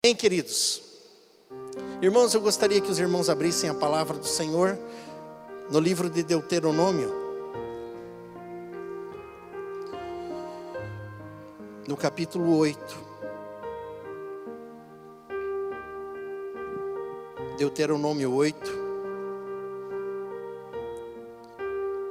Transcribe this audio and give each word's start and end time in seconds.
Bem, 0.00 0.14
queridos, 0.14 0.80
irmãos, 2.00 2.32
eu 2.32 2.40
gostaria 2.40 2.80
que 2.80 2.88
os 2.88 3.00
irmãos 3.00 3.28
abrissem 3.28 3.68
a 3.68 3.74
palavra 3.74 4.16
do 4.16 4.26
Senhor 4.26 4.78
no 5.72 5.80
livro 5.80 6.08
de 6.08 6.22
Deuteronômio, 6.22 7.12
no 11.88 11.96
capítulo 11.96 12.56
8. 12.58 12.78
Deuteronômio 17.58 18.32
8, 18.32 18.70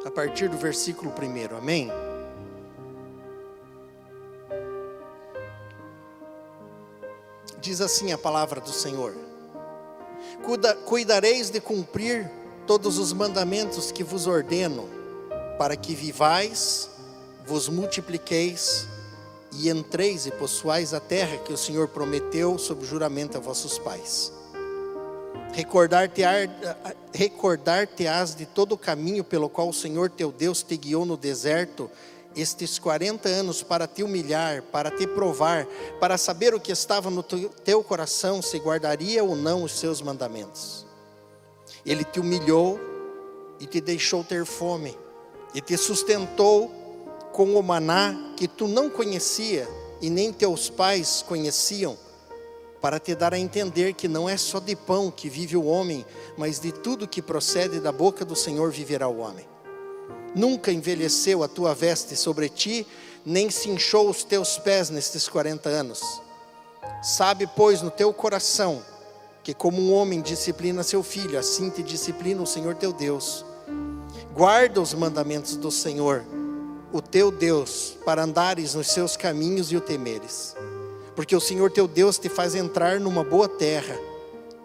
a 0.06 0.12
partir 0.12 0.50
do 0.50 0.58
versículo 0.58 1.10
1, 1.10 1.56
amém? 1.56 1.90
Diz 7.68 7.82
assim 7.82 8.14
a 8.14 8.18
palavra 8.18 8.62
do 8.62 8.72
Senhor: 8.72 9.14
Cuida, 10.42 10.74
Cuidareis 10.74 11.50
de 11.50 11.60
cumprir 11.60 12.32
todos 12.66 12.98
os 12.98 13.12
mandamentos 13.12 13.92
que 13.92 14.06
vos 14.06 14.26
ordeno, 14.26 14.88
para 15.58 15.76
que 15.76 15.94
vivais, 15.94 16.90
vos 17.46 17.68
multipliqueis 17.68 18.88
e 19.52 19.70
entreis 19.70 20.26
e 20.26 20.32
possuais 20.32 20.94
a 20.94 21.02
terra 21.02 21.40
que 21.40 21.52
o 21.52 21.58
Senhor 21.58 21.90
prometeu 21.90 22.58
sob 22.58 22.86
juramento 22.86 23.36
a 23.36 23.42
vossos 23.42 23.78
pais. 23.78 24.32
Recordar-te-ás 25.52 26.50
recordar 27.12 27.86
de 28.38 28.46
todo 28.46 28.76
o 28.76 28.78
caminho 28.78 29.26
pelo 29.26 29.50
qual 29.50 29.68
o 29.68 29.74
Senhor 29.74 30.10
teu 30.10 30.32
Deus 30.32 30.64
te 30.64 30.78
guiou 30.78 31.06
no 31.06 31.18
deserto 31.18 31.92
estes 32.38 32.78
40 32.78 33.28
anos 33.28 33.64
para 33.64 33.88
te 33.88 34.04
humilhar, 34.04 34.62
para 34.64 34.92
te 34.92 35.08
provar, 35.08 35.66
para 36.00 36.18
saber 36.18 36.54
o 36.54 36.60
que 36.60 36.72
estava 36.72 37.10
no 37.10 37.24
teu 37.24 37.84
coração, 37.84 38.42
se 38.42 38.58
guardaria 38.60 39.24
ou 39.24 39.36
não 39.36 39.64
os 39.64 39.72
seus 39.80 40.02
mandamentos. 40.02 40.86
Ele 41.86 42.04
te 42.04 42.20
humilhou 42.20 42.80
e 43.60 43.66
te 43.66 43.82
deixou 43.82 44.24
ter 44.24 44.46
fome, 44.46 44.96
e 45.54 45.62
te 45.62 45.76
sustentou 45.78 46.72
com 47.34 47.56
o 47.56 47.64
maná 47.64 48.34
que 48.36 48.48
tu 48.48 48.68
não 48.68 48.90
conhecia 48.90 49.68
e 50.00 50.10
nem 50.10 50.32
teus 50.32 50.70
pais 50.70 51.24
conheciam, 51.28 51.98
para 52.80 53.00
te 53.00 53.16
dar 53.16 53.34
a 53.34 53.40
entender 53.40 53.94
que 53.94 54.08
não 54.08 54.30
é 54.30 54.38
só 54.38 54.60
de 54.60 54.76
pão 54.76 55.10
que 55.10 55.28
vive 55.28 55.58
o 55.58 55.66
homem, 55.66 56.06
mas 56.38 56.60
de 56.60 56.72
tudo 56.72 57.08
que 57.08 57.22
procede 57.22 57.80
da 57.80 57.92
boca 57.92 58.24
do 58.24 58.36
Senhor 58.36 58.72
viverá 58.72 59.08
o 59.08 59.18
homem. 59.18 59.48
Nunca 60.38 60.72
envelheceu 60.72 61.42
a 61.42 61.48
tua 61.48 61.74
veste 61.74 62.16
sobre 62.16 62.48
ti, 62.48 62.86
nem 63.26 63.50
se 63.50 63.72
inchou 63.72 64.08
os 64.08 64.24
teus 64.24 64.60
pés 64.60 64.92
nestes 64.92 65.28
40 65.28 65.68
anos. 65.68 66.00
Sabe, 67.02 67.50
pois, 67.56 67.82
no 67.82 67.90
teu 67.90 68.14
coração, 68.14 68.84
que 69.44 69.52
como 69.52 69.82
um 69.82 69.92
homem 69.92 70.22
disciplina 70.22 70.84
seu 70.84 71.02
filho, 71.02 71.40
assim 71.40 71.72
te 71.72 71.82
disciplina 71.82 72.40
o 72.40 72.46
Senhor 72.46 72.76
teu 72.76 72.94
Deus. 72.94 73.44
Guarda 74.32 74.80
os 74.80 74.94
mandamentos 74.94 75.56
do 75.56 75.72
Senhor, 75.72 76.24
o 76.94 77.02
teu 77.02 77.32
Deus, 77.32 77.98
para 78.06 78.24
andares 78.24 78.76
nos 78.76 78.90
seus 78.90 79.18
caminhos 79.18 79.72
e 79.72 79.76
o 79.76 79.82
temeres. 79.82 80.56
Porque 81.16 81.36
o 81.36 81.42
Senhor 81.42 81.72
teu 81.72 81.88
Deus 81.88 82.20
te 82.20 82.30
faz 82.30 82.54
entrar 82.54 83.00
numa 83.00 83.24
boa 83.24 83.50
terra 83.50 83.98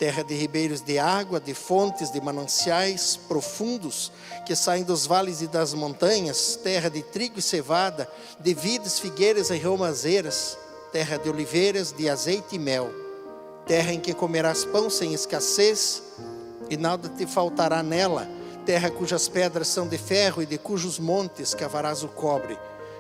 terra 0.03 0.25
de 0.25 0.34
ribeiros 0.34 0.81
de 0.81 0.98
água, 0.98 1.39
de 1.39 1.55
fontes, 1.55 2.11
de 2.11 2.20
mananciais 2.20 3.17
profundos 3.28 4.11
que 4.44 4.56
saem 4.56 4.83
dos 4.83 5.06
vales 5.06 5.42
e 5.42 5.47
das 5.47 5.75
montanhas, 5.75 6.56
terra 6.56 6.91
de 6.91 7.05
trigo 7.05 7.39
e 7.39 7.42
cevada, 7.42 8.11
de 8.41 8.53
vides, 8.53 8.98
figueiras 8.98 9.48
e 9.50 9.59
romazeiras, 9.59 10.59
terra 10.91 11.17
de 11.19 11.31
oliveiras, 11.31 11.92
de 11.92 12.09
azeite 12.09 12.56
e 12.56 12.59
mel, 12.59 12.91
terra 13.64 13.92
em 13.92 14.00
que 14.00 14.12
comerás 14.12 14.64
pão 14.64 14.91
sem 14.91 15.14
escassez 15.14 16.03
e 16.69 16.77
nada 16.77 17.09
te 17.09 17.25
faltará 17.25 17.81
nela, 17.81 18.28
terra 18.66 18.91
cujas 18.91 19.28
pedras 19.28 19.69
são 19.69 19.87
de 19.87 19.98
ferro 19.98 20.42
e 20.42 20.47
de 20.47 20.59
cujos 20.59 20.98
montes 20.98 21.54
cavarás 21.54 22.03
o 22.03 22.09
cobre. 22.09 22.59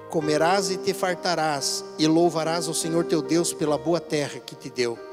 Comerás 0.08 0.70
e 0.70 0.76
te 0.76 0.94
fartarás, 0.94 1.84
e 1.98 2.06
louvarás 2.06 2.68
o 2.68 2.74
Senhor 2.74 3.04
teu 3.06 3.20
Deus 3.20 3.52
pela 3.52 3.76
boa 3.76 3.98
terra 3.98 4.38
que 4.38 4.54
te 4.54 4.70
deu. 4.70 5.11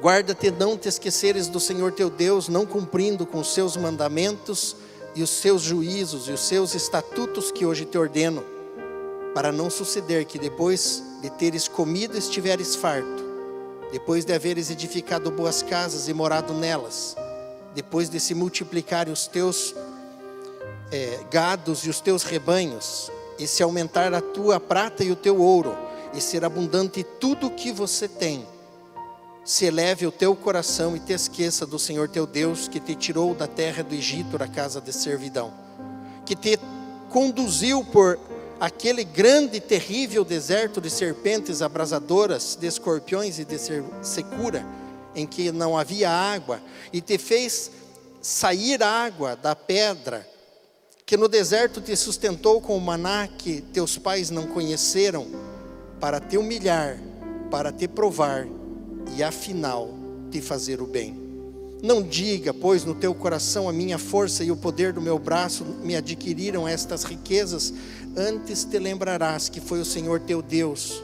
Guarda-te 0.00 0.48
não 0.52 0.78
te 0.78 0.88
esqueceres 0.88 1.48
do 1.48 1.58
Senhor 1.58 1.90
teu 1.90 2.08
Deus, 2.08 2.48
não 2.48 2.64
cumprindo 2.64 3.26
com 3.26 3.40
os 3.40 3.52
seus 3.52 3.76
mandamentos 3.76 4.76
e 5.12 5.24
os 5.24 5.30
seus 5.30 5.60
juízos 5.60 6.28
e 6.28 6.32
os 6.32 6.40
seus 6.40 6.72
estatutos 6.72 7.50
que 7.50 7.66
hoje 7.66 7.84
te 7.84 7.98
ordeno, 7.98 8.44
para 9.34 9.50
não 9.50 9.68
suceder 9.68 10.24
que 10.24 10.38
depois 10.38 11.02
de 11.20 11.28
teres 11.30 11.66
comido 11.66 12.16
estiveres 12.16 12.76
farto, 12.76 13.24
depois 13.90 14.24
de 14.24 14.32
haveres 14.32 14.70
edificado 14.70 15.32
boas 15.32 15.62
casas 15.62 16.06
e 16.06 16.14
morado 16.14 16.54
nelas, 16.54 17.16
depois 17.74 18.08
de 18.08 18.20
se 18.20 18.36
multiplicarem 18.36 19.12
os 19.12 19.26
teus 19.26 19.74
é, 20.92 21.18
gados 21.28 21.80
e 21.80 21.90
os 21.90 21.98
teus 21.98 22.22
rebanhos, 22.22 23.10
e 23.36 23.48
se 23.48 23.64
aumentar 23.64 24.14
a 24.14 24.20
tua 24.20 24.60
prata 24.60 25.02
e 25.02 25.10
o 25.10 25.16
teu 25.16 25.40
ouro, 25.40 25.76
e 26.14 26.20
ser 26.20 26.44
abundante 26.44 27.02
tudo 27.18 27.48
o 27.48 27.50
que 27.50 27.72
você 27.72 28.06
tem, 28.06 28.46
se 29.48 29.64
eleve 29.64 30.06
o 30.06 30.12
teu 30.12 30.36
coração 30.36 30.94
e 30.94 31.00
te 31.00 31.14
esqueça 31.14 31.64
do 31.64 31.78
Senhor 31.78 32.06
teu 32.06 32.26
Deus, 32.26 32.68
que 32.68 32.78
te 32.78 32.94
tirou 32.94 33.34
da 33.34 33.46
terra 33.46 33.82
do 33.82 33.94
Egito, 33.94 34.36
da 34.36 34.46
casa 34.46 34.78
de 34.78 34.92
servidão, 34.92 35.54
que 36.26 36.36
te 36.36 36.58
conduziu 37.08 37.82
por 37.82 38.18
aquele 38.60 39.02
grande 39.02 39.56
e 39.56 39.60
terrível 39.60 40.22
deserto 40.22 40.82
de 40.82 40.90
serpentes 40.90 41.62
abrasadoras, 41.62 42.58
de 42.60 42.66
escorpiões 42.66 43.38
e 43.38 43.44
de 43.46 43.56
secura, 44.02 44.66
em 45.14 45.26
que 45.26 45.50
não 45.50 45.78
havia 45.78 46.10
água, 46.10 46.60
e 46.92 47.00
te 47.00 47.16
fez 47.16 47.70
sair 48.20 48.82
água 48.82 49.34
da 49.34 49.56
pedra, 49.56 50.28
que 51.06 51.16
no 51.16 51.26
deserto 51.26 51.80
te 51.80 51.96
sustentou 51.96 52.60
com 52.60 52.76
o 52.76 52.80
maná 52.82 53.26
que 53.26 53.62
teus 53.62 53.96
pais 53.96 54.28
não 54.28 54.46
conheceram, 54.46 55.26
para 55.98 56.20
te 56.20 56.36
humilhar, 56.36 56.98
para 57.50 57.72
te 57.72 57.88
provar 57.88 58.46
e 59.16 59.22
afinal 59.22 59.94
te 60.30 60.40
fazer 60.40 60.80
o 60.80 60.86
bem. 60.86 61.16
Não 61.82 62.02
diga, 62.02 62.52
pois, 62.52 62.84
no 62.84 62.94
teu 62.94 63.14
coração 63.14 63.68
a 63.68 63.72
minha 63.72 63.98
força 63.98 64.42
e 64.42 64.50
o 64.50 64.56
poder 64.56 64.92
do 64.92 65.00
meu 65.00 65.18
braço 65.18 65.64
me 65.64 65.94
adquiriram 65.94 66.66
estas 66.66 67.04
riquezas, 67.04 67.72
antes 68.16 68.64
te 68.64 68.78
lembrarás 68.78 69.48
que 69.48 69.60
foi 69.60 69.80
o 69.80 69.84
Senhor 69.84 70.20
teu 70.20 70.42
Deus 70.42 71.02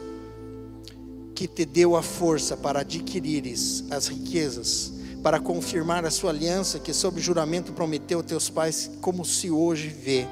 que 1.34 1.48
te 1.48 1.64
deu 1.64 1.96
a 1.96 2.02
força 2.02 2.56
para 2.56 2.80
adquirires 2.80 3.84
as 3.90 4.06
riquezas, 4.06 4.92
para 5.22 5.40
confirmar 5.40 6.04
a 6.04 6.10
sua 6.10 6.30
aliança 6.30 6.78
que 6.78 6.92
sob 6.92 7.20
juramento 7.20 7.72
prometeu 7.72 8.20
a 8.20 8.22
teus 8.22 8.48
pais, 8.48 8.90
como 9.00 9.24
se 9.24 9.50
hoje 9.50 9.88
vê. 9.88 10.26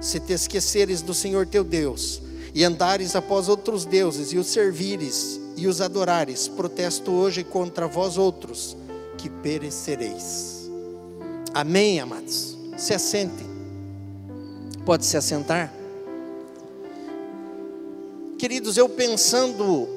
Se 0.00 0.18
te 0.18 0.32
esqueceres 0.32 1.02
do 1.02 1.12
Senhor 1.12 1.46
teu 1.46 1.62
Deus 1.62 2.22
e 2.54 2.64
andares 2.64 3.14
após 3.14 3.48
outros 3.48 3.84
deuses 3.84 4.32
e 4.32 4.38
os 4.38 4.46
servires 4.46 5.40
e 5.56 5.66
os 5.66 5.80
adorares, 5.80 6.48
protesto 6.48 7.10
hoje 7.12 7.44
contra 7.44 7.86
vós 7.86 8.16
outros, 8.16 8.76
que 9.18 9.28
perecereis. 9.28 10.70
Amém, 11.54 12.00
amados? 12.00 12.56
Se 12.76 12.94
assentem. 12.94 13.46
Pode 14.84 15.04
se 15.04 15.16
assentar? 15.16 15.72
Queridos, 18.38 18.76
eu 18.76 18.88
pensando 18.88 19.88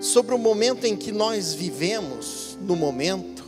sobre 0.00 0.34
o 0.34 0.38
momento 0.38 0.84
em 0.86 0.96
que 0.96 1.12
nós 1.12 1.54
vivemos, 1.54 2.58
no 2.60 2.74
momento, 2.74 3.44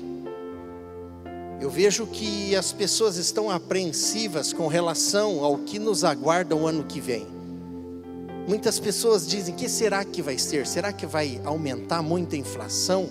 eu 1.61 1.71
vejo 1.71 2.07
que 2.07 2.55
as 2.55 2.73
pessoas 2.73 3.17
estão 3.17 3.51
apreensivas 3.51 4.53
com 4.53 4.67
relação 4.67 5.45
ao 5.45 5.59
que 5.59 5.79
nos 5.79 6.05
aguarda 6.05 6.55
o 6.55 6.67
ano 6.67 6.85
que 6.85 7.01
vem. 7.01 7.32
Muitas 8.47 8.81
pessoas 8.81 9.27
dizem: 9.27 9.55
que 9.55 9.69
será 9.69 10.05
que 10.05 10.21
vai 10.21 10.37
ser? 10.39 10.67
Será 10.67 10.93
que 10.93 11.07
vai 11.07 11.41
aumentar 11.45 12.03
muito 12.03 12.35
a 12.35 12.39
inflação? 12.39 13.09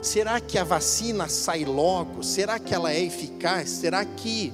Será 0.00 0.40
que 0.40 0.56
a 0.56 0.64
vacina 0.64 1.28
sai 1.28 1.64
logo? 1.64 2.22
Será 2.22 2.58
que 2.58 2.74
ela 2.74 2.92
é 2.92 3.02
eficaz? 3.02 3.68
Será 3.68 4.04
que 4.04 4.52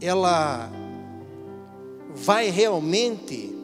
ela 0.00 0.70
vai 2.14 2.48
realmente 2.48 3.54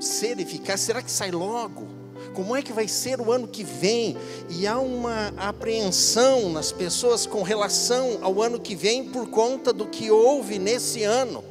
ser 0.00 0.40
eficaz? 0.40 0.80
Será 0.80 1.02
que 1.02 1.10
sai 1.10 1.30
logo? 1.30 1.86
Como 2.34 2.56
é 2.56 2.62
que 2.62 2.72
vai 2.72 2.88
ser 2.88 3.20
o 3.20 3.30
ano 3.30 3.46
que 3.46 3.62
vem? 3.62 4.16
E 4.48 4.66
há 4.66 4.78
uma 4.78 5.28
apreensão 5.36 6.50
nas 6.50 6.72
pessoas 6.72 7.26
com 7.26 7.42
relação 7.42 8.18
ao 8.22 8.42
ano 8.42 8.58
que 8.58 8.74
vem 8.74 9.04
por 9.04 9.28
conta 9.28 9.72
do 9.72 9.86
que 9.86 10.10
houve 10.10 10.58
nesse 10.58 11.04
ano 11.04 11.44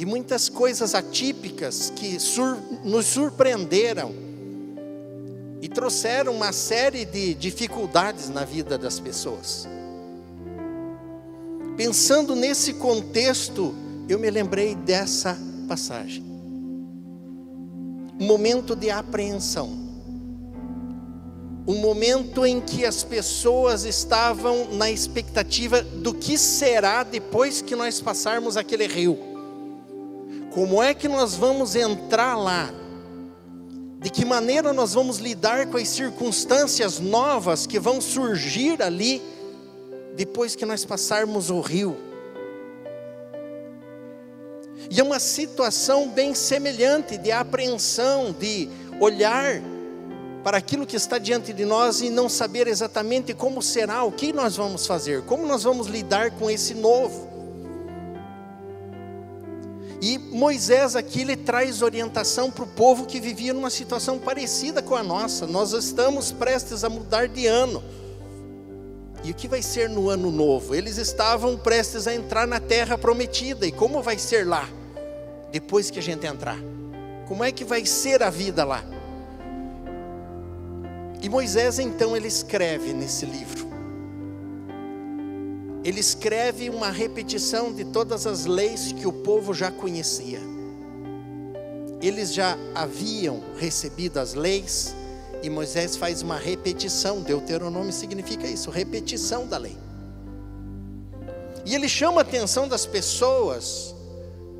e 0.00 0.06
muitas 0.06 0.48
coisas 0.48 0.94
atípicas 0.94 1.92
que 1.94 2.18
sur 2.18 2.56
nos 2.82 3.04
surpreenderam 3.04 4.14
e 5.60 5.68
trouxeram 5.68 6.34
uma 6.34 6.52
série 6.52 7.04
de 7.04 7.34
dificuldades 7.34 8.30
na 8.30 8.42
vida 8.42 8.78
das 8.78 8.98
pessoas. 8.98 9.68
Pensando 11.76 12.34
nesse 12.34 12.72
contexto, 12.72 13.74
eu 14.08 14.18
me 14.18 14.30
lembrei 14.30 14.74
dessa 14.74 15.36
passagem. 15.68 16.24
um 18.18 18.26
momento 18.26 18.74
de 18.74 18.88
apreensão. 18.88 19.68
Um 21.66 21.76
momento 21.76 22.46
em 22.46 22.58
que 22.58 22.86
as 22.86 23.04
pessoas 23.04 23.84
estavam 23.84 24.72
na 24.72 24.90
expectativa 24.90 25.82
do 25.82 26.14
que 26.14 26.38
será 26.38 27.02
depois 27.02 27.60
que 27.60 27.76
nós 27.76 28.00
passarmos 28.00 28.56
aquele 28.56 28.86
rio. 28.86 29.29
Como 30.50 30.82
é 30.82 30.92
que 30.92 31.06
nós 31.06 31.34
vamos 31.34 31.76
entrar 31.76 32.36
lá? 32.36 32.70
De 34.00 34.10
que 34.10 34.24
maneira 34.24 34.72
nós 34.72 34.94
vamos 34.94 35.18
lidar 35.18 35.66
com 35.66 35.76
as 35.76 35.88
circunstâncias 35.88 36.98
novas 36.98 37.66
que 37.66 37.78
vão 37.78 38.00
surgir 38.00 38.82
ali 38.82 39.22
depois 40.16 40.56
que 40.56 40.66
nós 40.66 40.84
passarmos 40.84 41.50
o 41.50 41.60
rio? 41.60 41.96
E 44.90 44.98
é 44.98 45.04
uma 45.04 45.20
situação 45.20 46.08
bem 46.08 46.34
semelhante 46.34 47.16
de 47.16 47.30
apreensão, 47.30 48.32
de 48.32 48.68
olhar 48.98 49.62
para 50.42 50.56
aquilo 50.56 50.84
que 50.84 50.96
está 50.96 51.16
diante 51.16 51.52
de 51.52 51.64
nós 51.64 52.00
e 52.00 52.10
não 52.10 52.28
saber 52.28 52.66
exatamente 52.66 53.32
como 53.34 53.62
será, 53.62 54.02
o 54.02 54.10
que 54.10 54.32
nós 54.32 54.56
vamos 54.56 54.84
fazer, 54.84 55.22
como 55.22 55.46
nós 55.46 55.62
vamos 55.62 55.86
lidar 55.86 56.32
com 56.32 56.50
esse 56.50 56.74
novo. 56.74 57.29
E 60.00 60.16
Moisés 60.16 60.96
aqui 60.96 61.20
ele 61.20 61.36
traz 61.36 61.82
orientação 61.82 62.50
para 62.50 62.64
o 62.64 62.66
povo 62.66 63.04
que 63.04 63.20
vivia 63.20 63.52
numa 63.52 63.68
situação 63.68 64.18
parecida 64.18 64.80
com 64.80 64.94
a 64.94 65.02
nossa. 65.02 65.46
Nós 65.46 65.72
estamos 65.72 66.32
prestes 66.32 66.84
a 66.84 66.88
mudar 66.88 67.28
de 67.28 67.46
ano. 67.46 67.82
E 69.22 69.30
o 69.30 69.34
que 69.34 69.46
vai 69.46 69.60
ser 69.60 69.90
no 69.90 70.08
ano 70.08 70.30
novo? 70.30 70.74
Eles 70.74 70.96
estavam 70.96 71.58
prestes 71.58 72.06
a 72.06 72.14
entrar 72.14 72.46
na 72.46 72.58
terra 72.58 72.96
prometida. 72.96 73.66
E 73.66 73.72
como 73.72 74.02
vai 74.02 74.18
ser 74.18 74.46
lá? 74.46 74.66
Depois 75.52 75.90
que 75.90 75.98
a 75.98 76.02
gente 76.02 76.26
entrar? 76.26 76.58
Como 77.28 77.44
é 77.44 77.52
que 77.52 77.64
vai 77.64 77.84
ser 77.84 78.22
a 78.22 78.30
vida 78.30 78.64
lá? 78.64 78.82
E 81.22 81.28
Moisés 81.28 81.78
então 81.78 82.16
ele 82.16 82.28
escreve 82.28 82.94
nesse 82.94 83.26
livro. 83.26 83.69
Ele 85.82 86.00
escreve 86.00 86.68
uma 86.68 86.90
repetição 86.90 87.72
de 87.72 87.84
todas 87.84 88.26
as 88.26 88.44
leis 88.44 88.92
que 88.92 89.06
o 89.06 89.12
povo 89.12 89.54
já 89.54 89.70
conhecia. 89.70 90.40
Eles 92.02 92.32
já 92.34 92.56
haviam 92.74 93.42
recebido 93.56 94.18
as 94.18 94.34
leis 94.34 94.94
e 95.42 95.48
Moisés 95.48 95.96
faz 95.96 96.20
uma 96.22 96.36
repetição. 96.36 97.22
Deuteronômio 97.22 97.92
significa 97.92 98.46
isso, 98.46 98.70
repetição 98.70 99.46
da 99.46 99.56
lei. 99.56 99.76
E 101.64 101.74
ele 101.74 101.88
chama 101.88 102.20
a 102.20 102.22
atenção 102.22 102.68
das 102.68 102.84
pessoas 102.84 103.94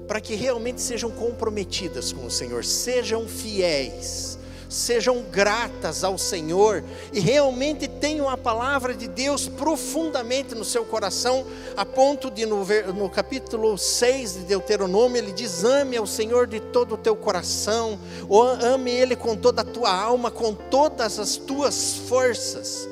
para 0.06 0.20
que 0.20 0.34
realmente 0.34 0.80
sejam 0.80 1.10
comprometidas 1.10 2.12
com 2.12 2.26
o 2.26 2.30
Senhor, 2.30 2.64
sejam 2.64 3.28
fiéis 3.28 4.39
sejam 4.70 5.22
gratas 5.22 6.04
ao 6.04 6.16
Senhor 6.16 6.84
e 7.12 7.18
realmente 7.18 7.88
tenham 7.88 8.28
a 8.28 8.36
palavra 8.36 8.94
de 8.94 9.08
Deus 9.08 9.48
profundamente 9.48 10.54
no 10.54 10.64
seu 10.64 10.84
coração, 10.84 11.44
a 11.76 11.84
ponto 11.84 12.30
de 12.30 12.46
no, 12.46 12.64
no 12.94 13.10
capítulo 13.10 13.76
6 13.76 14.34
de 14.34 14.40
Deuteronômio, 14.40 15.18
ele 15.18 15.32
diz: 15.32 15.64
ame 15.64 15.96
ao 15.96 16.06
Senhor 16.06 16.46
de 16.46 16.60
todo 16.60 16.94
o 16.94 16.98
teu 16.98 17.16
coração, 17.16 17.98
ou 18.28 18.42
ame 18.42 18.92
Ele 18.92 19.16
com 19.16 19.36
toda 19.36 19.62
a 19.62 19.64
tua 19.64 19.92
alma, 19.92 20.30
com 20.30 20.54
todas 20.54 21.18
as 21.18 21.36
tuas 21.36 21.94
forças. 22.08 22.88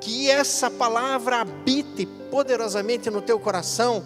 Que 0.00 0.30
essa 0.30 0.70
palavra 0.70 1.40
habite 1.40 2.06
poderosamente 2.30 3.10
no 3.10 3.20
teu 3.20 3.38
coração, 3.38 4.02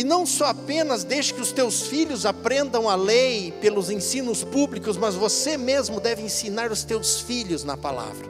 e 0.00 0.04
não 0.04 0.24
só 0.24 0.46
apenas 0.46 1.04
deixe 1.04 1.34
que 1.34 1.42
os 1.42 1.52
teus 1.52 1.82
filhos 1.82 2.24
aprendam 2.24 2.88
a 2.88 2.94
lei 2.94 3.52
pelos 3.60 3.90
ensinos 3.90 4.42
públicos, 4.42 4.96
mas 4.96 5.14
você 5.14 5.58
mesmo 5.58 6.00
deve 6.00 6.22
ensinar 6.22 6.72
os 6.72 6.82
teus 6.82 7.20
filhos 7.20 7.64
na 7.64 7.76
palavra, 7.76 8.26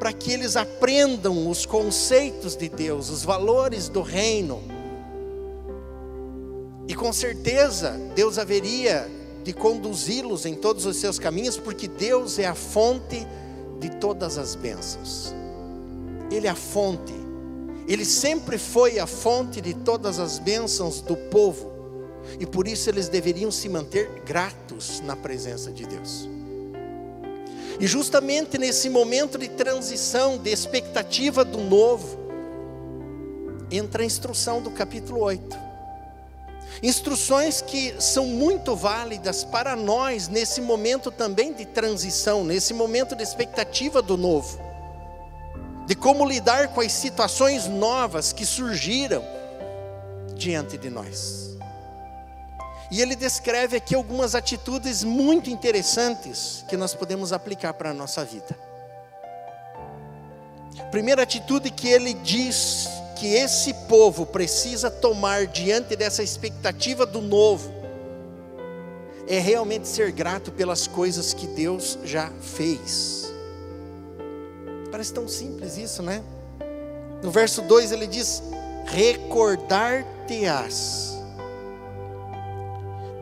para 0.00 0.12
que 0.12 0.32
eles 0.32 0.56
aprendam 0.56 1.48
os 1.48 1.64
conceitos 1.64 2.56
de 2.56 2.68
Deus, 2.68 3.08
os 3.08 3.22
valores 3.22 3.88
do 3.88 4.02
reino. 4.02 4.60
E 6.88 6.94
com 6.96 7.12
certeza 7.12 7.92
Deus 8.16 8.36
haveria 8.36 9.08
de 9.44 9.52
conduzi-los 9.52 10.44
em 10.44 10.56
todos 10.56 10.86
os 10.86 10.96
seus 10.96 11.20
caminhos, 11.20 11.56
porque 11.56 11.86
Deus 11.86 12.36
é 12.36 12.46
a 12.46 12.54
fonte 12.56 13.24
de 13.78 13.90
todas 13.90 14.36
as 14.36 14.56
bênçãos. 14.56 15.32
Ele 16.32 16.48
é 16.48 16.50
a 16.50 16.56
fonte 16.56 17.19
ele 17.92 18.04
sempre 18.04 18.56
foi 18.56 19.00
a 19.00 19.06
fonte 19.06 19.60
de 19.60 19.74
todas 19.74 20.20
as 20.20 20.38
bênçãos 20.38 21.00
do 21.00 21.16
povo. 21.16 21.72
E 22.38 22.46
por 22.46 22.68
isso 22.68 22.88
eles 22.88 23.08
deveriam 23.08 23.50
se 23.50 23.68
manter 23.68 24.22
gratos 24.24 25.00
na 25.00 25.16
presença 25.16 25.72
de 25.72 25.84
Deus. 25.84 26.28
E 27.80 27.88
justamente 27.88 28.56
nesse 28.58 28.88
momento 28.88 29.36
de 29.36 29.48
transição, 29.48 30.38
de 30.38 30.50
expectativa 30.50 31.44
do 31.44 31.58
novo, 31.58 32.16
entra 33.72 34.04
a 34.04 34.06
instrução 34.06 34.62
do 34.62 34.70
capítulo 34.70 35.22
8. 35.22 35.58
Instruções 36.84 37.60
que 37.60 38.00
são 38.00 38.24
muito 38.24 38.76
válidas 38.76 39.42
para 39.42 39.74
nós 39.74 40.28
nesse 40.28 40.60
momento 40.60 41.10
também 41.10 41.52
de 41.52 41.64
transição, 41.64 42.44
nesse 42.44 42.72
momento 42.72 43.16
de 43.16 43.24
expectativa 43.24 44.00
do 44.00 44.16
novo 44.16 44.69
de 45.90 45.96
como 45.96 46.24
lidar 46.24 46.68
com 46.68 46.80
as 46.80 46.92
situações 46.92 47.66
novas 47.66 48.32
que 48.32 48.46
surgiram 48.46 49.24
diante 50.36 50.78
de 50.78 50.88
nós. 50.88 51.58
E 52.92 53.02
ele 53.02 53.16
descreve 53.16 53.78
aqui 53.78 53.96
algumas 53.96 54.36
atitudes 54.36 55.02
muito 55.02 55.50
interessantes 55.50 56.64
que 56.68 56.76
nós 56.76 56.94
podemos 56.94 57.32
aplicar 57.32 57.74
para 57.74 57.90
a 57.90 57.92
nossa 57.92 58.24
vida. 58.24 58.56
Primeira 60.92 61.24
atitude 61.24 61.72
que 61.72 61.88
ele 61.88 62.14
diz 62.14 62.86
que 63.16 63.34
esse 63.34 63.74
povo 63.88 64.24
precisa 64.24 64.92
tomar 64.92 65.48
diante 65.48 65.96
dessa 65.96 66.22
expectativa 66.22 67.04
do 67.04 67.20
novo 67.20 67.68
é 69.26 69.40
realmente 69.40 69.88
ser 69.88 70.12
grato 70.12 70.52
pelas 70.52 70.86
coisas 70.86 71.34
que 71.34 71.48
Deus 71.48 71.98
já 72.04 72.30
fez. 72.40 73.19
Parece 74.90 75.12
tão 75.12 75.28
simples 75.28 75.76
isso, 75.76 76.02
né? 76.02 76.22
No 77.22 77.30
verso 77.30 77.60
2 77.62 77.92
ele 77.92 78.06
diz: 78.06 78.42
Recordar-te-ás 78.86 81.10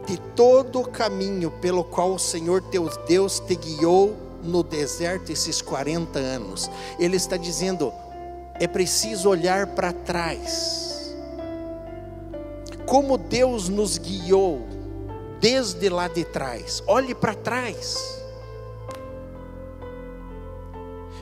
de 0.06 0.16
todo 0.34 0.80
o 0.80 0.88
caminho 0.88 1.50
pelo 1.50 1.84
qual 1.84 2.14
o 2.14 2.18
Senhor 2.18 2.62
teu 2.62 2.88
Deus 3.06 3.38
te 3.40 3.54
guiou 3.54 4.16
no 4.42 4.62
deserto 4.62 5.30
esses 5.30 5.60
40 5.60 6.18
anos. 6.18 6.70
Ele 6.98 7.16
está 7.16 7.36
dizendo: 7.36 7.92
é 8.54 8.66
preciso 8.66 9.28
olhar 9.28 9.66
para 9.68 9.92
trás. 9.92 11.14
Como 12.86 13.18
Deus 13.18 13.68
nos 13.68 13.98
guiou 13.98 14.66
desde 15.40 15.90
lá 15.90 16.08
de 16.08 16.24
trás. 16.24 16.82
Olhe 16.86 17.14
para 17.14 17.34
trás 17.34 18.18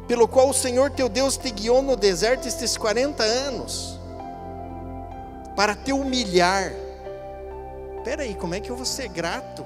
pelo 0.07 0.29
qual 0.29 0.49
o 0.49 0.55
Senhor 0.55 0.91
teu 0.91 1.09
Deus 1.09 1.37
te 1.37 1.51
guiou 1.51 1.83
no 1.83 1.97
deserto 1.97 2.47
estes 2.47 2.77
40 2.77 3.23
anos, 3.23 3.99
para 5.57 5.75
te 5.75 5.93
humilhar. 5.93 6.73
Espera 7.99 8.23
aí, 8.23 8.35
como 8.35 8.55
é 8.55 8.61
que 8.61 8.71
eu 8.71 8.77
vou 8.77 8.85
ser 8.85 9.09
grato 9.09 9.65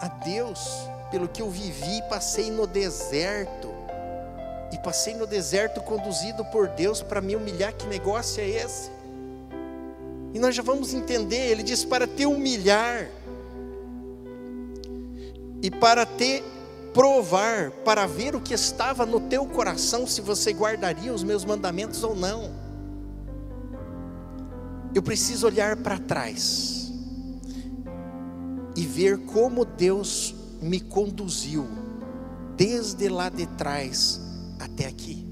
a 0.00 0.08
Deus 0.24 0.88
pelo 1.10 1.28
que 1.28 1.40
eu 1.40 1.48
vivi, 1.48 2.02
passei 2.08 2.50
no 2.50 2.66
deserto, 2.66 3.68
e 4.72 4.78
passei 4.78 5.14
no 5.14 5.26
deserto 5.26 5.80
conduzido 5.80 6.44
por 6.46 6.68
Deus 6.68 7.02
para 7.02 7.20
me 7.20 7.36
humilhar, 7.36 7.72
que 7.72 7.86
negócio 7.86 8.42
é 8.42 8.48
esse? 8.48 8.90
E 10.34 10.38
nós 10.38 10.54
já 10.54 10.62
vamos 10.62 10.92
entender, 10.92 11.50
ele 11.50 11.62
diz 11.62 11.84
para 11.84 12.06
te 12.06 12.26
humilhar, 12.26 13.08
e 15.62 15.70
para 15.70 16.04
te 16.04 16.42
provar 16.98 17.70
para 17.84 18.08
ver 18.08 18.34
o 18.34 18.40
que 18.40 18.52
estava 18.52 19.06
no 19.06 19.20
teu 19.20 19.46
coração, 19.46 20.04
se 20.04 20.20
você 20.20 20.52
guardaria 20.52 21.14
os 21.14 21.22
meus 21.22 21.44
mandamentos 21.44 22.02
ou 22.02 22.16
não. 22.16 22.50
Eu 24.92 25.00
preciso 25.00 25.46
olhar 25.46 25.76
para 25.76 25.96
trás 25.96 26.92
e 28.74 28.84
ver 28.84 29.16
como 29.26 29.64
Deus 29.64 30.34
me 30.60 30.80
conduziu 30.80 31.68
desde 32.56 33.08
lá 33.08 33.28
de 33.28 33.46
trás 33.46 34.20
até 34.58 34.86
aqui. 34.86 35.24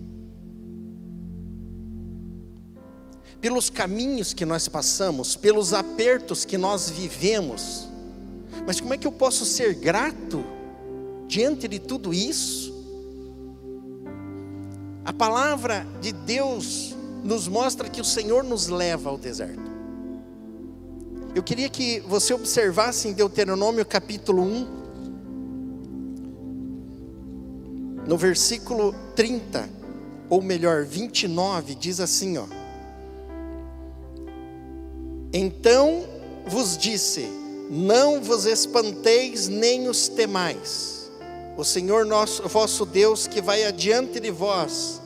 Pelos 3.40 3.70
caminhos 3.70 4.32
que 4.32 4.46
nós 4.46 4.68
passamos, 4.68 5.34
pelos 5.34 5.74
apertos 5.74 6.44
que 6.44 6.56
nós 6.56 6.88
vivemos. 6.88 7.88
Mas 8.64 8.80
como 8.80 8.94
é 8.94 8.96
que 8.96 9.06
eu 9.08 9.12
posso 9.12 9.44
ser 9.44 9.74
grato 9.74 10.54
diante 11.26 11.66
de 11.68 11.78
tudo 11.78 12.12
isso, 12.14 12.74
a 15.04 15.12
palavra 15.12 15.86
de 16.00 16.12
Deus 16.12 16.94
nos 17.22 17.48
mostra 17.48 17.88
que 17.88 18.00
o 18.00 18.04
Senhor 18.04 18.42
nos 18.42 18.68
leva 18.68 19.10
ao 19.10 19.18
deserto. 19.18 19.70
Eu 21.34 21.42
queria 21.42 21.68
que 21.68 22.00
você 22.00 22.32
observasse 22.32 23.08
em 23.08 23.12
Deuteronômio 23.12 23.84
capítulo 23.84 24.42
1, 24.42 24.66
no 28.08 28.16
versículo 28.16 28.94
30, 29.14 29.68
ou 30.30 30.40
melhor, 30.40 30.84
29, 30.84 31.74
diz 31.74 32.00
assim, 32.00 32.38
ó: 32.38 32.46
Então 35.32 36.04
vos 36.46 36.78
disse: 36.78 37.28
Não 37.70 38.22
vos 38.22 38.46
espanteis 38.46 39.48
nem 39.48 39.88
os 39.88 40.08
temais. 40.08 40.95
O 41.56 41.64
Senhor 41.64 42.04
nosso, 42.04 42.46
vosso 42.48 42.84
Deus, 42.84 43.26
que 43.26 43.40
vai 43.40 43.64
adiante 43.64 44.20
de 44.20 44.30
vós, 44.30 45.00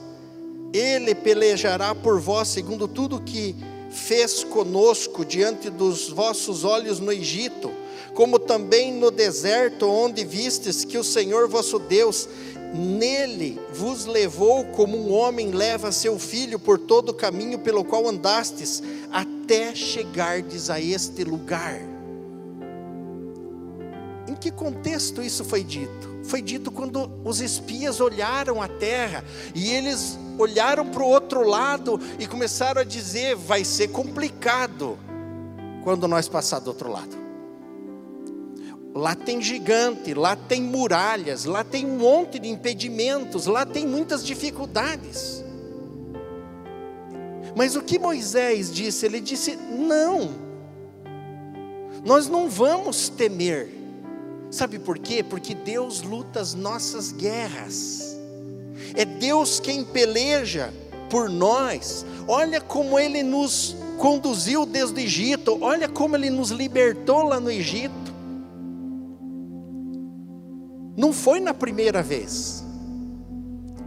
ele 0.73 1.15
pelejará 1.15 1.95
por 1.95 2.21
vós 2.21 2.49
segundo 2.49 2.89
tudo 2.89 3.21
que 3.21 3.55
fez 3.91 4.43
conosco 4.43 5.25
diante 5.25 5.71
dos 5.71 6.09
vossos 6.09 6.65
olhos 6.65 6.99
no 6.99 7.13
Egito, 7.13 7.71
como 8.15 8.37
também 8.37 8.93
no 8.93 9.13
deserto, 9.13 9.89
onde 9.89 10.25
vistes 10.25 10.85
que 10.85 10.99
o 10.99 11.05
Senhor 11.05 11.49
vosso 11.49 11.79
Deus 11.79 12.29
nele 12.75 13.61
vos 13.73 14.07
levou 14.07 14.65
como 14.65 14.97
um 14.97 15.13
homem 15.13 15.53
leva 15.53 15.93
seu 15.93 16.19
filho 16.19 16.59
por 16.59 16.79
todo 16.79 17.11
o 17.11 17.15
caminho 17.15 17.61
pelo 17.61 17.85
qual 17.85 18.09
andastes, 18.09 18.83
até 19.13 19.73
chegardes 19.75 20.69
a 20.69 20.81
este 20.81 21.23
lugar. 21.23 22.00
Que 24.41 24.51
contexto 24.51 25.23
isso 25.23 25.45
foi 25.45 25.63
dito? 25.63 26.21
Foi 26.25 26.41
dito 26.41 26.71
quando 26.71 27.11
os 27.25 27.41
espias 27.41 28.01
olharam 28.01 28.63
a 28.63 28.69
terra 28.69 29.25
e 29.55 29.71
eles 29.71 30.19
olharam 30.39 30.87
para 30.87 31.03
o 31.03 31.07
outro 31.07 31.47
lado 31.47 32.01
e 32.19 32.27
começaram 32.27 32.81
a 32.81 32.85
dizer: 32.85 33.37
vai 33.37 33.65
ser 33.65 33.89
complicado 33.89 34.99
quando 35.85 36.09
nós 36.09 36.29
passar 36.29 36.61
do 36.61 36.69
outro 36.69 36.91
lado. 36.91 37.19
Lá 38.95 39.15
tem 39.15 39.41
gigante, 39.41 40.15
lá 40.15 40.35
tem 40.35 40.63
muralhas, 40.63 41.45
lá 41.45 41.63
tem 41.63 41.87
um 41.87 41.99
monte 41.99 42.39
de 42.39 42.49
impedimentos, 42.49 43.47
lá 43.47 43.65
tem 43.65 43.87
muitas 43.87 44.25
dificuldades. 44.25 45.45
Mas 47.55 47.77
o 47.77 47.83
que 47.83 47.99
Moisés 47.99 48.73
disse? 48.73 49.05
Ele 49.05 49.21
disse: 49.21 49.57
não, 49.57 50.31
nós 52.05 52.27
não 52.27 52.49
vamos 52.49 53.09
temer. 53.09 53.80
Sabe 54.51 54.79
por 54.79 54.99
quê? 54.99 55.23
Porque 55.23 55.55
Deus 55.55 56.03
luta 56.03 56.41
as 56.41 56.55
nossas 56.55 57.13
guerras. 57.13 58.17
É 58.95 59.05
Deus 59.05 59.61
quem 59.61 59.85
peleja 59.85 60.73
por 61.09 61.31
nós. 61.31 62.05
Olha 62.27 62.61
como 62.61 62.99
Ele 62.99 63.23
nos 63.23 63.77
conduziu 63.99 64.67
desde 64.67 65.01
o 65.01 65.03
Egito. 65.03 65.59
Olha 65.61 65.89
como 65.89 66.17
Ele 66.17 66.31
nos 66.31 66.51
libertou 66.51 67.23
lá 67.23 67.39
no 67.39 67.51
Egito. 67.51 68.11
Não 70.97 71.13
foi 71.13 71.39
na 71.39 71.55
primeira 71.55 72.03
vez. 72.03 72.65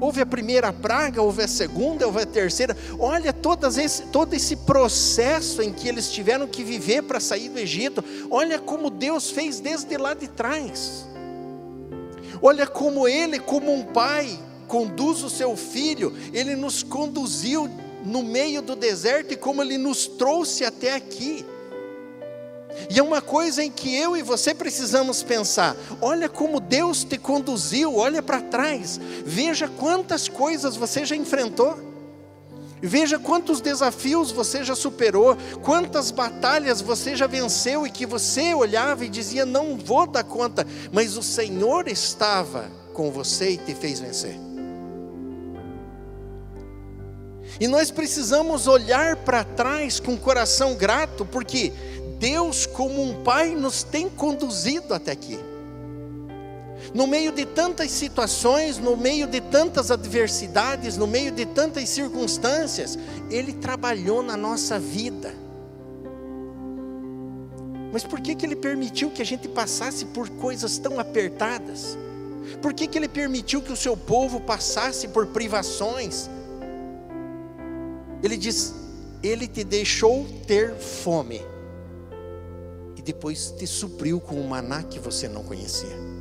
Houve 0.04 0.20
a 0.20 0.26
primeira 0.26 0.74
praga, 0.74 1.22
houve 1.22 1.44
a 1.44 1.48
segunda, 1.48 2.06
houve 2.06 2.24
a 2.24 2.26
terceira. 2.26 2.76
Olha 3.00 3.32
todas 3.32 3.78
esse, 3.78 4.04
todo 4.08 4.34
esse 4.34 4.58
processo 4.58 5.62
em 5.62 5.72
que 5.72 5.88
eles 5.88 6.12
tiveram 6.12 6.46
que 6.46 6.62
viver 6.62 7.04
para 7.04 7.22
sair 7.22 7.48
do 7.48 7.58
Egito. 7.58 8.04
Olha 8.30 8.60
como 8.60 8.90
Deus 8.90 9.32
fez 9.32 9.62
desde 9.62 9.96
lá 9.96 10.14
de 10.14 10.28
trás. 10.28 11.06
Olha 12.42 12.68
como 12.68 13.08
Ele, 13.08 13.40
como 13.40 13.74
um 13.74 13.86
pai, 13.86 14.38
conduz 14.68 15.24
o 15.24 15.30
seu 15.30 15.56
filho. 15.56 16.14
Ele 16.34 16.54
nos 16.54 16.84
conduziu 16.84 17.70
no 18.04 18.24
meio 18.24 18.62
do 18.62 18.76
deserto 18.76 19.34
e 19.34 19.38
como 19.38 19.62
Ele 19.62 19.78
nos 19.78 20.06
trouxe 20.06 20.66
até 20.66 20.96
aqui. 20.96 21.46
E 22.90 23.00
é 23.00 23.04
uma 23.04 23.22
coisa 23.22 23.64
em 23.64 23.72
que 23.72 23.96
eu 23.96 24.16
e 24.18 24.22
você 24.22 24.54
precisamos 24.54 25.24
pensar: 25.24 25.76
olha 26.02 26.28
como 26.30 26.60
Deus 26.60 27.04
te 27.04 27.18
conduziu, 27.18 27.98
olha 27.98 28.22
para 28.22 28.42
trás, 28.42 29.00
veja 29.26 29.68
quantas 29.68 30.28
coisas 30.28 30.76
você 30.76 31.06
já 31.06 31.16
enfrentou, 31.16 31.78
veja 32.82 33.18
quantos 33.18 33.62
desafios 33.62 34.32
você 34.32 34.64
já 34.64 34.76
superou, 34.76 35.38
quantas 35.62 36.12
batalhas 36.12 36.82
você 36.82 37.16
já 37.16 37.28
venceu 37.28 37.88
e 37.88 37.92
que 37.92 38.06
você 38.06 38.54
olhava 38.54 39.06
e 39.06 39.10
dizia: 39.10 39.46
não 39.46 39.78
vou 39.78 40.06
dar 40.06 40.24
conta, 40.24 40.66
mas 40.92 41.18
o 41.18 41.24
Senhor 41.24 41.88
estava 41.88 42.70
com 42.94 43.12
você 43.12 43.52
e 43.52 43.58
te 43.58 43.74
fez 43.74 44.00
vencer. 44.00 44.54
E 47.60 47.68
nós 47.68 47.92
precisamos 47.92 48.68
olhar 48.68 49.16
para 49.18 49.44
trás 49.44 50.00
com 50.00 50.18
coração 50.18 50.76
grato, 50.76 51.26
porque 51.26 51.72
Deus, 52.24 52.66
como 52.66 53.04
um 53.04 53.22
pai, 53.22 53.54
nos 53.54 53.84
tem 53.84 54.08
conduzido 54.08 54.94
até 54.94 55.12
aqui. 55.12 55.38
No 56.94 57.06
meio 57.06 57.34
de 57.34 57.46
tantas 57.46 57.92
situações, 57.92 58.78
no 58.78 58.96
meio 58.96 59.28
de 59.28 59.42
tantas 59.42 59.92
adversidades, 59.92 60.96
no 60.96 61.06
meio 61.06 61.34
de 61.34 61.46
tantas 61.46 61.90
circunstâncias, 61.90 62.98
Ele 63.30 63.52
trabalhou 63.52 64.24
na 64.24 64.38
nossa 64.38 64.80
vida. 64.80 65.34
Mas 67.92 68.06
por 68.06 68.22
que, 68.22 68.36
que 68.36 68.46
Ele 68.46 68.56
permitiu 68.56 69.12
que 69.12 69.22
a 69.22 69.26
gente 69.26 69.50
passasse 69.50 70.06
por 70.06 70.30
coisas 70.30 70.78
tão 70.78 71.02
apertadas? 71.02 71.98
Por 72.62 72.74
que, 72.74 72.88
que 72.88 72.98
Ele 72.98 73.10
permitiu 73.10 73.62
que 73.62 73.74
o 73.74 73.76
seu 73.76 73.98
povo 73.98 74.40
passasse 74.40 75.10
por 75.10 75.28
privações? 75.28 76.30
Ele 78.24 78.38
diz: 78.38 78.74
Ele 79.22 79.46
te 79.46 79.66
deixou 79.66 80.26
ter 80.48 80.74
fome 80.76 81.52
depois 83.04 83.54
te 83.58 83.68
supriu 83.68 84.20
com 84.20 84.36
o 84.36 84.48
maná 84.48 84.84
que 84.84 85.00
você 85.00 85.28
não 85.28 85.44
conhecia. 85.44 86.14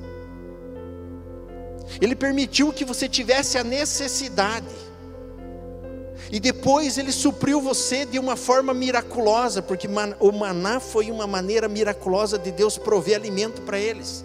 Ele 2.01 2.17
permitiu 2.17 2.73
que 2.73 2.85
você 2.85 3.09
tivesse 3.09 3.59
a 3.59 3.65
necessidade. 3.65 4.67
E 6.31 6.41
depois 6.41 6.97
ele 6.97 7.12
supriu 7.12 7.61
você 7.61 8.07
de 8.07 8.19
uma 8.19 8.37
forma 8.37 8.73
miraculosa, 8.73 9.61
porque 9.61 9.87
o 10.19 10.33
maná 10.33 10.81
foi 10.81 11.11
uma 11.11 11.27
maneira 11.27 11.69
miraculosa 11.69 12.39
de 12.39 12.51
Deus 12.51 12.79
prover 12.79 13.17
alimento 13.17 13.62
para 13.62 13.79
eles. 13.79 14.25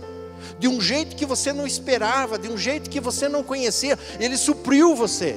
De 0.57 0.67
um 0.67 0.79
jeito 0.79 1.15
que 1.15 1.25
você 1.25 1.51
não 1.51 1.67
esperava, 1.67 2.39
de 2.39 2.49
um 2.49 2.57
jeito 2.57 2.89
que 2.89 2.99
você 2.99 3.27
não 3.27 3.43
conhecia, 3.43 3.99
ele 4.19 4.37
supriu 4.37 4.95
você. 4.95 5.35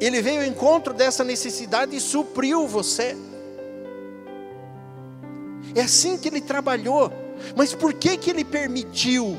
Ele 0.00 0.22
veio 0.22 0.42
ao 0.42 0.46
encontro 0.46 0.94
dessa 0.94 1.24
necessidade 1.24 1.96
e 1.96 2.00
supriu 2.00 2.66
você. 2.66 3.16
É 5.78 5.82
assim 5.82 6.18
que 6.18 6.26
ele 6.26 6.40
trabalhou. 6.40 7.12
Mas 7.54 7.72
por 7.72 7.94
que 7.94 8.16
que 8.16 8.30
ele 8.30 8.44
permitiu 8.44 9.36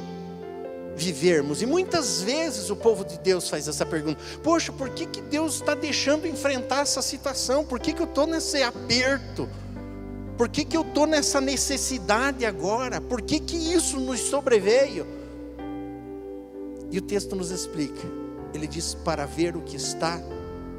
vivermos? 0.95 1.61
E 1.61 1.65
muitas 1.65 2.21
vezes 2.21 2.69
o 2.69 2.77
povo 2.77 3.03
de 3.03 3.19
Deus 3.19 3.49
faz 3.49 3.67
essa 3.67 3.85
pergunta: 3.85 4.21
Poxa, 4.41 4.71
por 4.71 4.89
que 4.89 5.05
que 5.05 5.21
Deus 5.21 5.55
está 5.55 5.75
deixando 5.75 6.25
enfrentar 6.25 6.83
essa 6.83 7.01
situação? 7.01 7.65
Por 7.65 7.77
que 7.77 7.91
que 7.91 8.01
eu 8.01 8.05
estou 8.05 8.25
nesse 8.25 8.63
aperto? 8.63 9.49
Por 10.37 10.47
que 10.47 10.63
que 10.63 10.77
eu 10.77 10.83
estou 10.83 11.05
nessa 11.05 11.41
necessidade 11.41 12.45
agora? 12.45 13.01
Por 13.01 13.21
que 13.21 13.41
que 13.41 13.57
isso 13.57 13.99
nos 13.99 14.21
sobreveio? 14.21 15.05
E 16.89 16.97
o 16.97 17.01
texto 17.01 17.35
nos 17.35 17.51
explica. 17.51 18.07
Ele 18.53 18.65
diz 18.65 18.93
para 18.93 19.25
ver 19.25 19.57
o 19.57 19.61
que 19.61 19.75
está 19.75 20.17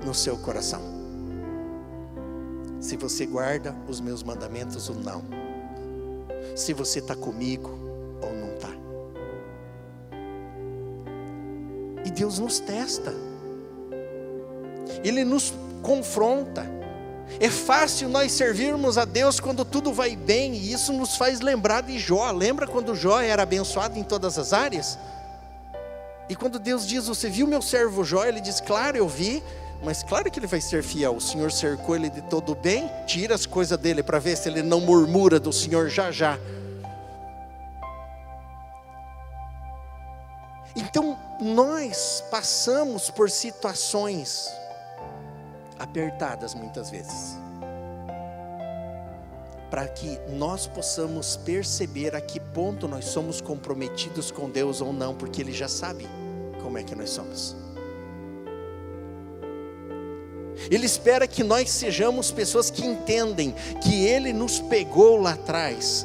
no 0.06 0.14
seu 0.14 0.38
coração. 0.38 0.80
Se 2.80 2.96
você 2.96 3.26
guarda 3.26 3.76
os 3.86 4.00
meus 4.00 4.22
mandamentos 4.22 4.88
ou 4.88 4.96
não 4.96 5.49
se 6.54 6.72
você 6.72 6.98
está 6.98 7.14
comigo 7.14 7.70
ou 8.22 8.32
não 8.34 8.54
está. 8.54 8.68
E 12.04 12.10
Deus 12.10 12.38
nos 12.38 12.58
testa, 12.60 13.14
Ele 15.04 15.24
nos 15.24 15.52
confronta. 15.82 16.66
É 17.38 17.48
fácil 17.48 18.08
nós 18.08 18.32
servirmos 18.32 18.98
a 18.98 19.04
Deus 19.04 19.38
quando 19.38 19.64
tudo 19.64 19.92
vai 19.92 20.16
bem, 20.16 20.54
e 20.54 20.72
isso 20.72 20.92
nos 20.92 21.16
faz 21.16 21.40
lembrar 21.40 21.82
de 21.82 21.98
Jó. 21.98 22.30
Lembra 22.32 22.66
quando 22.66 22.94
Jó 22.94 23.20
era 23.20 23.44
abençoado 23.44 23.98
em 23.98 24.02
todas 24.02 24.36
as 24.38 24.52
áreas? 24.52 24.98
E 26.28 26.34
quando 26.34 26.58
Deus 26.58 26.86
diz: 26.86 27.06
Você 27.06 27.28
viu 27.28 27.46
meu 27.46 27.62
servo 27.62 28.04
Jó? 28.04 28.24
Ele 28.24 28.40
diz: 28.40 28.60
Claro, 28.60 28.96
eu 28.96 29.08
vi. 29.08 29.42
Mas 29.82 30.02
claro 30.02 30.30
que 30.30 30.38
ele 30.38 30.46
vai 30.46 30.60
ser 30.60 30.82
fiel. 30.82 31.16
O 31.16 31.20
Senhor 31.20 31.50
cercou 31.50 31.96
ele 31.96 32.10
de 32.10 32.20
todo 32.22 32.54
bem, 32.54 32.90
tira 33.06 33.34
as 33.34 33.46
coisas 33.46 33.78
dele 33.78 34.02
para 34.02 34.18
ver 34.18 34.36
se 34.36 34.48
ele 34.48 34.62
não 34.62 34.80
murmura 34.80 35.40
do 35.40 35.52
Senhor 35.52 35.88
já 35.88 36.10
já. 36.10 36.38
Então, 40.76 41.18
nós 41.40 42.22
passamos 42.30 43.10
por 43.10 43.30
situações 43.30 44.48
apertadas 45.78 46.54
muitas 46.54 46.90
vezes. 46.90 47.38
Para 49.70 49.86
que 49.88 50.18
nós 50.28 50.66
possamos 50.66 51.36
perceber 51.36 52.14
a 52.14 52.20
que 52.20 52.38
ponto 52.38 52.86
nós 52.86 53.06
somos 53.06 53.40
comprometidos 53.40 54.30
com 54.30 54.50
Deus 54.50 54.80
ou 54.80 54.92
não, 54.92 55.14
porque 55.14 55.40
Ele 55.40 55.52
já 55.52 55.68
sabe 55.68 56.08
como 56.62 56.76
é 56.76 56.82
que 56.82 56.94
nós 56.94 57.10
somos. 57.10 57.56
Ele 60.68 60.84
espera 60.84 61.26
que 61.26 61.44
nós 61.44 61.70
sejamos 61.70 62.30
pessoas 62.30 62.70
que 62.70 62.84
entendem 62.84 63.54
que 63.82 64.04
Ele 64.04 64.32
nos 64.32 64.58
pegou 64.58 65.20
lá 65.20 65.32
atrás 65.32 66.04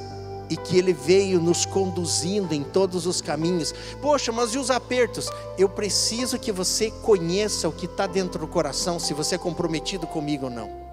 e 0.49 0.55
que 0.55 0.77
Ele 0.77 0.93
veio 0.93 1.41
nos 1.41 1.65
conduzindo 1.65 2.53
em 2.53 2.63
todos 2.63 3.05
os 3.05 3.21
caminhos. 3.21 3.73
Poxa, 4.01 4.31
mas 4.31 4.51
e 4.51 4.57
os 4.57 4.69
apertos? 4.69 5.29
Eu 5.57 5.67
preciso 5.67 6.39
que 6.39 6.51
você 6.51 6.91
conheça 7.01 7.67
o 7.67 7.71
que 7.71 7.85
está 7.85 8.07
dentro 8.07 8.39
do 8.39 8.47
coração, 8.47 8.99
se 8.99 9.13
você 9.13 9.35
é 9.35 9.39
comprometido 9.39 10.05
comigo 10.05 10.45
ou 10.45 10.51
não. 10.51 10.85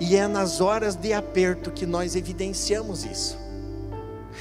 E 0.00 0.16
é 0.16 0.26
nas 0.26 0.60
horas 0.60 0.94
de 0.94 1.12
aperto 1.12 1.70
que 1.70 1.84
nós 1.84 2.14
evidenciamos 2.14 3.04
isso. 3.04 3.36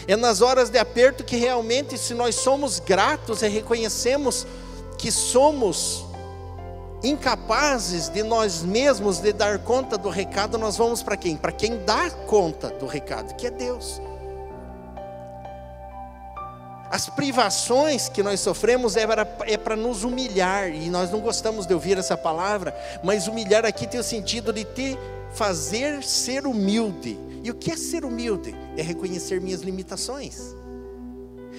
É 0.08 0.16
nas 0.16 0.42
horas 0.42 0.70
de 0.70 0.78
aperto 0.78 1.24
que 1.24 1.36
realmente, 1.36 1.98
se 1.98 2.14
nós 2.14 2.36
somos 2.36 2.80
gratos 2.80 3.42
e 3.42 3.48
reconhecemos 3.48 4.46
que 4.98 5.12
somos 5.12 6.06
incapazes 7.04 8.10
de 8.10 8.24
nós 8.24 8.64
mesmos 8.64 9.20
de 9.20 9.32
dar 9.32 9.60
conta 9.60 9.98
do 9.98 10.10
recado, 10.10 10.58
nós 10.58 10.78
vamos 10.78 11.04
para 11.04 11.16
quem? 11.16 11.38
Para 11.38 11.52
quem 11.52 11.84
dá 11.86 12.10
conta 12.10 12.70
do 12.70 12.86
recado, 12.86 13.36
que 13.36 13.48
é 13.48 13.52
Deus. 13.52 14.02
As 16.90 17.10
privações 17.10 18.08
que 18.08 18.24
nós 18.24 18.40
sofremos 18.40 18.96
é 18.96 19.06
para, 19.06 19.28
é 19.46 19.58
para 19.58 19.76
nos 19.76 20.04
humilhar, 20.04 20.70
e 20.70 20.90
nós 20.90 21.12
não 21.12 21.20
gostamos 21.20 21.66
de 21.66 21.74
ouvir 21.74 21.98
essa 21.98 22.18
palavra, 22.18 22.76
mas 23.04 23.28
humilhar 23.28 23.66
aqui 23.66 23.86
tem 23.86 24.00
o 24.00 24.04
sentido 24.04 24.54
de 24.54 24.64
te 24.64 24.98
fazer 25.34 26.04
ser 26.04 26.48
humilde. 26.48 27.20
E 27.44 27.52
o 27.52 27.56
que 27.56 27.72
é 27.72 27.78
ser 27.78 28.06
humilde? 28.06 28.56
É 28.78 28.82
reconhecer 28.82 29.40
minhas 29.42 29.62
limitações 29.62 30.57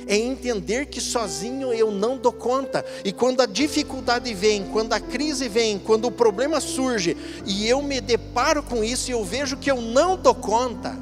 é 0.06 0.16
entender 0.16 0.86
que 0.86 1.00
sozinho 1.00 1.72
eu 1.72 1.90
não 1.90 2.16
dou 2.16 2.32
conta. 2.32 2.84
E 3.04 3.12
quando 3.12 3.40
a 3.40 3.46
dificuldade 3.46 4.32
vem, 4.34 4.64
quando 4.66 4.92
a 4.92 5.00
crise 5.00 5.48
vem, 5.48 5.78
quando 5.78 6.06
o 6.06 6.12
problema 6.12 6.60
surge, 6.60 7.16
e 7.46 7.66
eu 7.66 7.82
me 7.82 8.00
deparo 8.00 8.62
com 8.62 8.84
isso 8.84 9.10
e 9.10 9.12
eu 9.12 9.24
vejo 9.24 9.56
que 9.56 9.70
eu 9.70 9.80
não 9.80 10.16
dou 10.16 10.34
conta, 10.34 10.96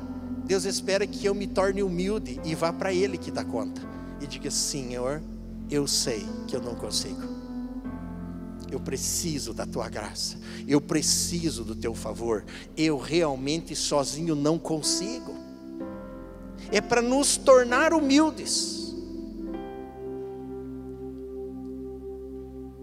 Deus 0.45 0.65
espera 0.65 1.07
que 1.07 1.26
eu 1.26 1.35
me 1.35 1.47
torne 1.47 1.83
humilde 1.83 2.41
e 2.45 2.55
vá 2.55 2.73
para 2.73 2.93
Ele 2.93 3.19
que 3.19 3.31
dá 3.31 3.45
conta. 3.45 3.83
E 4.21 4.26
diga: 4.26 4.50
Senhor, 4.50 5.21
eu 5.71 5.87
sei 5.87 6.25
que 6.47 6.55
eu 6.55 6.62
não 6.62 6.75
consigo. 6.75 7.37
Eu 8.71 8.81
preciso 8.81 9.55
da 9.55 9.65
tua 9.65 9.88
graça, 9.88 10.38
eu 10.67 10.81
preciso 10.81 11.65
do 11.65 11.75
teu 11.75 11.95
favor, 11.95 12.45
eu 12.76 12.99
realmente 12.99 13.76
sozinho 13.76 14.35
não 14.35 14.59
consigo. 14.59 15.35
É 16.73 16.81
para 16.81 17.00
nos 17.00 17.37
tornar 17.37 17.93
humildes. 17.93 18.75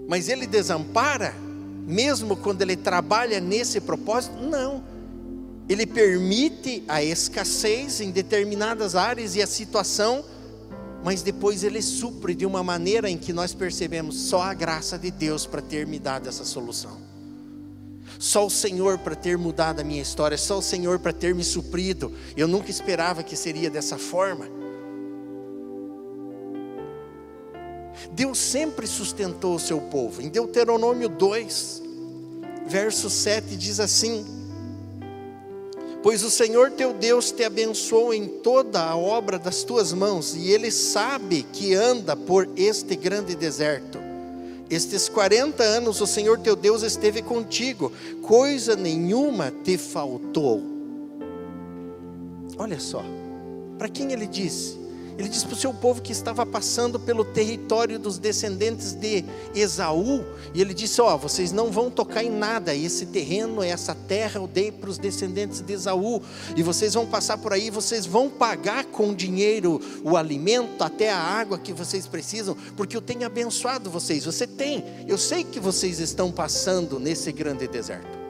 Mas 0.08 0.30
ele 0.30 0.46
desampara, 0.46 1.34
mesmo 1.86 2.36
quando 2.36 2.62
ele 2.62 2.76
trabalha 2.76 3.40
nesse 3.40 3.80
propósito? 3.80 4.36
Não. 4.42 4.84
Ele 5.68 5.86
permite 5.86 6.84
a 6.88 7.04
escassez 7.04 8.02
em 8.02 8.12
determinadas 8.12 8.96
áreas 8.96 9.36
e 9.36 9.42
a 9.42 9.48
situação, 9.48 10.24
mas 11.04 11.22
depois 11.22 11.64
ele 11.64 11.82
supre 11.82 12.36
de 12.36 12.46
uma 12.46 12.64
maneira 12.64 13.10
em 13.10 13.18
que 13.18 13.32
nós 13.32 13.54
percebemos 13.54 14.16
só 14.16 14.42
a 14.42 14.54
graça 14.54 14.98
de 14.98 15.10
Deus 15.10 15.46
para 15.46 15.62
ter 15.62 15.88
me 15.88 16.00
dado 16.00 16.28
essa 16.28 16.44
solução. 16.44 17.02
Só 18.20 18.46
o 18.46 18.50
Senhor 18.50 19.00
para 19.00 19.16
ter 19.16 19.38
mudado 19.38 19.80
a 19.80 19.84
minha 19.84 20.02
história, 20.02 20.38
só 20.38 20.60
o 20.60 20.62
Senhor 20.62 21.00
para 21.00 21.12
ter 21.12 21.34
me 21.34 21.44
suprido. 21.44 22.12
Eu 22.38 22.48
nunca 22.48 22.70
esperava 22.70 23.24
que 23.24 23.36
seria 23.36 23.70
dessa 23.70 23.98
forma. 23.98 24.63
Deus 28.12 28.38
sempre 28.38 28.88
sustentou 28.88 29.56
o 29.56 29.60
seu 29.60 29.80
povo. 29.80 30.22
Em 30.22 30.30
Deuteronômio 30.30 31.10
2, 31.10 31.82
verso 32.66 33.10
7 33.10 33.56
diz 33.56 33.80
assim: 33.80 34.26
Pois 36.02 36.24
o 36.24 36.30
Senhor 36.30 36.72
teu 36.72 36.94
Deus 36.94 37.32
te 37.32 37.44
abençoou 37.44 38.14
em 38.14 38.28
toda 38.28 38.82
a 38.82 38.96
obra 38.96 39.40
das 39.40 39.64
tuas 39.64 39.94
mãos, 39.94 40.36
e 40.36 40.50
Ele 40.50 40.72
sabe 40.72 41.44
que 41.54 41.74
anda 41.74 42.16
por 42.16 42.50
este 42.56 42.96
grande 42.96 43.36
deserto. 43.36 44.00
Estes 44.70 45.08
40 45.08 45.64
anos 45.64 46.02
o 46.02 46.08
Senhor 46.08 46.40
teu 46.40 46.56
Deus 46.56 46.82
esteve 46.82 47.22
contigo, 47.22 47.92
coisa 48.22 48.76
nenhuma 48.76 49.52
te 49.64 49.78
faltou. 49.78 50.62
Olha 52.58 52.80
só, 52.80 53.04
para 53.78 53.90
quem 53.90 54.12
ele 54.12 54.28
disse? 54.28 54.83
Ele 55.18 55.30
diz 55.30 55.44
para 55.44 55.54
o 55.54 55.58
seu 55.58 55.74
povo 55.74 56.02
que 56.02 56.12
estava 56.12 56.46
passando 56.46 57.00
pelo 57.00 57.24
território 57.24 58.00
dos 58.00 58.18
descendentes 58.18 58.94
de 58.94 59.24
Esaú, 59.54 60.24
e 60.54 60.62
ele 60.62 60.74
disse: 60.74 61.02
Ó, 61.02 61.14
oh, 61.14 61.18
vocês 61.18 61.52
não 61.52 61.72
vão 61.72 61.92
tocar 61.92 62.24
em 62.24 62.32
nada, 62.32 62.74
esse 62.74 63.06
terreno, 63.06 63.62
essa 63.62 63.94
terra 63.94 64.40
eu 64.40 64.48
dei 64.48 64.72
para 64.72 64.90
os 64.90 64.98
descendentes 64.98 65.62
de 65.62 65.74
Esaú, 65.74 66.22
e 66.56 66.64
vocês 66.64 66.96
vão 66.96 67.06
passar 67.06 67.38
por 67.38 67.54
aí, 67.54 67.70
vocês 67.70 68.06
vão 68.06 68.28
pagar 68.28 68.86
com 68.86 69.14
dinheiro 69.14 69.80
o 70.04 70.18
alimento, 70.18 70.84
até 70.84 71.12
a 71.12 71.18
água 71.18 71.60
que 71.60 71.74
vocês 71.74 72.08
precisam, 72.08 72.58
porque 72.76 72.98
eu 72.98 73.02
tenho 73.02 73.26
abençoado 73.26 73.92
vocês. 73.92 74.26
Você 74.26 74.48
tem, 74.48 74.84
eu 75.08 75.18
sei 75.18 75.44
que 75.44 75.60
vocês 75.60 76.00
estão 76.00 76.32
passando 76.32 77.00
nesse 77.00 77.32
grande 77.32 77.68
deserto. 77.68 78.24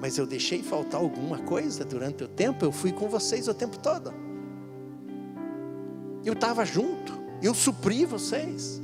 Mas 0.00 0.18
eu 0.18 0.26
deixei 0.26 0.62
faltar 0.62 1.00
alguma 1.00 1.38
coisa 1.38 1.84
durante 1.84 2.24
o 2.24 2.28
tempo, 2.28 2.64
eu 2.64 2.72
fui 2.72 2.92
com 2.92 3.08
vocês 3.08 3.46
o 3.48 3.54
tempo 3.54 3.78
todo. 3.78 4.25
Eu 6.26 6.32
estava 6.32 6.64
junto, 6.64 7.16
eu 7.40 7.54
supri 7.54 8.04
vocês. 8.04 8.82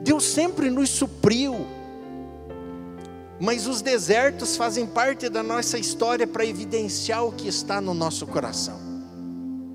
Deus 0.00 0.24
sempre 0.24 0.68
nos 0.68 0.90
supriu. 0.90 1.64
Mas 3.38 3.68
os 3.68 3.80
desertos 3.80 4.56
fazem 4.56 4.84
parte 4.84 5.28
da 5.28 5.44
nossa 5.44 5.78
história 5.78 6.26
para 6.26 6.44
evidenciar 6.44 7.24
o 7.24 7.30
que 7.30 7.46
está 7.46 7.80
no 7.80 7.94
nosso 7.94 8.26
coração. 8.26 8.80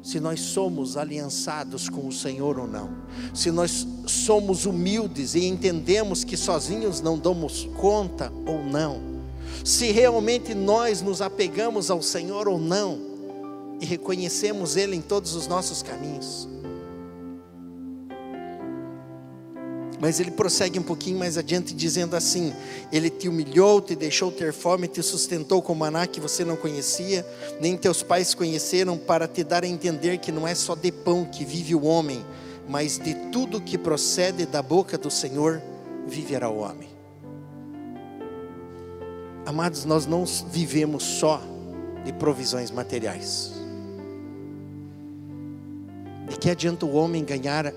Se 0.03 0.19
nós 0.19 0.41
somos 0.41 0.97
aliançados 0.97 1.87
com 1.87 2.05
o 2.05 2.11
Senhor 2.11 2.59
ou 2.59 2.67
não. 2.67 2.89
Se 3.33 3.49
nós 3.49 3.87
somos 4.05 4.65
humildes 4.65 5.33
e 5.33 5.45
entendemos 5.45 6.25
que 6.25 6.35
sozinhos 6.35 6.99
não 6.99 7.17
damos 7.17 7.69
conta 7.77 8.33
ou 8.45 8.65
não. 8.65 9.01
Se 9.63 9.93
realmente 9.93 10.53
nós 10.53 11.01
nos 11.01 11.21
apegamos 11.21 11.89
ao 11.89 12.01
Senhor 12.01 12.49
ou 12.49 12.57
não 12.57 13.08
e 13.79 13.85
reconhecemos 13.85 14.75
Ele 14.75 14.95
em 14.95 15.01
todos 15.01 15.35
os 15.35 15.47
nossos 15.47 15.81
caminhos. 15.81 16.47
Mas 19.99 20.19
ele 20.19 20.31
prossegue 20.31 20.79
um 20.79 20.83
pouquinho 20.83 21.19
mais 21.19 21.37
adiante, 21.37 21.73
dizendo 21.73 22.15
assim: 22.15 22.53
Ele 22.91 23.09
te 23.09 23.27
humilhou, 23.27 23.81
te 23.81 23.95
deixou 23.95 24.31
ter 24.31 24.53
fome, 24.53 24.87
te 24.87 25.03
sustentou 25.03 25.61
com 25.61 25.75
maná 25.75 26.07
que 26.07 26.21
você 26.21 26.45
não 26.45 26.55
conhecia, 26.55 27.25
nem 27.59 27.75
teus 27.75 28.01
pais 28.01 28.33
conheceram, 28.33 28.97
para 28.97 29.27
te 29.27 29.43
dar 29.43 29.63
a 29.63 29.67
entender 29.67 30.17
que 30.19 30.31
não 30.31 30.47
é 30.47 30.55
só 30.55 30.73
de 30.73 30.91
pão 30.91 31.25
que 31.25 31.43
vive 31.43 31.75
o 31.75 31.83
homem, 31.83 32.25
mas 32.67 32.97
de 32.97 33.13
tudo 33.29 33.59
que 33.59 33.77
procede 33.77 34.45
da 34.45 34.61
boca 34.61 34.97
do 34.97 35.11
Senhor 35.11 35.61
viverá 36.07 36.49
o 36.49 36.59
homem. 36.59 36.87
Amados, 39.45 39.83
nós 39.83 40.05
não 40.05 40.23
vivemos 40.25 41.03
só 41.03 41.41
de 42.05 42.13
provisões 42.13 42.71
materiais. 42.71 43.58
De 46.29 46.37
que 46.37 46.49
adianta 46.49 46.85
o 46.85 46.95
homem 46.95 47.25
ganhar 47.25 47.73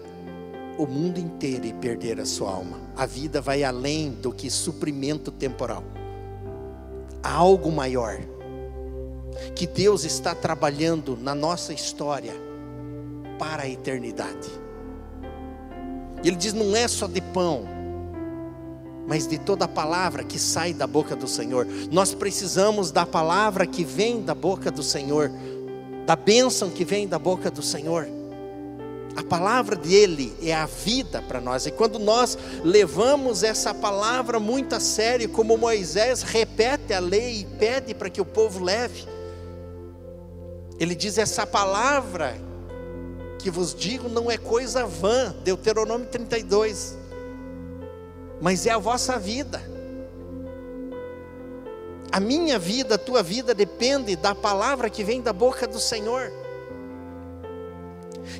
o 0.78 0.86
mundo 0.86 1.18
inteiro 1.18 1.66
e 1.66 1.72
perder 1.72 2.20
a 2.20 2.26
sua 2.26 2.50
alma? 2.50 2.78
A 2.96 3.06
vida 3.06 3.40
vai 3.40 3.64
além 3.64 4.10
do 4.10 4.30
que 4.30 4.50
suprimento 4.50 5.30
temporal. 5.30 5.82
Há 7.22 7.32
algo 7.32 7.72
maior 7.72 8.18
que 9.54 9.66
Deus 9.66 10.04
está 10.04 10.34
trabalhando 10.34 11.16
na 11.16 11.34
nossa 11.34 11.72
história 11.72 12.34
para 13.38 13.62
a 13.62 13.68
eternidade. 13.68 14.48
Ele 16.22 16.36
diz: 16.36 16.52
não 16.52 16.76
é 16.76 16.86
só 16.86 17.06
de 17.06 17.20
pão, 17.20 17.64
mas 19.06 19.26
de 19.26 19.38
toda 19.38 19.64
a 19.64 19.68
palavra 19.68 20.24
que 20.24 20.38
sai 20.38 20.72
da 20.72 20.86
boca 20.86 21.16
do 21.16 21.26
Senhor. 21.26 21.66
Nós 21.90 22.14
precisamos 22.14 22.90
da 22.90 23.04
palavra 23.06 23.66
que 23.66 23.84
vem 23.84 24.22
da 24.22 24.34
boca 24.34 24.70
do 24.70 24.82
Senhor, 24.82 25.30
da 26.06 26.14
bênção 26.14 26.70
que 26.70 26.84
vem 26.84 27.08
da 27.08 27.18
boca 27.18 27.50
do 27.50 27.62
Senhor. 27.62 28.06
A 29.14 29.22
palavra 29.22 29.76
dele 29.76 30.34
é 30.42 30.54
a 30.54 30.64
vida 30.64 31.20
para 31.22 31.40
nós. 31.40 31.66
E 31.66 31.70
quando 31.70 31.98
nós 31.98 32.38
levamos 32.64 33.42
essa 33.42 33.74
palavra 33.74 34.40
muito 34.40 34.74
a 34.74 34.80
sério, 34.80 35.28
como 35.28 35.56
Moisés 35.58 36.22
repete 36.22 36.94
a 36.94 36.98
lei 36.98 37.40
e 37.40 37.44
pede 37.44 37.94
para 37.94 38.08
que 38.08 38.20
o 38.20 38.24
povo 38.24 38.64
leve, 38.64 39.06
ele 40.80 40.94
diz: 40.94 41.18
essa 41.18 41.46
palavra 41.46 42.36
que 43.38 43.50
vos 43.50 43.74
digo 43.74 44.08
não 44.08 44.30
é 44.30 44.38
coisa 44.38 44.86
vã, 44.86 45.34
Deuteronômio 45.44 46.06
32, 46.06 46.96
mas 48.40 48.66
é 48.66 48.70
a 48.70 48.78
vossa 48.78 49.18
vida. 49.18 49.60
A 52.10 52.20
minha 52.20 52.58
vida, 52.58 52.94
a 52.94 52.98
tua 52.98 53.22
vida 53.22 53.54
depende 53.54 54.16
da 54.16 54.34
palavra 54.34 54.88
que 54.88 55.02
vem 55.02 55.20
da 55.20 55.32
boca 55.32 55.66
do 55.66 55.80
Senhor. 55.80 56.41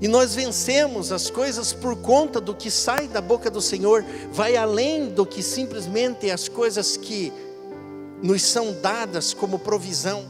E 0.00 0.08
nós 0.08 0.34
vencemos 0.34 1.12
as 1.12 1.30
coisas 1.30 1.72
por 1.72 1.96
conta 1.96 2.40
do 2.40 2.54
que 2.54 2.70
sai 2.70 3.08
da 3.08 3.20
boca 3.20 3.50
do 3.50 3.60
Senhor, 3.60 4.04
vai 4.32 4.56
além 4.56 5.08
do 5.08 5.26
que 5.26 5.42
simplesmente 5.42 6.30
as 6.30 6.48
coisas 6.48 6.96
que 6.96 7.32
nos 8.22 8.42
são 8.42 8.72
dadas 8.80 9.34
como 9.34 9.58
provisão. 9.58 10.24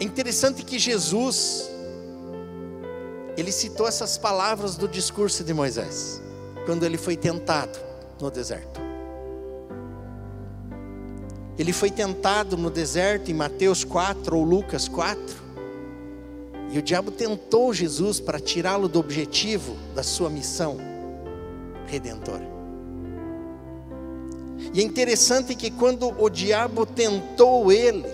É 0.00 0.04
interessante 0.04 0.62
que 0.62 0.78
Jesus, 0.78 1.68
ele 3.36 3.50
citou 3.50 3.88
essas 3.88 4.16
palavras 4.16 4.76
do 4.76 4.86
discurso 4.86 5.42
de 5.42 5.52
Moisés, 5.52 6.22
quando 6.64 6.84
ele 6.84 6.96
foi 6.96 7.16
tentado 7.16 7.78
no 8.20 8.30
deserto. 8.30 8.80
Ele 11.58 11.72
foi 11.72 11.90
tentado 11.90 12.56
no 12.56 12.70
deserto 12.70 13.32
em 13.32 13.34
Mateus 13.34 13.82
4 13.82 14.36
ou 14.36 14.44
Lucas 14.44 14.86
4. 14.86 15.47
E 16.70 16.78
o 16.78 16.82
diabo 16.82 17.10
tentou 17.10 17.72
Jesus 17.72 18.20
para 18.20 18.38
tirá-lo 18.38 18.88
do 18.88 18.98
objetivo 18.98 19.76
da 19.94 20.02
sua 20.02 20.28
missão 20.28 20.76
redentora. 21.86 22.46
E 24.74 24.80
é 24.80 24.82
interessante 24.82 25.54
que 25.54 25.70
quando 25.70 26.14
o 26.20 26.28
diabo 26.28 26.84
tentou 26.84 27.72
ele 27.72 28.06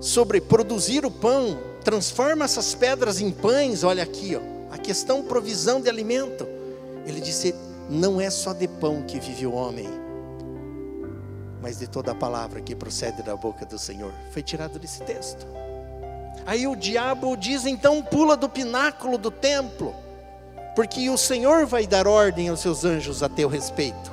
sobre 0.00 0.40
produzir 0.40 1.04
o 1.04 1.10
pão, 1.10 1.58
transforma 1.82 2.44
essas 2.44 2.74
pedras 2.74 3.20
em 3.20 3.30
pães, 3.30 3.82
olha 3.82 4.02
aqui, 4.02 4.36
ó, 4.36 4.74
a 4.74 4.78
questão 4.78 5.22
provisão 5.22 5.80
de 5.80 5.88
alimento. 5.88 6.46
Ele 7.06 7.20
disse: 7.20 7.54
não 7.88 8.20
é 8.20 8.30
só 8.30 8.52
de 8.52 8.68
pão 8.68 9.02
que 9.02 9.18
vive 9.18 9.46
o 9.46 9.52
homem, 9.52 9.88
mas 11.60 11.78
de 11.78 11.88
toda 11.88 12.12
a 12.12 12.14
palavra 12.14 12.60
que 12.60 12.74
procede 12.74 13.22
da 13.22 13.34
boca 13.34 13.64
do 13.64 13.78
Senhor. 13.78 14.12
Foi 14.30 14.42
tirado 14.42 14.78
desse 14.78 15.02
texto. 15.02 15.46
Aí 16.46 16.68
o 16.68 16.76
diabo 16.76 17.36
diz: 17.36 17.66
então 17.66 18.02
pula 18.02 18.36
do 18.36 18.48
pináculo 18.48 19.18
do 19.18 19.30
templo, 19.32 19.94
porque 20.76 21.10
o 21.10 21.18
Senhor 21.18 21.66
vai 21.66 21.86
dar 21.86 22.06
ordem 22.06 22.48
aos 22.48 22.60
seus 22.60 22.84
anjos 22.84 23.22
a 23.22 23.28
teu 23.28 23.48
respeito, 23.48 24.12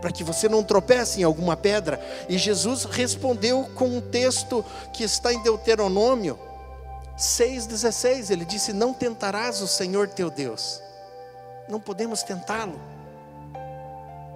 para 0.00 0.12
que 0.12 0.22
você 0.22 0.48
não 0.48 0.62
tropece 0.62 1.20
em 1.20 1.24
alguma 1.24 1.56
pedra. 1.56 2.00
E 2.28 2.38
Jesus 2.38 2.84
respondeu 2.84 3.68
com 3.74 3.88
um 3.88 4.00
texto 4.00 4.64
que 4.92 5.02
está 5.02 5.32
em 5.32 5.42
Deuteronômio 5.42 6.38
6,16. 7.18 8.30
Ele 8.30 8.44
disse: 8.44 8.72
Não 8.72 8.94
tentarás 8.94 9.60
o 9.60 9.66
Senhor 9.66 10.08
teu 10.08 10.30
Deus, 10.30 10.80
não 11.68 11.80
podemos 11.80 12.22
tentá-lo. 12.22 12.95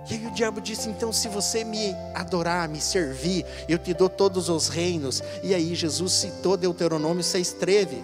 E 0.09 0.15
aí 0.15 0.27
o 0.27 0.31
diabo 0.31 0.61
disse: 0.61 0.89
então, 0.89 1.13
se 1.13 1.29
você 1.29 1.65
me 1.65 1.95
adorar, 2.15 2.69
me 2.69 2.81
servir, 2.81 3.45
eu 3.69 3.79
te 3.79 3.93
dou 3.93 4.09
todos 4.09 4.49
os 4.49 4.69
reinos. 4.69 5.23
E 5.43 5.55
aí 5.55 5.75
Jesus 5.75 6.13
citou 6.13 6.57
Deuteronômio 6.57 7.23
6,13: 7.23 7.99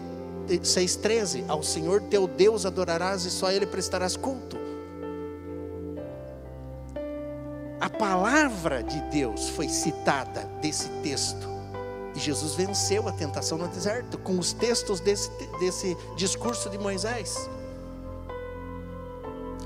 6,13: 0.49 1.45
Ao 1.49 1.63
Senhor 1.63 2.03
teu 2.03 2.27
Deus 2.27 2.67
adorarás 2.67 3.25
e 3.25 3.31
só 3.31 3.47
a 3.47 3.55
Ele 3.55 3.67
prestarás 3.67 4.17
culto. 4.17 4.57
A 7.81 7.91
palavra 7.91 8.83
de 8.83 9.01
Deus 9.11 9.49
foi 9.51 9.69
citada 9.69 10.43
desse 10.61 10.89
texto. 11.03 11.57
E 12.15 12.19
Jesus 12.19 12.55
venceu 12.55 13.07
a 13.07 13.13
tentação 13.13 13.59
no 13.59 13.69
deserto 13.69 14.17
com 14.19 14.39
os 14.39 14.55
textos 14.55 15.01
desse, 15.01 15.31
desse 15.61 15.97
discurso 16.17 16.71
de 16.71 16.79
Moisés. 16.79 17.49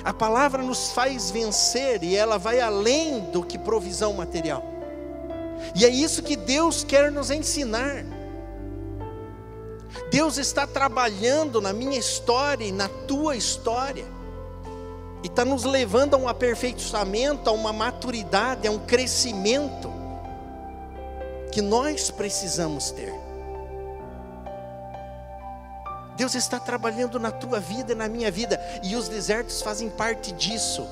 A 0.05 0.13
palavra 0.13 0.63
nos 0.63 0.93
faz 0.93 1.31
vencer 1.31 2.03
e 2.03 2.17
ela 2.17 2.39
vai 2.39 2.61
além 2.61 3.21
do 3.31 3.43
que 3.43 3.59
provisão 3.59 4.13
material. 4.15 4.65
E 5.75 5.85
é 5.85 5.89
isso 5.89 6.23
que 6.23 6.37
Deus 6.37 6.83
quer 6.83 7.13
nos 7.13 7.31
ensinar. 7.31 8.05
Deus 10.11 10.39
está 10.39 10.67
trabalhando 10.67 11.61
na 11.61 11.73
minha 11.73 11.99
história 11.99 12.65
e 12.65 12.73
na 12.73 12.89
tua 12.89 13.37
história, 13.37 14.05
e 15.23 15.27
está 15.27 15.45
nos 15.45 15.65
levando 15.65 16.15
a 16.15 16.17
um 16.17 16.29
aperfeiçoamento, 16.29 17.51
a 17.51 17.53
uma 17.53 17.73
maturidade, 17.73 18.67
a 18.67 18.71
um 18.71 18.79
crescimento, 18.79 19.93
que 21.53 21.61
nós 21.61 22.11
precisamos 22.11 22.91
ter. 22.91 23.20
Deus 26.21 26.35
está 26.35 26.61
trabalhando 26.61 27.19
na 27.19 27.31
tua 27.31 27.59
vida 27.59 27.93
e 27.93 27.95
na 27.95 28.07
minha 28.07 28.31
vida, 28.31 28.61
e 28.83 28.95
os 28.95 29.09
desertos 29.09 29.63
fazem 29.63 29.89
parte 29.89 30.33
disso, 30.33 30.87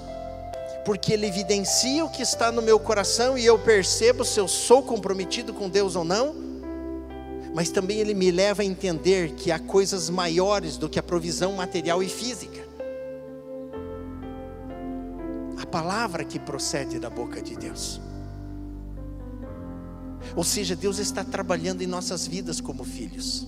porque 0.86 1.12
Ele 1.12 1.26
evidencia 1.26 2.02
o 2.02 2.08
que 2.08 2.22
está 2.22 2.50
no 2.50 2.62
meu 2.62 2.80
coração 2.80 3.36
e 3.36 3.44
eu 3.44 3.58
percebo 3.58 4.24
se 4.24 4.40
eu 4.40 4.48
sou 4.48 4.82
comprometido 4.82 5.52
com 5.52 5.68
Deus 5.68 5.96
ou 5.96 6.02
não, 6.02 6.34
mas 7.54 7.68
também 7.68 7.98
Ele 7.98 8.14
me 8.14 8.30
leva 8.30 8.62
a 8.62 8.64
entender 8.64 9.32
que 9.32 9.52
há 9.52 9.58
coisas 9.58 10.08
maiores 10.08 10.78
do 10.78 10.88
que 10.88 10.98
a 10.98 11.02
provisão 11.02 11.52
material 11.52 12.02
e 12.02 12.08
física. 12.08 12.66
A 15.60 15.66
palavra 15.66 16.24
que 16.24 16.38
procede 16.38 16.98
da 16.98 17.10
boca 17.10 17.42
de 17.42 17.54
Deus. 17.54 18.00
Ou 20.34 20.42
seja, 20.42 20.74
Deus 20.74 20.98
está 20.98 21.22
trabalhando 21.22 21.82
em 21.82 21.86
nossas 21.86 22.26
vidas 22.26 22.62
como 22.62 22.82
filhos. 22.82 23.46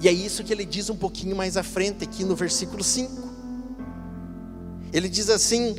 E 0.00 0.08
é 0.08 0.12
isso 0.12 0.44
que 0.44 0.52
ele 0.52 0.64
diz 0.64 0.90
um 0.90 0.96
pouquinho 0.96 1.36
mais 1.36 1.56
à 1.56 1.62
frente, 1.62 2.04
aqui 2.04 2.24
no 2.24 2.34
versículo 2.34 2.82
5. 2.82 3.34
Ele 4.92 5.08
diz 5.08 5.28
assim: 5.30 5.76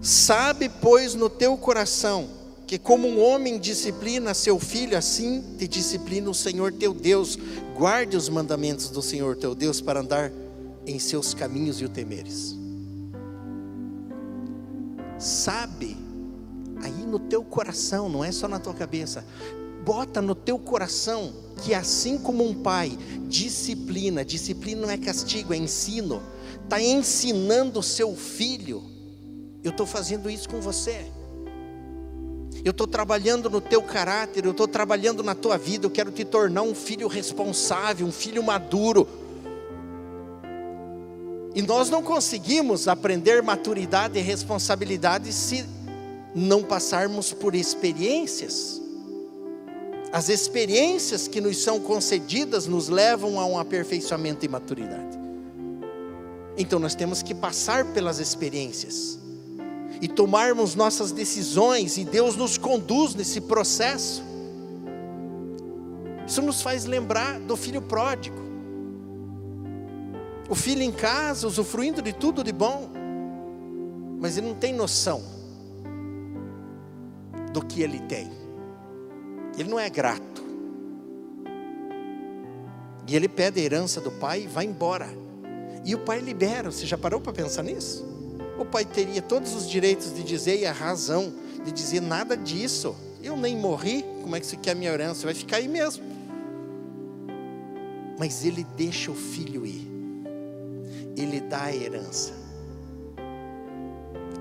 Sabe, 0.00 0.68
pois, 0.68 1.14
no 1.14 1.28
teu 1.28 1.56
coração, 1.56 2.28
que 2.66 2.78
como 2.78 3.08
um 3.08 3.20
homem 3.20 3.58
disciplina 3.58 4.34
seu 4.34 4.58
filho, 4.58 4.96
assim 4.96 5.42
te 5.56 5.66
disciplina 5.66 6.28
o 6.28 6.34
Senhor 6.34 6.72
teu 6.72 6.92
Deus. 6.92 7.38
Guarde 7.76 8.16
os 8.16 8.28
mandamentos 8.28 8.90
do 8.90 9.02
Senhor 9.02 9.36
teu 9.36 9.54
Deus 9.54 9.80
para 9.80 10.00
andar 10.00 10.32
em 10.86 10.98
seus 10.98 11.34
caminhos 11.34 11.80
e 11.80 11.84
o 11.84 11.88
temeres. 11.88 12.56
Sabe, 15.18 15.96
aí 16.82 17.06
no 17.06 17.18
teu 17.18 17.42
coração, 17.42 18.08
não 18.08 18.24
é 18.24 18.30
só 18.30 18.46
na 18.46 18.58
tua 18.58 18.74
cabeça, 18.74 19.24
bota 19.86 20.20
no 20.20 20.34
teu 20.34 20.58
coração 20.58 21.32
que 21.62 21.72
assim 21.72 22.18
como 22.18 22.44
um 22.44 22.52
pai 22.52 22.98
disciplina, 23.28 24.24
disciplina 24.24 24.82
não 24.82 24.90
é 24.90 24.98
castigo, 24.98 25.54
é 25.54 25.56
ensino, 25.56 26.20
está 26.64 26.82
ensinando 26.82 27.78
o 27.78 27.82
seu 27.84 28.16
filho, 28.16 28.82
eu 29.62 29.70
estou 29.70 29.86
fazendo 29.86 30.28
isso 30.28 30.48
com 30.48 30.60
você. 30.60 31.06
Eu 32.64 32.72
estou 32.72 32.86
trabalhando 32.86 33.48
no 33.48 33.60
teu 33.60 33.80
caráter, 33.80 34.44
eu 34.44 34.50
estou 34.50 34.66
trabalhando 34.66 35.22
na 35.22 35.36
tua 35.36 35.56
vida, 35.56 35.86
eu 35.86 35.90
quero 35.90 36.10
te 36.10 36.24
tornar 36.24 36.62
um 36.62 36.74
filho 36.74 37.06
responsável, 37.06 38.04
um 38.04 38.12
filho 38.12 38.42
maduro. 38.42 39.06
E 41.54 41.62
nós 41.62 41.88
não 41.90 42.02
conseguimos 42.02 42.88
aprender 42.88 43.40
maturidade 43.40 44.18
e 44.18 44.22
responsabilidade 44.22 45.32
se 45.32 45.64
não 46.34 46.64
passarmos 46.64 47.32
por 47.32 47.54
experiências. 47.54 48.85
As 50.16 50.30
experiências 50.30 51.28
que 51.28 51.42
nos 51.42 51.62
são 51.62 51.78
concedidas 51.78 52.66
nos 52.66 52.88
levam 52.88 53.38
a 53.38 53.44
um 53.44 53.58
aperfeiçoamento 53.58 54.46
e 54.46 54.48
maturidade. 54.48 55.18
Então 56.56 56.78
nós 56.78 56.94
temos 56.94 57.22
que 57.22 57.34
passar 57.34 57.84
pelas 57.92 58.18
experiências 58.18 59.18
e 60.00 60.08
tomarmos 60.08 60.74
nossas 60.74 61.12
decisões, 61.12 61.98
e 61.98 62.04
Deus 62.06 62.34
nos 62.34 62.56
conduz 62.56 63.14
nesse 63.14 63.42
processo. 63.42 64.22
Isso 66.26 66.40
nos 66.40 66.62
faz 66.62 66.86
lembrar 66.86 67.38
do 67.40 67.54
filho 67.54 67.82
pródigo. 67.82 68.40
O 70.48 70.54
filho 70.54 70.80
em 70.80 70.92
casa, 70.92 71.46
usufruindo 71.46 72.00
de 72.00 72.14
tudo 72.14 72.42
de 72.42 72.52
bom, 72.52 72.88
mas 74.18 74.38
ele 74.38 74.46
não 74.46 74.54
tem 74.54 74.72
noção 74.72 75.22
do 77.52 77.62
que 77.62 77.82
ele 77.82 78.00
tem. 78.00 78.45
Ele 79.56 79.68
não 79.68 79.78
é 79.78 79.88
grato. 79.88 80.44
E 83.08 83.14
ele 83.14 83.28
pede 83.28 83.60
a 83.60 83.62
herança 83.62 84.00
do 84.00 84.10
pai 84.10 84.42
e 84.42 84.46
vai 84.46 84.64
embora. 84.64 85.08
E 85.84 85.94
o 85.94 85.98
pai 85.98 86.20
libera. 86.20 86.70
Você 86.70 86.84
já 86.84 86.98
parou 86.98 87.20
para 87.20 87.32
pensar 87.32 87.62
nisso? 87.62 88.04
O 88.58 88.64
pai 88.64 88.84
teria 88.84 89.22
todos 89.22 89.54
os 89.54 89.68
direitos 89.68 90.14
de 90.14 90.22
dizer 90.22 90.58
e 90.58 90.66
a 90.66 90.72
razão 90.72 91.32
de 91.64 91.70
dizer 91.70 92.00
nada 92.00 92.36
disso. 92.36 92.96
Eu 93.22 93.36
nem 93.36 93.56
morri, 93.56 94.04
como 94.22 94.34
é 94.34 94.40
que 94.40 94.46
você 94.46 94.56
quer 94.56 94.72
a 94.72 94.74
minha 94.74 94.90
herança? 94.90 95.24
Vai 95.24 95.34
ficar 95.34 95.58
aí 95.58 95.68
mesmo. 95.68 96.04
Mas 98.18 98.44
ele 98.44 98.66
deixa 98.76 99.10
o 99.10 99.14
filho 99.14 99.64
ir. 99.64 99.86
Ele 101.16 101.40
dá 101.40 101.64
a 101.64 101.74
herança. 101.74 102.32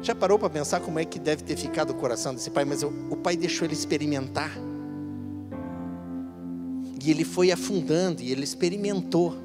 Já 0.02 0.14
parou 0.14 0.38
para 0.38 0.50
pensar 0.50 0.80
como 0.82 1.00
é 1.00 1.06
que 1.06 1.20
deve 1.20 1.44
ter 1.44 1.56
ficado 1.56 1.92
o 1.92 1.94
coração 1.96 2.34
desse 2.34 2.50
pai? 2.50 2.64
Mas 2.64 2.84
o, 2.84 2.88
o 3.10 3.18
pai 3.18 3.36
deixou 3.36 3.66
ele 3.66 3.74
experimentar. 3.74 4.52
E 7.06 7.12
ele 7.12 7.24
foi 7.24 7.52
afundando 7.52 8.24
e 8.24 8.32
ele 8.32 8.44
experimentou. 8.44 9.38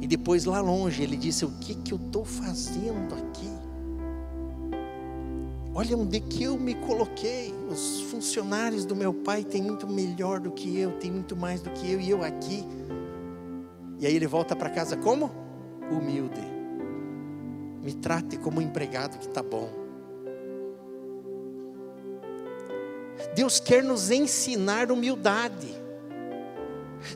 E 0.00 0.06
depois 0.06 0.46
lá 0.46 0.62
longe 0.62 1.02
ele 1.02 1.14
disse: 1.14 1.44
O 1.44 1.50
que, 1.60 1.74
que 1.74 1.92
eu 1.92 1.98
estou 1.98 2.24
fazendo 2.24 3.14
aqui? 3.14 3.50
Olha 5.74 5.94
onde 5.94 6.20
que 6.20 6.44
eu 6.44 6.58
me 6.58 6.74
coloquei. 6.74 7.52
Os 7.70 8.00
funcionários 8.10 8.86
do 8.86 8.96
meu 8.96 9.12
pai 9.12 9.44
têm 9.44 9.60
muito 9.60 9.86
melhor 9.86 10.40
do 10.40 10.50
que 10.50 10.78
eu, 10.78 10.92
têm 10.92 11.10
muito 11.10 11.36
mais 11.36 11.60
do 11.60 11.68
que 11.68 11.92
eu 11.92 12.00
e 12.00 12.08
eu 12.08 12.24
aqui. 12.24 12.64
E 14.00 14.06
aí 14.06 14.16
ele 14.16 14.26
volta 14.26 14.56
para 14.56 14.70
casa 14.70 14.96
como? 14.96 15.30
Humilde. 15.90 16.40
Me 17.82 17.92
trate 17.92 18.38
como 18.38 18.58
um 18.58 18.62
empregado 18.62 19.18
que 19.18 19.26
está 19.26 19.42
bom. 19.42 19.68
Deus 23.34 23.60
quer 23.60 23.84
nos 23.84 24.10
ensinar 24.10 24.90
humildade. 24.90 25.81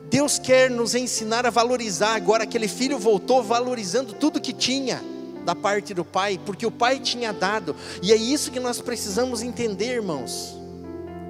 Deus 0.09 0.37
quer 0.39 0.69
nos 0.69 0.95
ensinar 0.95 1.45
a 1.45 1.49
valorizar. 1.49 2.15
Agora, 2.15 2.43
aquele 2.43 2.67
filho 2.67 2.97
voltou 2.97 3.43
valorizando 3.43 4.13
tudo 4.13 4.41
que 4.41 4.53
tinha 4.53 5.01
da 5.47 5.55
parte 5.55 5.93
do 5.93 6.03
pai, 6.03 6.37
porque 6.45 6.65
o 6.65 6.71
pai 6.71 6.99
tinha 6.99 7.31
dado, 7.31 7.73
e 8.03 8.11
é 8.11 8.15
isso 8.17 8.51
que 8.51 8.59
nós 8.59 8.81
precisamos 8.81 9.41
entender, 9.41 9.93
irmãos. 9.93 10.57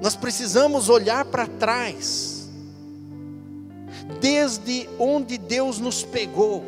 Nós 0.02 0.16
precisamos 0.16 0.88
olhar 0.88 1.24
para 1.24 1.46
trás, 1.46 2.48
desde 4.20 4.88
onde 4.98 5.38
Deus 5.38 5.78
nos 5.78 6.02
pegou, 6.02 6.64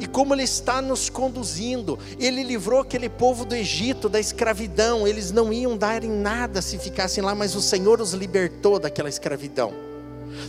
e 0.00 0.06
como 0.08 0.34
Ele 0.34 0.42
está 0.42 0.82
nos 0.82 1.08
conduzindo. 1.08 1.96
Ele 2.18 2.42
livrou 2.42 2.80
aquele 2.80 3.08
povo 3.08 3.44
do 3.44 3.54
Egito, 3.54 4.08
da 4.08 4.18
escravidão, 4.18 5.06
eles 5.06 5.30
não 5.30 5.52
iam 5.52 5.76
dar 5.76 6.02
em 6.02 6.10
nada 6.10 6.60
se 6.60 6.78
ficassem 6.78 7.22
lá, 7.22 7.32
mas 7.32 7.54
o 7.54 7.62
Senhor 7.62 8.00
os 8.00 8.12
libertou 8.12 8.80
daquela 8.80 9.08
escravidão. 9.08 9.91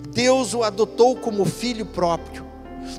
Deus 0.10 0.54
o 0.54 0.64
adotou 0.64 1.16
como 1.16 1.46
filho 1.46 1.86
próprio. 1.86 2.54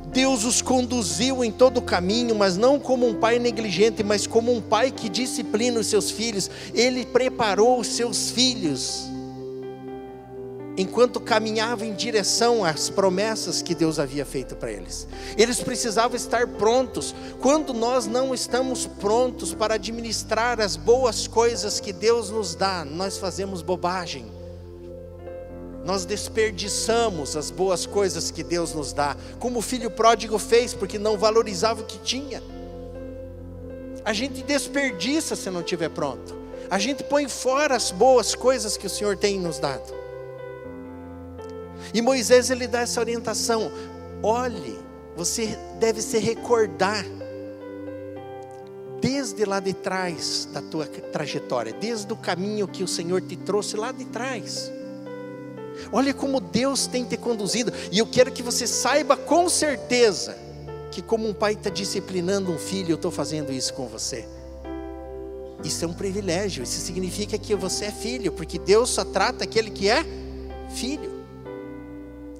Deus 0.06 0.44
os 0.44 0.62
conduziu 0.62 1.44
em 1.44 1.50
todo 1.50 1.78
o 1.78 1.82
caminho, 1.82 2.34
mas 2.34 2.56
não 2.56 2.78
como 2.78 3.06
um 3.06 3.14
pai 3.14 3.38
negligente, 3.38 4.02
mas 4.02 4.26
como 4.26 4.52
um 4.52 4.60
pai 4.60 4.90
que 4.90 5.08
disciplina 5.08 5.80
os 5.80 5.86
seus 5.86 6.10
filhos. 6.10 6.50
Ele 6.72 7.04
preparou 7.04 7.80
os 7.80 7.88
seus 7.88 8.30
filhos 8.30 9.04
enquanto 10.76 11.20
caminhava 11.20 11.86
em 11.86 11.94
direção 11.94 12.64
às 12.64 12.90
promessas 12.90 13.62
que 13.62 13.74
Deus 13.74 13.98
havia 13.98 14.24
feito 14.24 14.56
para 14.56 14.72
eles. 14.72 15.06
Eles 15.36 15.60
precisavam 15.60 16.16
estar 16.16 16.46
prontos. 16.48 17.14
Quando 17.40 17.72
nós 17.72 18.06
não 18.06 18.34
estamos 18.34 18.86
prontos 18.86 19.54
para 19.54 19.74
administrar 19.74 20.60
as 20.60 20.76
boas 20.76 21.28
coisas 21.28 21.78
que 21.78 21.92
Deus 21.92 22.30
nos 22.30 22.54
dá, 22.54 22.84
nós 22.84 23.18
fazemos 23.18 23.62
bobagem 23.62 24.43
nós 25.84 26.06
desperdiçamos 26.06 27.36
as 27.36 27.50
boas 27.50 27.84
coisas 27.84 28.30
que 28.30 28.42
Deus 28.42 28.72
nos 28.72 28.92
dá, 28.92 29.16
como 29.38 29.58
o 29.58 29.62
filho 29.62 29.90
pródigo 29.90 30.38
fez, 30.38 30.72
porque 30.72 30.98
não 30.98 31.18
valorizava 31.18 31.82
o 31.82 31.84
que 31.84 31.98
tinha. 31.98 32.42
A 34.04 34.12
gente 34.12 34.42
desperdiça 34.42 35.36
se 35.36 35.50
não 35.50 35.60
estiver 35.60 35.90
pronto, 35.90 36.34
a 36.70 36.78
gente 36.78 37.04
põe 37.04 37.28
fora 37.28 37.76
as 37.76 37.90
boas 37.90 38.34
coisas 38.34 38.76
que 38.76 38.86
o 38.86 38.90
Senhor 38.90 39.16
tem 39.16 39.38
nos 39.38 39.58
dado. 39.58 39.92
E 41.92 42.00
Moisés 42.00 42.50
ele 42.50 42.66
dá 42.66 42.80
essa 42.80 43.00
orientação: 43.00 43.70
olhe, 44.22 44.78
você 45.14 45.56
deve 45.78 46.00
se 46.00 46.18
recordar 46.18 47.04
desde 49.00 49.44
lá 49.44 49.60
de 49.60 49.74
trás 49.74 50.48
da 50.50 50.62
tua 50.62 50.86
trajetória, 50.86 51.74
desde 51.74 52.10
o 52.10 52.16
caminho 52.16 52.66
que 52.66 52.82
o 52.82 52.88
Senhor 52.88 53.20
te 53.20 53.36
trouxe 53.36 53.76
lá 53.76 53.92
de 53.92 54.06
trás. 54.06 54.72
Olha 55.92 56.12
como 56.14 56.40
Deus 56.40 56.86
tem 56.86 57.04
te 57.04 57.16
conduzido. 57.16 57.72
E 57.90 57.98
eu 57.98 58.06
quero 58.06 58.32
que 58.32 58.42
você 58.42 58.66
saiba 58.66 59.16
com 59.16 59.48
certeza 59.48 60.36
que, 60.90 61.02
como 61.02 61.28
um 61.28 61.34
pai 61.34 61.54
está 61.54 61.70
disciplinando 61.70 62.52
um 62.52 62.58
filho, 62.58 62.92
eu 62.92 62.96
estou 62.96 63.10
fazendo 63.10 63.52
isso 63.52 63.74
com 63.74 63.86
você. 63.86 64.26
Isso 65.64 65.84
é 65.84 65.88
um 65.88 65.94
privilégio. 65.94 66.62
Isso 66.62 66.80
significa 66.80 67.38
que 67.38 67.54
você 67.54 67.86
é 67.86 67.90
filho, 67.90 68.32
porque 68.32 68.58
Deus 68.58 68.90
só 68.90 69.04
trata 69.04 69.44
aquele 69.44 69.70
que 69.70 69.88
é 69.88 70.04
filho. 70.74 71.12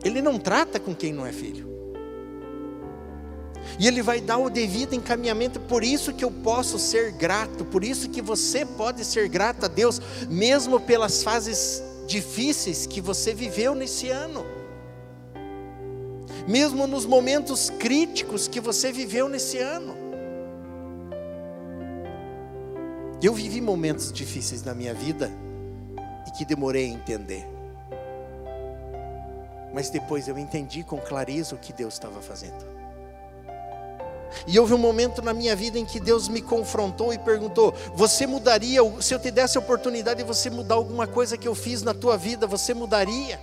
Ele 0.04 0.20
não 0.20 0.38
trata 0.38 0.78
com 0.78 0.94
quem 0.94 1.12
não 1.12 1.26
é 1.26 1.33
filho. 1.33 1.74
E 3.78 3.87
Ele 3.88 4.02
vai 4.02 4.20
dar 4.20 4.38
o 4.38 4.50
devido 4.50 4.94
encaminhamento, 4.94 5.59
por 5.59 5.83
isso 5.83 6.12
que 6.12 6.24
eu 6.24 6.30
posso 6.30 6.78
ser 6.78 7.12
grato, 7.12 7.64
por 7.64 7.83
isso 7.83 8.09
que 8.09 8.22
você 8.22 8.64
pode 8.64 9.04
ser 9.04 9.28
grato 9.28 9.64
a 9.64 9.68
Deus, 9.68 10.00
mesmo 10.28 10.78
pelas 10.78 11.22
fases 11.22 11.83
difíceis 12.07 12.87
que 12.87 13.01
você 13.01 13.35
viveu 13.35 13.75
nesse 13.75 14.11
ano, 14.11 14.45
mesmo 16.47 16.87
nos 16.87 17.07
momentos 17.07 17.71
críticos 17.71 18.49
que 18.49 18.61
você 18.61 18.93
viveu 18.93 19.29
nesse 19.29 19.59
ano. 19.59 19.95
Eu 23.23 23.33
vivi 23.33 23.61
momentos 23.61 24.12
difíceis 24.12 24.62
na 24.62 24.75
minha 24.75 24.93
vida 24.93 25.31
e 26.27 26.31
que 26.33 26.45
demorei 26.45 26.87
a 26.87 26.95
entender. 26.95 27.47
Mas 29.73 29.88
depois 29.88 30.29
eu 30.29 30.38
entendi 30.38 30.85
com 30.85 30.99
clareza 30.99 31.55
o 31.55 31.59
que 31.59 31.73
Deus 31.73 31.95
estava 31.95 32.21
fazendo. 32.21 32.73
E 34.47 34.59
houve 34.59 34.75
um 34.75 34.79
momento 34.79 35.23
na 35.23 35.33
minha 35.33 35.55
vida 35.55 35.79
em 35.79 35.85
que 35.85 36.01
Deus 36.01 36.29
me 36.29 36.42
confrontou 36.42 37.12
e 37.12 37.18
perguntou: 37.18 37.75
Você 37.94 38.27
mudaria, 38.27 38.81
se 39.01 39.14
eu 39.14 39.18
te 39.18 39.31
desse 39.31 39.57
a 39.57 39.61
oportunidade 39.61 40.23
de 40.23 40.27
você 40.27 40.51
mudar 40.51 40.75
alguma 40.75 41.07
coisa 41.07 41.37
que 41.37 41.49
eu 41.49 41.55
fiz 41.55 41.83
na 41.83 41.94
tua 41.94 42.16
vida, 42.16 42.47
você 42.47 42.75
mudaria? 42.75 43.40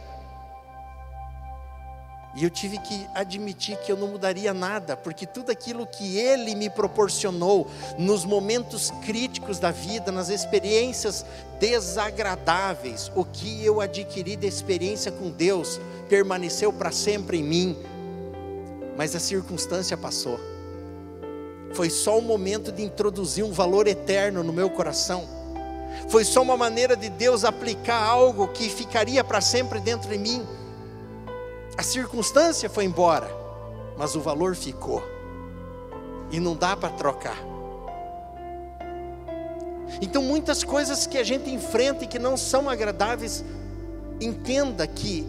E 2.33 2.45
eu 2.45 2.49
tive 2.49 2.77
que 2.77 3.05
admitir 3.13 3.75
que 3.77 3.91
eu 3.91 3.97
não 3.97 4.07
mudaria 4.07 4.53
nada, 4.53 4.95
porque 4.95 5.25
tudo 5.25 5.51
aquilo 5.51 5.85
que 5.85 6.17
Ele 6.17 6.55
me 6.55 6.69
proporcionou 6.69 7.67
nos 7.97 8.23
momentos 8.23 8.89
críticos 9.05 9.59
da 9.59 9.69
vida, 9.69 10.11
nas 10.13 10.29
experiências 10.29 11.25
desagradáveis, 11.59 13.11
o 13.15 13.25
que 13.25 13.65
eu 13.65 13.81
adquiri 13.81 14.37
de 14.37 14.47
experiência 14.47 15.11
com 15.11 15.29
Deus, 15.29 15.79
permaneceu 16.07 16.71
para 16.71 16.91
sempre 16.91 17.39
em 17.39 17.43
mim, 17.43 17.77
mas 18.95 19.13
a 19.13 19.19
circunstância 19.19 19.97
passou 19.97 20.50
foi 21.73 21.89
só 21.89 22.17
um 22.17 22.21
momento 22.21 22.71
de 22.71 22.83
introduzir 22.83 23.43
um 23.43 23.51
valor 23.51 23.87
eterno 23.87 24.43
no 24.43 24.53
meu 24.53 24.69
coração. 24.69 25.27
Foi 26.09 26.23
só 26.23 26.41
uma 26.41 26.57
maneira 26.57 26.95
de 26.95 27.09
Deus 27.09 27.45
aplicar 27.45 28.03
algo 28.03 28.47
que 28.49 28.69
ficaria 28.69 29.23
para 29.23 29.41
sempre 29.41 29.79
dentro 29.79 30.09
de 30.09 30.17
mim. 30.17 30.45
A 31.77 31.83
circunstância 31.83 32.69
foi 32.69 32.85
embora, 32.85 33.29
mas 33.97 34.15
o 34.15 34.21
valor 34.21 34.55
ficou. 34.55 35.01
E 36.31 36.39
não 36.39 36.55
dá 36.55 36.75
para 36.75 36.89
trocar. 36.89 37.37
Então, 40.01 40.21
muitas 40.21 40.63
coisas 40.63 41.05
que 41.05 41.17
a 41.17 41.23
gente 41.23 41.49
enfrenta 41.49 42.03
e 42.05 42.07
que 42.07 42.19
não 42.19 42.37
são 42.37 42.69
agradáveis, 42.69 43.43
entenda 44.19 44.87
que 44.87 45.27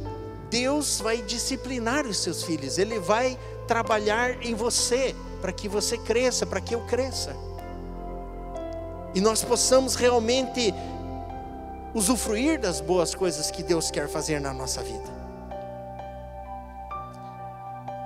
Deus 0.51 1.01
vai 1.01 1.23
disciplinar 1.23 2.07
os 2.07 2.19
seus 2.19 2.43
filhos, 2.43 2.79
Ele 2.79 2.99
vai 2.99 3.39
trabalhar 3.67 4.45
em 4.45 4.55
você 4.55 5.15
para 5.43 5.53
que 5.53 5.69
você 5.69 5.99
cresça, 5.99 6.47
para 6.47 6.61
que 6.61 6.75
eu 6.75 6.87
cresça. 6.87 7.37
E 9.13 9.21
nós 9.21 9.43
possamos 9.43 9.97
realmente 9.97 10.73
usufruir 11.93 12.61
das 12.61 12.81
boas 12.81 13.15
coisas 13.15 13.51
que 13.51 13.63
Deus 13.63 13.91
quer 13.91 14.09
fazer 14.09 14.41
na 14.41 14.55
nossa 14.55 14.83
vida. 14.83 15.21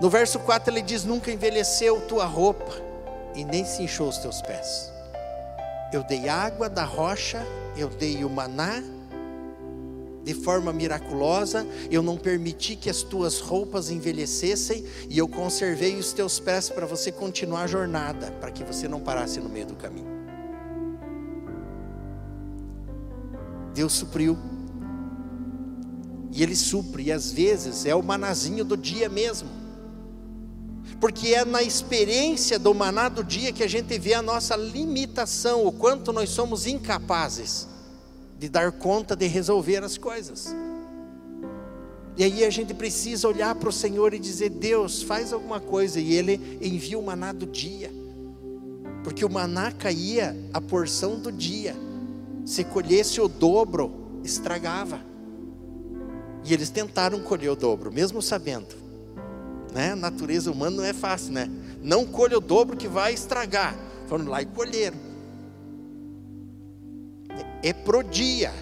No 0.01 0.09
verso 0.09 0.41
4 0.41 0.73
ele 0.73 0.83
diz: 0.83 1.05
Nunca 1.05 1.31
envelheceu 1.31 2.01
tua 2.09 2.25
roupa 2.25 2.73
e 3.35 3.45
nem 3.45 3.65
se 3.65 3.83
inchou 3.83 4.09
os 4.09 4.19
teus 4.19 4.41
pés. 4.41 4.91
Eu 5.93 6.03
dei 6.03 6.29
água 6.29 6.69
da 6.69 6.85
rocha, 6.85 7.47
eu 7.77 7.89
dei 7.89 8.25
o 8.25 8.31
maná 8.31 8.83
de 10.27 10.35
forma 10.35 10.73
miraculosa, 10.73 11.65
eu 11.89 12.03
não 12.03 12.17
permiti 12.17 12.75
que 12.75 12.91
as 12.91 13.01
tuas 13.01 13.39
roupas 13.39 13.91
envelhecessem 13.91 14.85
e 15.09 15.17
eu 15.17 15.29
conservei 15.29 15.95
os 15.95 16.13
teus 16.13 16.41
pés 16.41 16.69
para 16.69 16.85
você 16.85 17.13
continuar 17.13 17.63
a 17.63 17.67
jornada, 17.69 18.33
para 18.41 18.51
que 18.51 18.65
você 18.65 18.89
não 18.89 18.99
parasse 18.99 19.39
no 19.39 19.49
meio 19.49 19.67
do 19.67 19.77
caminho. 19.77 20.09
Deus 23.73 23.93
supriu. 23.93 24.37
E 26.33 26.43
Ele 26.43 26.57
supre, 26.57 27.05
e 27.05 27.13
às 27.13 27.31
vezes 27.31 27.87
é 27.87 27.95
o 27.95 28.03
manazinho 28.03 28.65
do 28.65 28.77
dia 28.77 29.09
mesmo. 29.09 29.49
Porque 31.01 31.29
é 31.35 31.45
na 31.45 31.63
experiência 31.63 32.59
do 32.59 32.75
maná 32.75 33.09
do 33.09 33.23
dia 33.23 33.53
que 33.53 33.63
a 33.63 33.69
gente 33.69 33.97
vê 33.97 34.15
a 34.15 34.23
nossa 34.23 34.57
limitação, 34.57 35.65
o 35.65 35.71
quanto 35.71 36.13
nós 36.13 36.31
somos 36.31 36.67
incapazes 36.67 37.76
de 38.39 38.49
dar 38.49 38.73
conta 38.73 39.17
de 39.17 39.27
resolver 39.27 39.83
as 39.83 39.97
coisas. 39.97 40.55
E 42.17 42.25
aí 42.25 42.45
a 42.45 42.51
gente 42.51 42.73
precisa 42.73 43.29
olhar 43.29 43.55
para 43.55 43.69
o 43.69 43.73
Senhor 43.73 44.15
e 44.15 44.19
dizer: 44.19 44.51
Deus, 44.51 45.03
faz 45.03 45.33
alguma 45.33 45.61
coisa. 45.61 46.01
E 46.01 46.15
Ele 46.15 46.59
envia 46.63 46.99
o 46.99 47.03
maná 47.05 47.33
do 47.33 47.47
dia, 47.47 47.91
porque 49.05 49.25
o 49.25 49.31
maná 49.31 49.71
caía 49.71 50.37
a 50.53 50.61
porção 50.61 51.19
do 51.19 51.31
dia. 51.31 51.77
Se 52.45 52.65
colhesse 52.65 53.21
o 53.21 53.29
dobro, 53.29 54.21
estragava. 54.25 55.01
E 56.45 56.55
eles 56.55 56.71
tentaram 56.71 57.21
colher 57.21 57.51
o 57.51 57.57
dobro, 57.57 57.93
mesmo 57.93 58.23
sabendo. 58.23 58.77
Né? 59.75 59.95
Natureza 59.95 60.51
humana 60.51 60.77
não 60.77 60.85
é 60.85 60.93
fácil, 60.93 61.33
né? 61.33 61.51
Não 61.83 62.07
colha 62.07 62.39
o 62.39 62.41
dobro 62.41 62.77
que 62.77 62.87
vai 62.87 63.13
estragar. 63.13 63.77
Foram 64.07 64.27
lá 64.27 64.41
e 64.41 64.47
colheram. 64.47 65.06
É 67.63 67.73
pro 67.73 68.03
dia. 68.03 68.53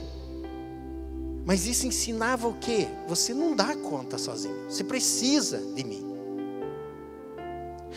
Mas 1.44 1.66
isso 1.66 1.86
ensinava 1.86 2.48
o 2.48 2.54
quê? 2.54 2.88
Você 3.06 3.34
não 3.34 3.54
dá 3.54 3.76
conta 3.76 4.16
sozinho, 4.16 4.70
você 4.70 4.82
precisa 4.82 5.58
de 5.74 5.84
mim. 5.84 6.14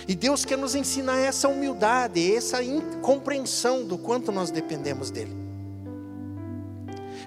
E 0.08 0.14
Deus 0.14 0.46
quer 0.46 0.58
nos 0.58 0.76
ensinar 0.76 1.18
essa 1.18 1.48
humildade, 1.48 2.36
essa 2.36 2.60
compreensão 3.02 3.86
do 3.86 3.98
quanto 3.98 4.32
nós 4.32 4.52
dependemos 4.52 5.10
dele. 5.10 5.36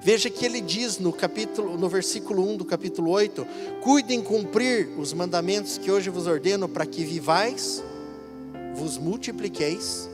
Veja 0.02 0.30
que 0.30 0.46
ele 0.46 0.60
diz 0.60 0.98
no 0.98 1.12
capítulo, 1.12 1.76
no 1.76 1.88
versículo 1.88 2.48
1 2.52 2.58
do 2.58 2.64
capítulo 2.64 3.10
8: 3.10 3.46
Cuidem 3.82 4.22
cumprir 4.22 4.88
os 4.98 5.12
mandamentos 5.12 5.76
que 5.76 5.90
hoje 5.90 6.08
vos 6.08 6.26
ordeno 6.26 6.68
para 6.68 6.86
que 6.86 7.04
vivais, 7.04 7.82
vos 8.74 8.96
multipliqueis 8.96 10.08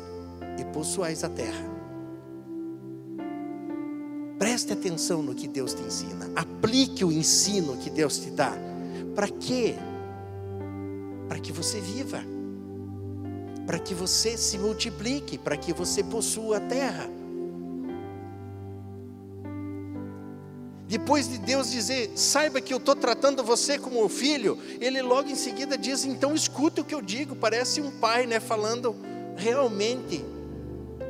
e 0.59 0.65
possuais 0.73 1.23
a 1.23 1.29
terra. 1.29 1.76
Preste 4.39 4.73
atenção 4.73 5.23
no 5.23 5.35
que 5.35 5.49
Deus 5.49 5.73
te 5.73 5.83
ensina. 5.83 6.31
Aplique 6.37 7.05
o 7.05 7.11
ensino 7.11 7.77
que 7.79 7.89
Deus 7.89 8.19
te 8.19 8.31
dá. 8.31 8.53
Para 9.15 9.29
quê? 9.29 9.75
Para 11.29 11.39
que 11.39 11.53
você 11.53 11.81
viva. 11.81 12.23
Para 13.67 13.79
que 13.79 13.95
você 13.95 14.37
se 14.37 14.59
multiplique, 14.59 15.39
para 15.39 15.57
que 15.57 15.73
você 15.73 16.05
possua 16.05 16.59
a 16.59 16.61
terra. 16.61 17.09
Depois 20.87 21.29
de 21.29 21.39
Deus 21.39 21.71
dizer, 21.71 22.13
saiba 22.15 22.61
que 22.61 22.73
eu 22.73 22.79
estou 22.79 22.95
tratando 22.95 23.43
você 23.43 23.77
como 23.77 24.09
filho, 24.09 24.57
ele 24.81 25.03
logo 25.03 25.29
em 25.29 25.35
seguida 25.35 25.77
diz, 25.77 26.05
então 26.05 26.33
escuta 26.33 26.81
o 26.81 26.85
que 26.85 26.95
eu 26.95 27.03
digo. 27.03 27.35
Parece 27.35 27.81
um 27.81 27.91
pai, 27.91 28.25
né, 28.25 28.39
falando 28.39 28.95
realmente 29.37 30.25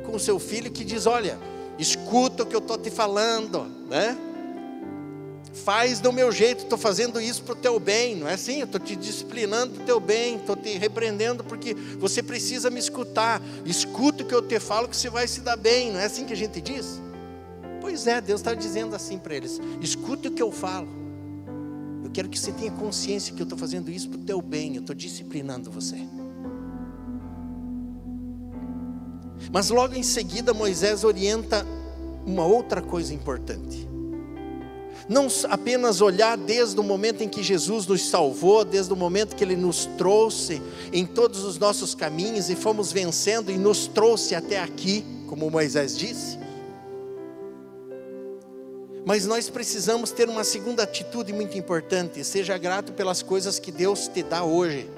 com 0.03 0.17
seu 0.17 0.39
filho 0.39 0.71
que 0.71 0.83
diz: 0.83 1.05
olha, 1.05 1.37
escuta 1.77 2.43
o 2.43 2.45
que 2.45 2.55
eu 2.55 2.59
estou 2.59 2.77
te 2.77 2.89
falando, 2.89 3.65
né? 3.89 4.17
Faz 5.53 5.99
do 5.99 6.13
meu 6.13 6.31
jeito, 6.31 6.63
estou 6.63 6.77
fazendo 6.77 7.19
isso 7.19 7.41
para 7.43 7.53
o 7.53 7.55
teu 7.55 7.79
bem, 7.79 8.15
não 8.15 8.27
é 8.27 8.33
assim? 8.33 8.61
Estou 8.61 8.79
te 8.79 8.95
disciplinando 8.95 9.73
para 9.73 9.83
o 9.83 9.85
teu 9.85 9.99
bem, 9.99 10.35
estou 10.35 10.55
te 10.55 10.77
repreendendo 10.77 11.43
porque 11.43 11.73
você 11.97 12.21
precisa 12.21 12.69
me 12.69 12.79
escutar. 12.79 13.41
Escuta 13.65 14.23
o 14.23 14.25
que 14.25 14.35
eu 14.35 14.41
te 14.41 14.59
falo 14.59 14.87
que 14.87 14.95
você 14.95 15.09
vai 15.09 15.27
se 15.27 15.41
dar 15.41 15.57
bem, 15.57 15.91
não 15.91 15.99
é 15.99 16.05
assim 16.05 16.25
que 16.25 16.33
a 16.33 16.37
gente 16.37 16.61
diz? 16.61 17.01
Pois 17.81 18.05
é, 18.05 18.21
Deus 18.21 18.41
está 18.41 18.53
dizendo 18.53 18.95
assim 18.95 19.17
para 19.17 19.35
eles: 19.35 19.59
escute 19.81 20.27
o 20.27 20.31
que 20.31 20.41
eu 20.41 20.51
falo. 20.51 20.87
Eu 22.03 22.11
quero 22.11 22.29
que 22.29 22.39
você 22.39 22.51
tenha 22.51 22.71
consciência 22.71 23.33
que 23.33 23.41
eu 23.41 23.45
estou 23.45 23.57
fazendo 23.57 23.89
isso 23.89 24.09
para 24.09 24.19
o 24.19 24.23
teu 24.23 24.41
bem, 24.41 24.75
eu 24.75 24.81
estou 24.81 24.95
disciplinando 24.95 25.71
você. 25.71 25.97
Mas 29.51 29.69
logo 29.69 29.95
em 29.95 30.03
seguida 30.03 30.53
Moisés 30.53 31.03
orienta 31.03 31.65
uma 32.25 32.45
outra 32.45 32.81
coisa 32.81 33.13
importante. 33.13 33.87
Não 35.07 35.27
apenas 35.49 36.01
olhar 36.01 36.37
desde 36.37 36.77
o 36.79 36.83
momento 36.83 37.23
em 37.23 37.29
que 37.29 37.41
Jesus 37.41 37.87
nos 37.87 38.09
salvou, 38.09 38.65
desde 38.65 38.91
o 38.91 38.95
momento 38.95 39.35
que 39.35 39.43
Ele 39.43 39.55
nos 39.55 39.85
trouxe 39.97 40.61
em 40.91 41.05
todos 41.05 41.45
os 41.45 41.57
nossos 41.57 41.95
caminhos 41.95 42.49
e 42.49 42.55
fomos 42.55 42.91
vencendo 42.91 43.49
e 43.49 43.57
nos 43.57 43.87
trouxe 43.87 44.35
até 44.35 44.59
aqui, 44.59 45.05
como 45.27 45.49
Moisés 45.49 45.97
disse. 45.97 46.37
Mas 49.05 49.25
nós 49.25 49.49
precisamos 49.49 50.11
ter 50.11 50.27
uma 50.27 50.43
segunda 50.43 50.83
atitude 50.83 51.31
muito 51.31 51.57
importante: 51.57 52.21
seja 52.25 52.57
grato 52.57 52.91
pelas 52.91 53.23
coisas 53.23 53.57
que 53.57 53.71
Deus 53.71 54.09
te 54.09 54.21
dá 54.21 54.43
hoje. 54.43 54.89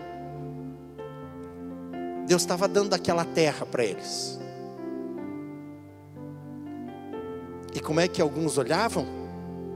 Deus 2.29 2.43
estava 2.43 2.67
dando 2.67 2.93
aquela 2.93 3.25
terra 3.25 3.65
para 3.65 3.83
eles. 3.83 4.39
E 7.73 7.79
como 7.79 7.99
é 7.99 8.07
que 8.07 8.21
alguns 8.21 8.55
olhavam? 8.55 9.07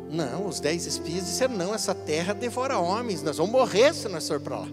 Não, 0.08 0.46
os 0.46 0.60
dez 0.60 0.86
espias 0.86 1.26
disseram: 1.26 1.56
não, 1.56 1.74
essa 1.74 1.96
terra 1.96 2.32
devora 2.32 2.78
homens, 2.78 3.24
nós 3.24 3.38
vamos 3.38 3.52
morrer 3.52 3.92
se 3.96 4.08
nós 4.08 4.28
for 4.28 4.40
para 4.40 4.60
lá. 4.60 4.68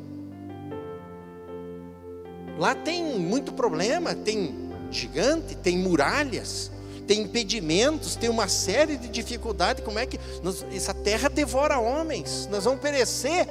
Lá 2.58 2.74
tem 2.74 3.18
muito 3.18 3.54
problema, 3.54 4.14
tem 4.14 4.54
gigante, 4.90 5.56
tem 5.56 5.78
muralhas, 5.78 6.70
tem 7.06 7.22
impedimentos, 7.22 8.14
tem 8.14 8.28
uma 8.28 8.46
série 8.46 8.98
de 8.98 9.08
dificuldades. 9.08 9.82
Como 9.82 9.98
é 9.98 10.04
que 10.04 10.20
nós, 10.42 10.66
essa 10.70 10.92
terra 10.92 11.30
devora 11.30 11.78
homens? 11.78 12.46
Nós 12.52 12.64
vamos 12.64 12.80
perecer. 12.80 13.48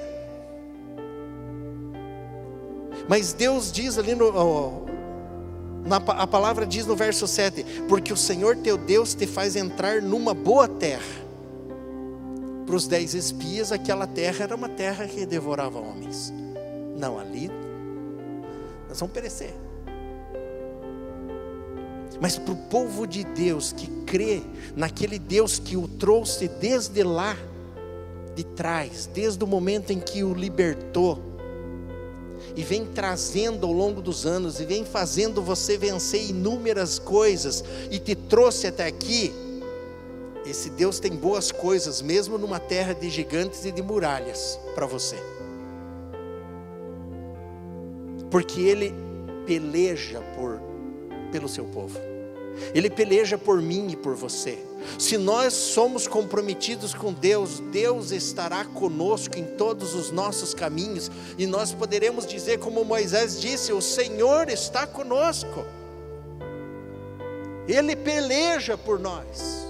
Mas 3.09 3.33
Deus 3.33 3.71
diz 3.71 3.97
ali 3.97 4.13
no, 4.13 4.85
na, 5.83 5.95
a 5.95 6.27
palavra 6.27 6.63
diz 6.63 6.85
no 6.85 6.95
verso 6.95 7.27
7: 7.27 7.65
Porque 7.89 8.13
o 8.13 8.17
Senhor 8.17 8.55
teu 8.57 8.77
Deus 8.77 9.15
te 9.15 9.25
faz 9.25 9.55
entrar 9.55 9.99
numa 9.99 10.31
boa 10.35 10.67
terra. 10.67 11.19
Para 12.67 12.75
os 12.75 12.87
dez 12.87 13.15
espias, 13.15 13.71
aquela 13.71 14.05
terra 14.05 14.43
era 14.43 14.55
uma 14.55 14.69
terra 14.69 15.07
que 15.07 15.25
devorava 15.25 15.79
homens. 15.79 16.31
Não, 16.99 17.17
ali 17.17 17.49
nós 18.87 18.99
vamos 18.99 19.11
perecer. 19.11 19.55
Mas 22.21 22.37
para 22.37 22.53
o 22.53 22.57
povo 22.69 23.07
de 23.07 23.23
Deus 23.23 23.71
que 23.71 23.87
crê 24.03 24.43
naquele 24.75 25.17
Deus 25.17 25.57
que 25.57 25.75
o 25.75 25.87
trouxe 25.87 26.47
desde 26.47 27.01
lá 27.01 27.35
de 28.35 28.43
trás, 28.43 29.09
desde 29.11 29.43
o 29.43 29.47
momento 29.47 29.91
em 29.91 29.99
que 29.99 30.23
o 30.23 30.31
libertou, 30.31 31.28
e 32.59 32.61
vem 32.61 32.85
trazendo 32.85 33.65
ao 33.65 33.71
longo 33.71 34.01
dos 34.01 34.25
anos, 34.25 34.59
e 34.59 34.65
vem 34.65 34.83
fazendo 34.83 35.41
você 35.41 35.77
vencer 35.77 36.29
inúmeras 36.29 36.99
coisas, 36.99 37.63
e 37.89 37.97
te 37.97 38.13
trouxe 38.13 38.67
até 38.67 38.85
aqui. 38.85 39.33
Esse 40.45 40.69
Deus 40.69 40.99
tem 40.99 41.15
boas 41.15 41.53
coisas, 41.53 42.01
mesmo 42.01 42.37
numa 42.37 42.59
terra 42.59 42.93
de 42.93 43.09
gigantes 43.09 43.63
e 43.63 43.71
de 43.71 43.81
muralhas, 43.81 44.59
para 44.75 44.85
você, 44.85 45.15
porque 48.29 48.59
Ele 48.59 48.93
peleja 49.47 50.19
por, 50.35 50.59
pelo 51.31 51.47
seu 51.47 51.63
povo. 51.63 52.08
Ele 52.73 52.89
peleja 52.89 53.37
por 53.37 53.61
mim 53.61 53.91
e 53.91 53.95
por 53.95 54.15
você. 54.15 54.57
Se 54.97 55.17
nós 55.17 55.53
somos 55.53 56.07
comprometidos 56.07 56.93
com 56.93 57.13
Deus, 57.13 57.59
Deus 57.71 58.11
estará 58.11 58.63
conosco 58.63 59.37
em 59.37 59.43
todos 59.43 59.93
os 59.93 60.11
nossos 60.11 60.53
caminhos, 60.53 61.11
e 61.37 61.45
nós 61.45 61.73
poderemos 61.73 62.25
dizer, 62.25 62.59
como 62.59 62.85
Moisés 62.85 63.39
disse: 63.41 63.73
O 63.73 63.81
Senhor 63.81 64.49
está 64.49 64.87
conosco, 64.87 65.65
Ele 67.67 67.95
peleja 67.95 68.77
por 68.77 68.99
nós, 68.99 69.67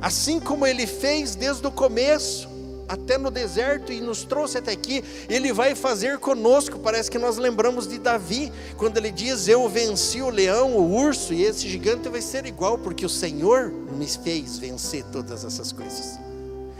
assim 0.00 0.40
como 0.40 0.66
Ele 0.66 0.86
fez 0.86 1.36
desde 1.36 1.66
o 1.66 1.70
começo 1.70 2.49
até 2.90 3.16
no 3.16 3.30
deserto 3.30 3.92
e 3.92 4.00
nos 4.00 4.24
trouxe 4.24 4.58
até 4.58 4.72
aqui, 4.72 5.04
Ele 5.28 5.52
vai 5.52 5.76
fazer 5.76 6.18
conosco. 6.18 6.80
Parece 6.80 7.08
que 7.08 7.18
nós 7.18 7.36
lembramos 7.36 7.86
de 7.86 7.98
Davi, 7.98 8.52
quando 8.76 8.96
ele 8.98 9.12
diz: 9.12 9.46
Eu 9.46 9.68
venci 9.68 10.20
o 10.20 10.28
leão, 10.28 10.76
o 10.76 10.92
urso, 10.92 11.32
e 11.32 11.44
esse 11.44 11.68
gigante 11.68 12.08
vai 12.08 12.20
ser 12.20 12.46
igual, 12.46 12.76
porque 12.76 13.06
o 13.06 13.08
Senhor 13.08 13.70
me 13.96 14.06
fez 14.08 14.58
vencer 14.58 15.04
todas 15.12 15.44
essas 15.44 15.70
coisas. 15.70 16.18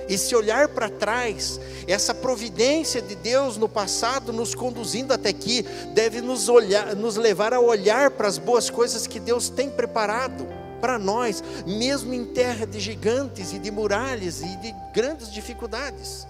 E 0.09 0.19
se 0.19 0.35
olhar 0.35 0.67
para 0.67 0.89
trás, 0.89 1.61
essa 1.87 2.13
providência 2.13 3.01
de 3.01 3.15
Deus 3.15 3.57
no 3.57 3.69
passado 3.69 4.33
nos 4.33 4.57
conduzindo 4.57 5.13
até 5.13 5.29
aqui, 5.29 5.65
deve 5.95 6.21
nos, 6.21 6.49
olhar, 6.49 6.97
nos 6.97 7.15
levar 7.15 7.55
a 7.55 7.61
olhar 7.61 8.11
para 8.11 8.27
as 8.27 8.37
boas 8.37 8.69
coisas 8.69 9.07
que 9.07 9.21
Deus 9.21 9.49
tem 9.49 9.71
preparado 9.71 10.60
para 10.81 10.99
nós, 10.99 11.43
mesmo 11.67 12.13
em 12.13 12.25
terra 12.25 12.67
de 12.67 12.81
gigantes 12.81 13.53
e 13.53 13.59
de 13.59 13.71
muralhas 13.71 14.41
e 14.41 14.57
de 14.57 14.75
grandes 14.93 15.31
dificuldades. 15.31 16.27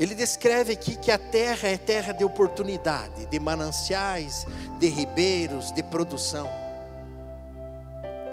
Ele 0.00 0.14
descreve 0.14 0.72
aqui 0.72 0.96
que 0.96 1.10
a 1.10 1.18
terra 1.18 1.68
é 1.68 1.76
terra 1.76 2.14
de 2.14 2.24
oportunidade, 2.24 3.26
de 3.26 3.38
mananciais, 3.38 4.46
de 4.78 4.88
ribeiros, 4.88 5.70
de 5.72 5.82
produção. 5.82 6.48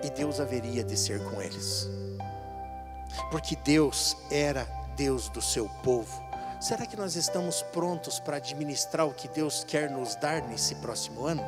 E 0.01 0.09
Deus 0.09 0.39
haveria 0.39 0.81
de 0.81 0.95
ser 0.95 1.21
com 1.25 1.41
eles. 1.41 1.89
Porque 3.29 3.57
Deus 3.65 4.15
era 4.31 4.65
Deus 4.95 5.27
do 5.27 5.41
seu 5.41 5.67
povo. 5.83 6.23
Será 6.61 6.85
que 6.85 6.95
nós 6.95 7.17
estamos 7.17 7.61
prontos 7.61 8.17
para 8.17 8.37
administrar 8.37 9.05
o 9.05 9.13
que 9.13 9.27
Deus 9.27 9.65
quer 9.65 9.91
nos 9.91 10.15
dar 10.15 10.41
nesse 10.43 10.73
próximo 10.75 11.25
ano? 11.25 11.43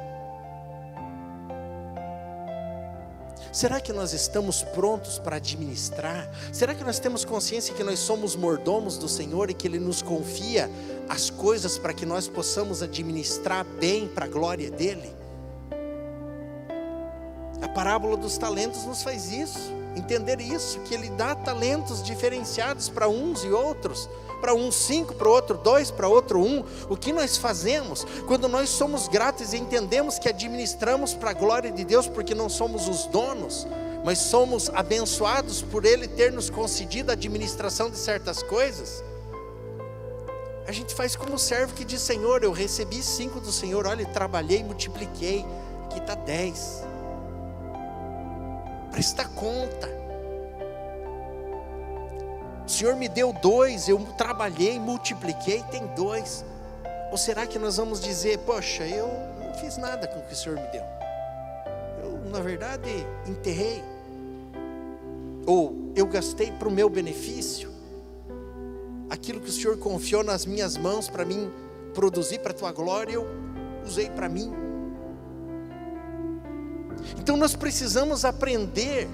Será 3.51 3.81
que 3.81 3.91
nós 3.91 4.13
estamos 4.13 4.61
prontos 4.61 5.17
para 5.17 5.37
administrar? 5.37 6.29
Será 6.53 6.75
que 6.75 6.83
nós 6.83 6.99
temos 6.99 7.25
consciência 7.25 7.73
que 7.73 7.83
nós 7.83 7.99
somos 7.99 8.35
mordomos 8.35 8.97
do 8.97 9.09
Senhor 9.09 9.49
e 9.49 9.53
que 9.53 9.67
Ele 9.67 9.79
nos 9.79 10.01
confia 10.01 10.69
as 11.07 11.29
coisas 11.29 11.77
para 11.77 11.93
que 11.93 12.05
nós 12.05 12.27
possamos 12.27 12.83
administrar 12.83 13.65
bem 13.79 14.07
para 14.07 14.25
a 14.25 14.29
glória 14.29 14.69
dEle? 14.69 15.15
A 17.61 17.67
parábola 17.67 18.15
dos 18.15 18.37
talentos 18.37 18.85
nos 18.85 19.01
faz 19.01 19.31
isso, 19.31 19.73
entender 19.95 20.39
isso, 20.39 20.79
que 20.81 20.93
Ele 20.93 21.09
dá 21.09 21.33
talentos 21.33 22.03
diferenciados 22.03 22.87
para 22.87 23.09
uns 23.09 23.43
e 23.43 23.49
outros, 23.49 24.07
para 24.39 24.53
um 24.53 24.71
cinco, 24.71 25.13
para 25.13 25.27
o 25.27 25.31
outro 25.31 25.57
dois, 25.57 25.91
para 25.91 26.07
outro 26.07 26.39
um. 26.39 26.63
O 26.89 26.97
que 26.97 27.13
nós 27.13 27.37
fazemos 27.37 28.05
quando 28.27 28.47
nós 28.47 28.69
somos 28.69 29.07
gratos 29.07 29.53
e 29.53 29.57
entendemos 29.57 30.17
que 30.17 30.29
administramos 30.29 31.13
para 31.13 31.31
a 31.31 31.33
glória 31.33 31.71
de 31.71 31.83
Deus, 31.83 32.07
porque 32.07 32.33
não 32.33 32.49
somos 32.49 32.87
os 32.87 33.05
donos, 33.05 33.67
mas 34.03 34.17
somos 34.19 34.69
abençoados 34.69 35.61
por 35.61 35.85
Ele 35.85 36.07
ter 36.07 36.31
nos 36.31 36.49
concedido 36.49 37.11
a 37.11 37.13
administração 37.13 37.89
de 37.89 37.97
certas 37.97 38.41
coisas? 38.43 39.03
A 40.67 40.71
gente 40.71 40.93
faz 40.93 41.15
como 41.15 41.37
servo 41.37 41.73
que 41.73 41.83
diz: 41.83 42.01
Senhor, 42.01 42.43
eu 42.43 42.51
recebi 42.51 43.01
cinco 43.01 43.39
do 43.39 43.51
Senhor, 43.51 43.87
olha, 43.87 44.05
trabalhei, 44.05 44.63
multipliquei, 44.63 45.45
aqui 45.85 45.99
está 45.99 46.15
dez 46.15 46.83
presta 48.99 49.23
conta. 49.25 49.98
O 52.70 52.72
Senhor 52.72 52.95
me 52.95 53.09
deu 53.09 53.34
dois, 53.34 53.89
eu 53.89 53.97
trabalhei, 54.15 54.80
multipliquei, 54.80 55.63
tem 55.72 55.88
dois. 55.95 56.45
Ou 57.09 57.17
será 57.17 57.47
que 57.47 57.57
nós 57.57 57.78
vamos 57.78 57.99
dizer, 57.99 58.38
poxa, 58.45 58.86
eu 58.86 59.07
não 59.43 59.55
fiz 59.55 59.76
nada 59.76 60.05
com 60.05 60.20
o 60.20 60.22
que 60.22 60.34
o 60.34 60.36
Senhor 60.36 60.55
me 60.55 60.67
deu? 60.67 60.84
Eu, 62.03 62.30
na 62.30 62.39
verdade, 62.41 62.88
enterrei. 63.26 63.84
Ou 65.47 65.91
eu 65.95 66.05
gastei 66.05 66.51
para 66.51 66.67
o 66.67 66.72
meu 66.72 66.88
benefício. 66.91 67.72
Aquilo 69.09 69.41
que 69.41 69.49
o 69.49 69.51
Senhor 69.51 69.76
confiou 69.80 70.24
nas 70.24 70.45
minhas 70.45 70.78
mãos 70.78 71.09
para 71.09 71.26
mim 71.26 71.51
produzir 71.95 72.38
para 72.38 72.51
a 72.51 72.55
tua 72.55 72.72
glória, 72.72 73.13
eu 73.13 73.26
usei 73.84 74.11
para 74.11 74.30
mim. 74.30 74.53
Então 77.17 77.36
nós 77.36 77.55
precisamos 77.55 78.24
aprender 78.24 79.09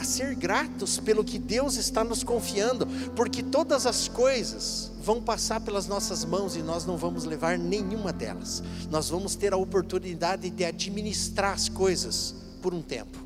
a 0.00 0.04
ser 0.04 0.34
gratos 0.34 0.98
pelo 0.98 1.22
que 1.22 1.38
Deus 1.38 1.76
está 1.76 2.02
nos 2.02 2.24
confiando, 2.24 2.86
porque 3.14 3.42
todas 3.42 3.84
as 3.84 4.08
coisas 4.08 4.90
vão 5.02 5.20
passar 5.20 5.60
pelas 5.60 5.86
nossas 5.86 6.24
mãos 6.24 6.56
e 6.56 6.62
nós 6.62 6.86
não 6.86 6.96
vamos 6.96 7.26
levar 7.26 7.58
nenhuma 7.58 8.10
delas. 8.10 8.62
Nós 8.90 9.10
vamos 9.10 9.34
ter 9.34 9.52
a 9.52 9.58
oportunidade 9.58 10.48
de 10.48 10.64
administrar 10.64 11.52
as 11.52 11.68
coisas 11.68 12.34
por 12.62 12.72
um 12.72 12.80
tempo. 12.80 13.18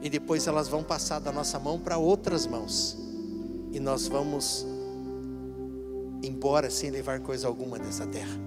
E 0.00 0.08
depois 0.08 0.46
elas 0.46 0.68
vão 0.68 0.84
passar 0.84 1.18
da 1.18 1.32
nossa 1.32 1.58
mão 1.58 1.80
para 1.80 1.98
outras 1.98 2.46
mãos. 2.46 2.96
E 3.72 3.80
nós 3.80 4.06
vamos 4.06 4.64
embora 6.22 6.70
sem 6.70 6.90
levar 6.90 7.18
coisa 7.18 7.48
alguma 7.48 7.76
dessa 7.76 8.06
terra. 8.06 8.43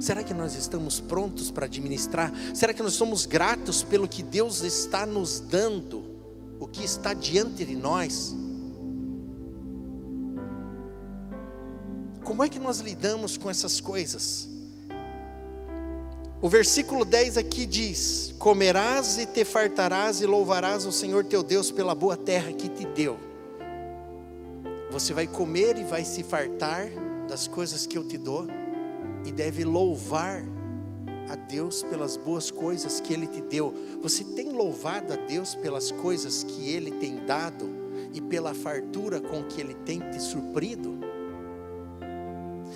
Será 0.00 0.24
que 0.24 0.32
nós 0.32 0.54
estamos 0.54 0.98
prontos 0.98 1.50
para 1.50 1.66
administrar? 1.66 2.32
Será 2.54 2.72
que 2.72 2.82
nós 2.82 2.94
somos 2.94 3.26
gratos 3.26 3.82
pelo 3.82 4.08
que 4.08 4.22
Deus 4.22 4.62
está 4.62 5.04
nos 5.04 5.40
dando, 5.40 6.02
o 6.58 6.66
que 6.66 6.82
está 6.82 7.12
diante 7.12 7.66
de 7.66 7.76
nós? 7.76 8.34
Como 12.24 12.42
é 12.42 12.48
que 12.48 12.58
nós 12.58 12.78
lidamos 12.78 13.36
com 13.36 13.50
essas 13.50 13.78
coisas? 13.78 14.48
O 16.40 16.48
versículo 16.48 17.04
10 17.04 17.36
aqui 17.36 17.66
diz: 17.66 18.34
Comerás 18.38 19.18
e 19.18 19.26
te 19.26 19.44
fartarás 19.44 20.22
e 20.22 20.26
louvarás 20.26 20.86
o 20.86 20.92
Senhor 20.92 21.24
teu 21.26 21.42
Deus 21.42 21.70
pela 21.70 21.94
boa 21.94 22.16
terra 22.16 22.52
que 22.52 22.70
te 22.70 22.86
deu. 22.86 23.18
Você 24.90 25.12
vai 25.12 25.26
comer 25.26 25.76
e 25.76 25.84
vai 25.84 26.04
se 26.06 26.22
fartar 26.22 26.88
das 27.28 27.46
coisas 27.46 27.86
que 27.86 27.98
eu 27.98 28.02
te 28.02 28.16
dou 28.16 28.46
e 29.24 29.32
deve 29.32 29.64
louvar 29.64 30.44
a 31.28 31.36
Deus 31.36 31.82
pelas 31.84 32.16
boas 32.16 32.50
coisas 32.50 33.00
que 33.00 33.12
Ele 33.14 33.26
te 33.26 33.40
deu. 33.40 33.72
Você 34.02 34.24
tem 34.24 34.50
louvado 34.50 35.12
a 35.12 35.16
Deus 35.16 35.54
pelas 35.54 35.92
coisas 35.92 36.42
que 36.42 36.70
Ele 36.70 36.90
tem 36.90 37.24
dado 37.24 37.68
e 38.12 38.20
pela 38.20 38.52
fartura 38.52 39.20
com 39.20 39.44
que 39.44 39.60
Ele 39.60 39.74
tem 39.74 40.00
te 40.00 40.20
surprido? 40.20 40.98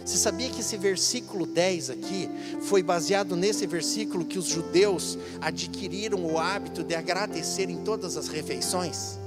Você 0.05 0.19
sabia 0.19 0.51
que 0.51 0.61
esse 0.61 0.77
versículo 0.77 1.47
10 1.47 1.91
aqui 1.91 2.29
foi 2.61 2.83
baseado 2.83 3.35
nesse 3.35 3.67
versículo 3.67 4.25
que 4.25 4.39
os 4.39 4.45
judeus 4.45 5.19
adquiriram 5.41 6.25
o 6.25 6.39
hábito 6.39 6.85
de 6.85 6.95
agradecer 6.95 7.71
em 7.71 7.83
todas 7.83 8.17
as 8.17 8.29
refeições? 8.29 9.19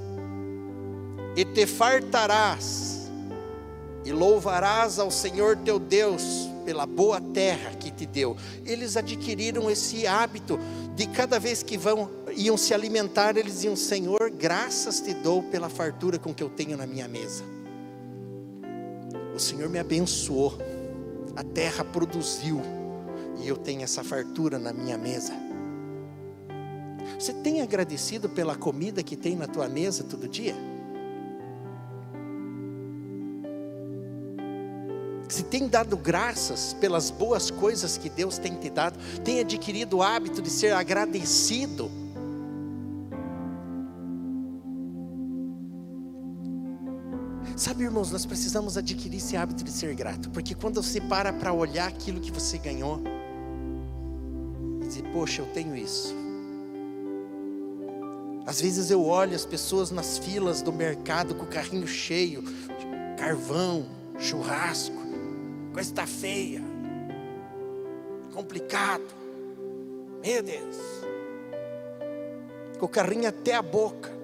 E 1.36 1.43
te 1.43 1.65
fartarás, 1.65 3.09
e 4.05 4.11
louvarás 4.11 4.99
ao 4.99 5.09
Senhor 5.09 5.57
teu 5.57 5.80
Deus 5.80 6.46
pela 6.68 6.86
boa 6.86 7.22
terra 7.22 7.72
que 7.80 7.89
te 7.89 8.05
deu. 8.05 8.36
Eles 8.65 8.97
adquiriram 8.97 9.72
esse 9.72 10.05
hábito 10.05 10.59
de 10.97 11.07
cada 11.07 11.39
vez 11.39 11.63
que 11.63 11.78
vão 11.78 12.09
iam 12.36 12.57
se 12.57 12.74
alimentar, 12.74 13.38
eles 13.38 13.63
iam, 13.63 13.74
Senhor, 13.74 14.30
graças 14.30 14.99
te 14.99 15.13
dou 15.13 15.41
pela 15.43 15.70
fartura 15.70 16.20
com 16.20 16.34
que 16.34 16.43
eu 16.43 16.49
tenho 16.49 16.76
na 16.76 16.86
minha 16.86 17.07
mesa. 17.07 17.45
O 19.34 19.39
Senhor 19.39 19.70
me 19.70 19.80
abençoou. 19.80 20.57
A 21.38 21.43
terra 21.43 21.86
produziu 21.86 22.61
e 23.41 23.47
eu 23.47 23.55
tenho 23.55 23.84
essa 23.84 24.03
fartura 24.03 24.59
na 24.59 24.74
minha 24.74 24.97
mesa. 24.97 25.32
Você 27.18 27.32
tem 27.32 27.61
agradecido 27.61 28.28
pela 28.28 28.57
comida 28.57 29.01
que 29.01 29.15
tem 29.15 29.38
na 29.38 29.47
tua 29.47 29.70
mesa 29.70 30.03
todo 30.03 30.28
dia? 30.28 30.55
Se 35.38 35.43
tem 35.43 35.67
dado 35.67 35.95
graças 35.95 36.73
pelas 36.73 37.11
boas 37.11 37.51
coisas 37.51 37.95
que 37.95 38.09
Deus 38.09 38.39
tem 38.39 38.55
te 38.55 38.71
dado, 38.71 38.97
tem 39.23 39.39
adquirido 39.39 39.97
o 39.97 40.01
hábito 40.01 40.41
de 40.41 40.49
ser 40.49 40.73
agradecido. 40.73 41.91
Sabe, 47.55 47.83
irmãos, 47.83 48.11
nós 48.11 48.25
precisamos 48.25 48.79
adquirir 48.79 49.17
esse 49.17 49.38
hábito 49.38 49.63
de 49.63 49.71
ser 49.71 49.93
grato, 49.93 50.31
porque 50.31 50.55
quando 50.55 50.81
você 50.81 50.99
para 50.99 51.31
para 51.31 51.53
olhar 51.53 51.88
aquilo 51.88 52.19
que 52.19 52.31
você 52.31 52.57
ganhou, 52.57 53.03
e 54.81 54.88
dizer, 54.88 55.03
poxa, 55.13 55.43
eu 55.43 55.45
tenho 55.53 55.75
isso. 55.75 56.15
Às 58.43 58.59
vezes 58.59 58.89
eu 58.89 59.05
olho 59.05 59.35
as 59.35 59.45
pessoas 59.45 59.91
nas 59.91 60.17
filas 60.17 60.63
do 60.63 60.73
mercado 60.73 61.35
com 61.35 61.43
o 61.43 61.47
carrinho 61.47 61.88
cheio, 61.88 62.43
carvão, 63.17 63.85
churrasco, 64.17 65.06
coisa 65.68 65.89
está 65.89 66.07
feia, 66.07 66.61
complicado. 68.34 69.15
Meu 70.24 70.43
Deus, 70.43 70.78
com 72.80 72.86
o 72.86 72.89
carrinho 72.89 73.30
até 73.30 73.55
a 73.55 73.61
boca. 73.61 74.15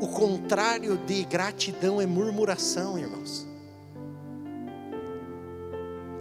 O 0.00 0.08
contrário 0.08 0.96
de 0.96 1.24
gratidão 1.24 2.00
é 2.00 2.06
murmuração, 2.06 2.98
irmãos. 2.98 3.46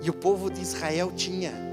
E 0.01 0.09
o 0.09 0.13
povo 0.13 0.49
de 0.49 0.61
Israel 0.61 1.11
tinha 1.15 1.68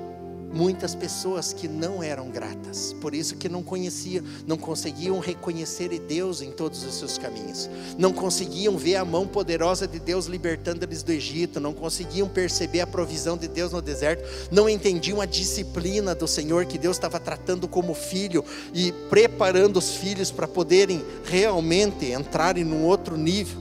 muitas 0.57 0.94
pessoas 0.94 1.52
que 1.52 1.68
não 1.68 2.02
eram 2.02 2.30
gratas, 2.30 2.94
por 2.94 3.14
isso 3.14 3.36
que 3.36 3.46
não 3.46 3.62
conheciam, 3.62 4.24
não 4.46 4.57
conseguiam 4.57 5.18
reconhecer 5.18 5.86
Deus 5.98 6.40
em 6.40 6.50
todos 6.50 6.82
os 6.82 6.94
seus 6.94 7.18
caminhos, 7.18 7.68
não 7.98 8.11
conseguiam 8.11 8.78
ver 8.78 8.96
a 8.96 9.04
mão 9.04 9.26
poderosa 9.26 9.86
de 9.86 9.98
Deus 9.98 10.24
libertando 10.24 10.84
eles 10.84 11.02
do 11.02 11.12
Egito, 11.12 11.61
não 11.61 11.74
conseguiam 11.74 12.26
perceber 12.26 12.80
a 12.80 12.86
provisão 12.86 13.36
de 13.36 13.46
Deus 13.46 13.72
no 13.72 13.82
deserto, 13.82 14.24
não 14.50 14.66
entendiam 14.66 15.20
a 15.20 15.26
disciplina 15.26 16.14
do 16.14 16.26
Senhor 16.26 16.64
que 16.64 16.78
Deus 16.78 16.96
estava 16.96 17.20
tratando 17.20 17.68
como 17.68 17.94
filho 17.94 18.42
e 18.72 18.92
preparando 19.11 19.76
os 19.76 19.96
filhos 19.96 20.30
para 20.30 20.48
poderem 20.48 21.04
realmente 21.24 22.12
entrarem 22.12 22.64
num 22.64 22.82
outro 22.84 23.16
nível. 23.18 23.61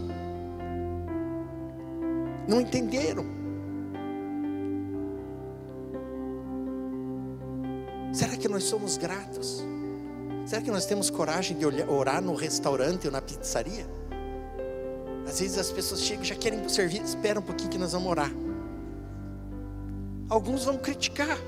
Não 2.48 2.62
entenderam. 2.62 3.35
Que 8.46 8.52
nós 8.52 8.66
somos 8.66 8.96
gratos? 8.96 9.64
Será 10.46 10.62
que 10.62 10.70
nós 10.70 10.86
temos 10.86 11.10
coragem 11.10 11.58
de 11.58 11.66
orar 11.66 12.22
no 12.22 12.36
restaurante 12.36 13.08
ou 13.08 13.12
na 13.12 13.20
pizzaria? 13.20 13.88
Às 15.28 15.40
vezes 15.40 15.58
as 15.58 15.72
pessoas 15.72 16.02
chegam 16.02 16.24
já 16.24 16.36
querem 16.36 16.70
servir, 16.70 17.02
espera 17.02 17.40
um 17.40 17.42
pouquinho 17.42 17.72
que 17.72 17.78
nós 17.80 17.94
vamos 17.94 18.08
orar. 18.08 18.32
Alguns 20.30 20.64
vão 20.64 20.78
criticar. 20.78 21.40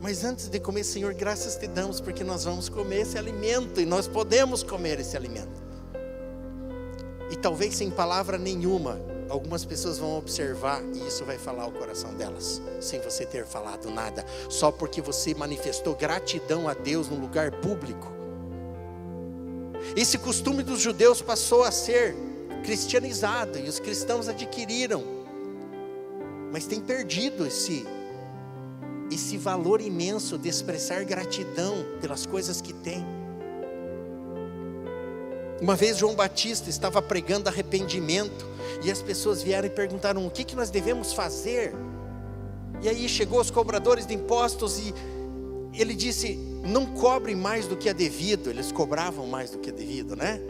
Mas 0.00 0.24
antes 0.24 0.48
de 0.48 0.58
comer, 0.58 0.82
Senhor, 0.82 1.12
graças 1.12 1.56
te 1.56 1.66
damos 1.66 2.00
porque 2.00 2.24
nós 2.24 2.44
vamos 2.44 2.70
comer 2.70 3.02
esse 3.02 3.18
alimento 3.18 3.82
e 3.82 3.84
nós 3.84 4.08
podemos 4.08 4.62
comer 4.62 4.98
esse 4.98 5.14
alimento. 5.14 5.62
E 7.30 7.36
talvez 7.36 7.76
sem 7.76 7.90
palavra 7.90 8.38
nenhuma, 8.38 8.98
algumas 9.30 9.64
pessoas 9.64 9.96
vão 9.96 10.18
observar 10.18 10.82
e 10.92 11.06
isso 11.06 11.24
vai 11.24 11.38
falar 11.38 11.66
o 11.66 11.72
coração 11.72 12.12
delas, 12.14 12.60
sem 12.80 13.00
você 13.00 13.24
ter 13.24 13.46
falado 13.46 13.88
nada, 13.90 14.24
só 14.48 14.70
porque 14.70 15.00
você 15.00 15.34
manifestou 15.34 15.94
gratidão 15.94 16.68
a 16.68 16.74
Deus 16.74 17.08
no 17.08 17.16
lugar 17.16 17.52
público. 17.52 18.12
Esse 19.96 20.18
costume 20.18 20.62
dos 20.62 20.80
judeus 20.80 21.22
passou 21.22 21.64
a 21.64 21.70
ser 21.70 22.14
cristianizado 22.64 23.58
e 23.58 23.68
os 23.68 23.80
cristãos 23.80 24.28
adquiriram. 24.28 25.02
mas 26.52 26.66
tem 26.66 26.80
perdido 26.80 27.46
esse 27.46 27.86
esse 29.10 29.36
valor 29.36 29.80
imenso 29.80 30.38
de 30.38 30.48
expressar 30.48 31.04
gratidão 31.04 31.84
pelas 32.00 32.26
coisas 32.26 32.60
que 32.60 32.72
tem. 32.72 33.04
Uma 35.60 35.76
vez 35.76 35.98
João 35.98 36.14
Batista 36.14 36.70
estava 36.70 37.02
pregando 37.02 37.48
arrependimento 37.48 38.46
e 38.82 38.90
as 38.90 39.02
pessoas 39.02 39.42
vieram 39.42 39.66
e 39.66 39.70
perguntaram: 39.70 40.26
o 40.26 40.30
que, 40.30 40.42
que 40.42 40.56
nós 40.56 40.70
devemos 40.70 41.12
fazer? 41.12 41.74
E 42.82 42.88
aí 42.88 43.06
chegou 43.08 43.40
os 43.40 43.50
cobradores 43.50 44.06
de 44.06 44.14
impostos 44.14 44.78
e 44.78 44.94
ele 45.74 45.94
disse: 45.94 46.36
não 46.64 46.86
cobre 46.86 47.34
mais 47.34 47.66
do 47.66 47.76
que 47.76 47.90
é 47.90 47.94
devido. 47.94 48.48
Eles 48.48 48.72
cobravam 48.72 49.26
mais 49.26 49.50
do 49.50 49.58
que 49.58 49.68
é 49.68 49.72
devido, 49.72 50.16
né? 50.16 50.40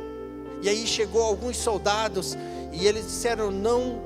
E 0.63 0.69
aí 0.69 0.87
chegou 0.87 1.23
alguns 1.23 1.57
soldados 1.57 2.37
e 2.73 2.87
eles 2.87 3.05
disseram: 3.05 3.51
não 3.51 4.01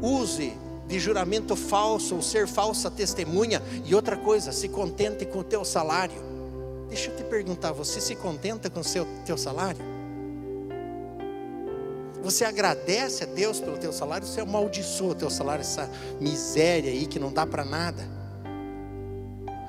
use 0.00 0.54
de 0.88 0.98
juramento 0.98 1.54
falso 1.54 2.14
ou 2.14 2.22
ser 2.22 2.46
falsa 2.46 2.90
testemunha. 2.90 3.62
E 3.84 3.94
outra 3.94 4.16
coisa, 4.16 4.52
se 4.52 4.70
contente 4.70 5.26
com 5.26 5.40
o 5.40 5.44
teu 5.44 5.66
salário. 5.66 6.24
Deixa 6.88 7.10
eu 7.10 7.16
te 7.16 7.24
perguntar, 7.24 7.72
você 7.72 8.00
se 8.00 8.14
contenta 8.14 8.70
com 8.70 8.80
o 8.80 8.84
seu 8.84 9.06
teu 9.26 9.36
salário? 9.36 9.95
Você 12.26 12.44
agradece 12.44 13.22
a 13.22 13.26
Deus 13.26 13.60
pelo 13.60 13.78
teu 13.78 13.92
salário, 13.92 14.26
você 14.26 14.40
amaldiçoa 14.40 15.12
o 15.12 15.14
teu 15.14 15.30
salário, 15.30 15.60
essa 15.60 15.88
miséria 16.20 16.90
aí 16.90 17.06
que 17.06 17.20
não 17.20 17.32
dá 17.32 17.46
para 17.46 17.64
nada. 17.64 18.02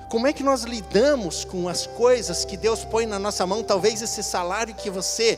Como 0.10 0.26
é 0.26 0.34
que 0.34 0.42
nós 0.42 0.64
lidamos 0.64 1.46
com 1.46 1.70
as 1.70 1.86
coisas 1.86 2.44
que 2.44 2.58
Deus 2.58 2.84
põe 2.84 3.06
na 3.06 3.20
nossa 3.20 3.46
mão? 3.46 3.64
Talvez 3.64 4.02
esse 4.02 4.24
salário 4.24 4.74
que 4.74 4.90
você 4.90 5.38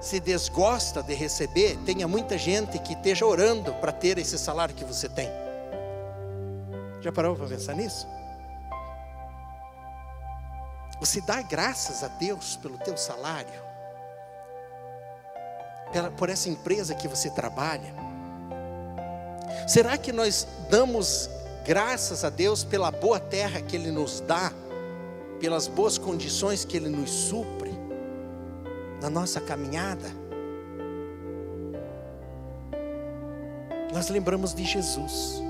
se 0.00 0.18
desgosta 0.18 1.04
de 1.04 1.14
receber, 1.14 1.78
tenha 1.86 2.08
muita 2.08 2.36
gente 2.36 2.80
que 2.80 2.94
esteja 2.94 3.24
orando 3.24 3.72
para 3.74 3.92
ter 3.92 4.18
esse 4.18 4.36
salário 4.36 4.74
que 4.74 4.84
você 4.84 5.08
tem. 5.08 5.28
Já 7.00 7.12
parou 7.12 7.36
para 7.36 7.46
pensar 7.46 7.76
nisso? 7.76 8.08
Você 10.98 11.20
dá 11.20 11.40
graças 11.42 12.02
a 12.02 12.08
Deus 12.08 12.56
pelo 12.56 12.76
teu 12.78 12.96
salário? 12.96 13.61
Por 16.16 16.28
essa 16.28 16.48
empresa 16.48 16.94
que 16.94 17.08
você 17.08 17.30
trabalha? 17.30 17.94
Será 19.66 19.96
que 19.96 20.12
nós 20.12 20.46
damos 20.70 21.28
graças 21.64 22.24
a 22.24 22.30
Deus 22.30 22.64
pela 22.64 22.90
boa 22.90 23.20
terra 23.20 23.60
que 23.60 23.76
Ele 23.76 23.90
nos 23.90 24.20
dá, 24.20 24.52
pelas 25.40 25.68
boas 25.68 25.98
condições 25.98 26.64
que 26.64 26.76
Ele 26.76 26.88
nos 26.88 27.10
supre 27.10 27.70
na 29.00 29.10
nossa 29.10 29.40
caminhada? 29.40 30.22
Nós 33.92 34.08
lembramos 34.08 34.54
de 34.54 34.64
Jesus. 34.64 35.42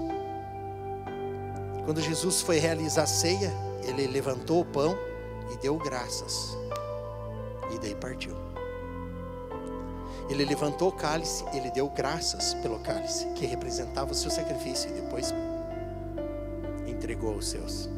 Quando 1.85 2.01
Jesus 2.01 2.41
foi 2.43 2.59
realizar 2.59 3.05
a 3.05 3.07
ceia, 3.07 3.53
ele 3.85 4.07
levantou 4.07 4.61
o 4.61 4.65
pão 4.65 4.97
e 5.53 5.57
deu 5.59 5.77
graças. 5.79 6.57
E 7.73 7.79
daí 7.79 7.95
partiu. 7.95 8.52
Ele 10.33 10.47
levantou 10.47 10.89
o 10.89 10.93
cálice, 10.93 11.45
ele 11.53 11.71
deu 11.71 11.89
graças 11.89 12.55
pelo 12.55 12.79
cálice, 12.79 13.27
que 13.35 13.45
representava 13.45 14.13
o 14.13 14.15
seu 14.15 14.31
sacrifício, 14.31 14.89
e 14.91 14.95
depois 14.95 15.35
entregou 16.87 17.37
os 17.37 17.49
seus. 17.49 17.89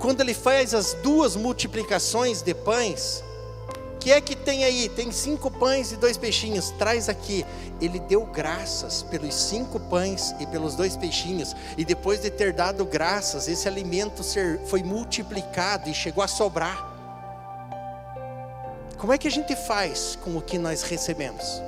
Quando 0.00 0.22
ele 0.22 0.32
faz 0.32 0.72
as 0.72 0.94
duas 0.94 1.36
multiplicações 1.36 2.40
de 2.40 2.54
pães, 2.54 3.22
que 4.08 4.12
é 4.12 4.22
que 4.22 4.34
tem 4.34 4.64
aí? 4.64 4.88
Tem 4.88 5.12
cinco 5.12 5.50
pães 5.50 5.92
e 5.92 5.96
dois 5.96 6.16
peixinhos, 6.16 6.70
traz 6.78 7.10
aqui. 7.10 7.44
Ele 7.78 8.00
deu 8.00 8.24
graças 8.24 9.02
pelos 9.02 9.34
cinco 9.34 9.78
pães 9.78 10.34
e 10.40 10.46
pelos 10.46 10.74
dois 10.74 10.96
peixinhos, 10.96 11.54
e 11.76 11.84
depois 11.84 12.22
de 12.22 12.30
ter 12.30 12.54
dado 12.54 12.86
graças, 12.86 13.48
esse 13.48 13.68
alimento 13.68 14.22
foi 14.64 14.82
multiplicado 14.82 15.90
e 15.90 15.94
chegou 15.94 16.24
a 16.24 16.28
sobrar. 16.28 16.87
Como 18.98 19.12
é 19.12 19.18
que 19.18 19.28
a 19.28 19.30
gente 19.30 19.54
faz 19.54 20.18
com 20.24 20.36
o 20.36 20.42
que 20.42 20.58
nós 20.58 20.82
recebemos? 20.82 21.62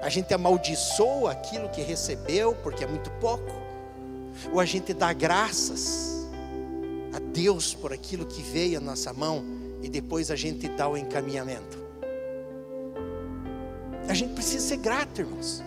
A 0.00 0.08
gente 0.08 0.32
amaldiçoa 0.32 1.32
aquilo 1.32 1.68
que 1.68 1.82
recebeu 1.82 2.54
porque 2.62 2.82
é 2.82 2.86
muito 2.86 3.10
pouco? 3.20 3.52
Ou 4.50 4.58
a 4.58 4.64
gente 4.64 4.94
dá 4.94 5.12
graças 5.12 6.26
a 7.12 7.18
Deus 7.18 7.74
por 7.74 7.92
aquilo 7.92 8.24
que 8.24 8.40
veio 8.40 8.78
à 8.78 8.80
nossa 8.80 9.12
mão 9.12 9.44
e 9.82 9.88
depois 9.90 10.30
a 10.30 10.36
gente 10.36 10.66
dá 10.70 10.88
o 10.88 10.96
encaminhamento? 10.96 11.78
A 14.08 14.14
gente 14.14 14.32
precisa 14.32 14.66
ser 14.66 14.78
grato, 14.78 15.20
irmãos. 15.20 15.62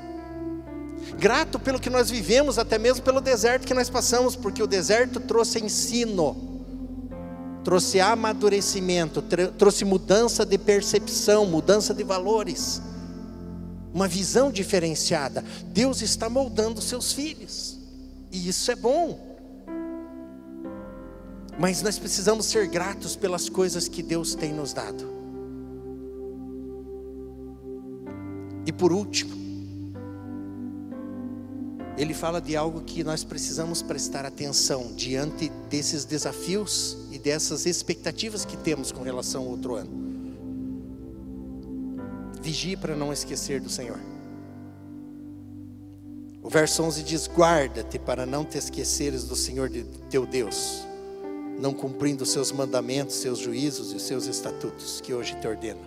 Grato 1.20 1.60
pelo 1.60 1.80
que 1.80 1.90
nós 1.90 2.10
vivemos, 2.10 2.58
até 2.58 2.80
mesmo 2.80 3.04
pelo 3.04 3.22
deserto 3.22 3.68
que 3.68 3.76
nós 3.76 3.92
passamos, 3.92 4.36
porque 4.36 4.64
o 4.64 4.68
deserto 4.68 5.20
trouxe 5.20 5.64
ensino 5.64 6.53
trouxe 7.64 8.00
amadurecimento, 8.00 9.24
trouxe 9.58 9.86
mudança 9.86 10.46
de 10.46 10.58
percepção, 10.58 11.46
mudança 11.46 11.94
de 11.94 12.04
valores, 12.04 12.82
uma 13.94 14.08
visão 14.08 14.52
diferenciada. 14.52 15.44
Deus 15.68 16.02
está 16.02 16.30
moldando 16.30 16.82
seus 16.82 17.14
filhos, 17.14 17.80
e 18.32 18.48
isso 18.50 18.72
é 18.72 18.76
bom. 18.76 19.34
Mas 21.58 21.82
nós 21.82 22.00
precisamos 22.00 22.48
ser 22.48 22.68
gratos 22.68 23.16
pelas 23.16 23.48
coisas 23.48 23.88
que 23.88 24.02
Deus 24.02 24.34
tem 24.34 24.52
nos 24.52 24.74
dado. 24.74 25.08
E 28.66 28.72
por 28.72 28.92
último, 28.92 29.43
ele 31.98 32.14
fala 32.14 32.42
de 32.42 32.56
algo 32.56 32.82
que 32.82 33.04
nós 33.04 33.24
precisamos 33.24 33.82
prestar 33.82 34.26
atenção 34.26 34.94
diante 34.96 35.50
desses 35.70 36.06
desafios 36.06 36.98
e 37.12 37.20
dessas 37.20 37.66
expectativas 37.66 38.46
que 38.46 38.58
temos 38.58 38.92
com 38.92 39.04
relação 39.04 39.44
ao 39.44 39.50
outro 39.50 39.76
ano. 39.76 39.92
Vigie 42.42 42.76
para 42.76 42.96
não 42.96 43.14
esquecer 43.14 43.62
do 43.62 43.70
Senhor. 43.70 44.00
O 46.42 46.50
verso 46.50 46.84
11 46.84 47.04
diz: 47.04 47.28
Guarda-te 47.28 48.00
para 48.00 48.26
não 48.26 48.44
te 48.44 48.58
esqueceres 48.58 49.24
do 49.24 49.36
Senhor 49.36 49.70
de 49.70 49.84
teu 50.10 50.26
Deus, 50.26 50.86
não 51.60 51.74
cumprindo 51.74 52.24
os 52.24 52.32
seus 52.32 52.52
mandamentos, 52.52 53.16
seus 53.16 53.40
juízos 53.40 53.94
e 53.94 53.96
os 53.96 54.02
seus 54.02 54.26
estatutos 54.26 55.00
que 55.00 55.14
hoje 55.14 55.40
te 55.40 55.48
ordeno, 55.48 55.80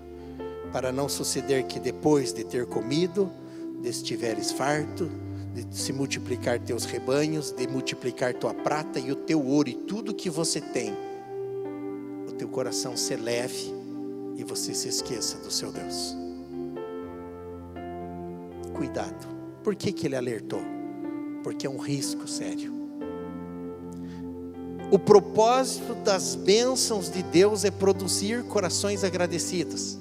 para 0.73 0.91
não 0.91 1.09
suceder 1.09 1.65
que 1.65 1.79
depois 1.79 2.33
de 2.33 2.45
ter 2.45 2.65
comido, 2.65 3.31
estiveres 3.83 4.51
farto, 4.51 5.11
de 5.65 5.77
se 5.77 5.93
multiplicar 5.93 6.61
teus 6.61 6.85
rebanhos, 6.85 7.51
de 7.51 7.67
multiplicar 7.67 8.35
tua 8.35 8.53
prata 8.53 8.99
e 8.99 9.11
o 9.11 9.17
teu 9.17 9.43
ouro 9.43 9.69
e 9.69 9.75
tudo 9.75 10.15
que 10.15 10.29
você 10.29 10.61
tem, 10.61 10.93
o 12.29 12.33
teu 12.33 12.49
coração 12.49 12.97
se 12.97 13.17
leve 13.17 13.73
e 14.37 14.45
você 14.45 14.75
se 14.75 14.89
esqueça 14.89 15.39
do 15.39 15.51
seu 15.51 15.73
Deus. 15.73 16.15
Cuidado. 18.75 19.27
Por 19.65 19.75
que, 19.75 19.93
que 19.93 20.07
ele 20.07 20.17
alertou? 20.17 20.61
Porque 21.43 21.67
é 21.67 21.71
um 21.71 21.79
risco 21.79 22.29
sério. 22.29 22.75
O 24.91 24.99
propósito 24.99 25.95
das 25.95 26.35
bênçãos 26.35 27.11
de 27.11 27.23
Deus 27.23 27.65
é 27.65 27.71
produzir 27.71 28.45
corações 28.45 29.03
agradecidos. 29.03 29.99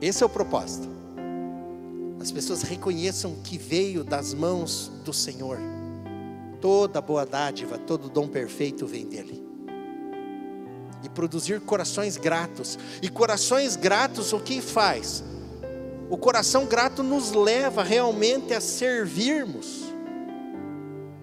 Esse 0.00 0.22
é 0.22 0.26
o 0.26 0.28
propósito 0.28 0.94
as 2.20 2.30
pessoas 2.30 2.62
reconheçam 2.62 3.34
que 3.42 3.58
veio 3.58 4.04
das 4.04 4.32
mãos 4.32 4.90
do 5.04 5.12
Senhor. 5.12 5.58
Toda 6.60 7.00
boa 7.00 7.26
dádiva, 7.26 7.76
todo 7.76 8.08
dom 8.08 8.28
perfeito 8.28 8.86
vem 8.86 9.06
dele. 9.06 9.44
E 11.02 11.08
produzir 11.08 11.60
corações 11.60 12.16
gratos. 12.16 12.78
E 13.02 13.08
corações 13.08 13.76
gratos 13.76 14.32
o 14.32 14.40
que 14.40 14.62
faz? 14.62 15.22
O 16.08 16.16
coração 16.16 16.64
grato 16.64 17.02
nos 17.02 17.32
leva 17.32 17.82
realmente 17.82 18.54
a 18.54 18.60
servirmos 18.60 19.82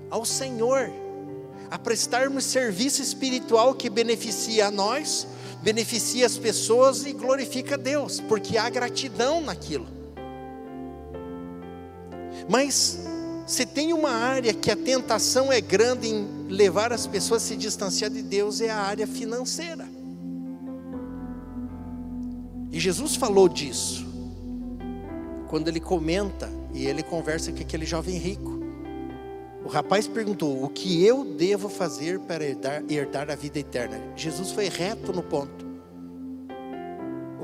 ao 0.10 0.26
Senhor, 0.26 0.92
a 1.70 1.80
prestarmos 1.80 2.44
serviço 2.44 3.02
espiritual 3.02 3.74
que 3.74 3.90
beneficia 3.90 4.68
a 4.68 4.72
nós, 4.72 5.26
beneficia 5.64 6.26
as 6.26 6.38
pessoas 6.38 7.06
e 7.06 7.14
glorifica 7.14 7.76
a 7.76 7.78
Deus, 7.78 8.20
porque 8.20 8.58
há 8.58 8.70
gratidão 8.70 9.40
naquilo. 9.40 10.01
Mas 12.52 13.00
se 13.48 13.66
tem 13.66 13.94
uma 13.94 14.10
área 14.10 14.54
que 14.54 14.70
a 14.70 14.76
tentação 14.76 15.50
é 15.50 15.62
grande 15.62 16.10
em 16.10 16.28
levar 16.50 16.92
as 16.92 17.08
pessoas 17.08 17.44
a 17.44 17.46
se 17.48 17.56
distanciar 17.56 18.12
de 18.12 18.22
Deus, 18.22 18.60
é 18.60 18.70
a 18.70 18.78
área 18.78 19.08
financeira. 19.08 19.88
E 22.70 22.78
Jesus 22.78 23.16
falou 23.16 23.48
disso, 23.48 24.06
quando 25.48 25.70
ele 25.70 25.80
comenta 25.80 26.52
e 26.74 26.86
ele 26.88 27.02
conversa 27.02 27.54
com 27.54 27.62
aquele 27.62 27.86
jovem 27.86 28.18
rico. 28.18 28.60
O 29.64 29.70
rapaz 29.70 30.06
perguntou: 30.06 30.62
O 30.62 30.68
que 30.68 31.06
eu 31.06 31.24
devo 31.24 31.70
fazer 31.70 32.20
para 32.20 32.44
herdar, 32.44 32.84
herdar 32.90 33.32
a 33.32 33.36
vida 33.36 33.60
eterna? 33.60 33.98
Jesus 34.14 34.52
foi 34.52 34.68
reto 34.68 35.14
no 35.14 35.24
ponto 35.24 35.72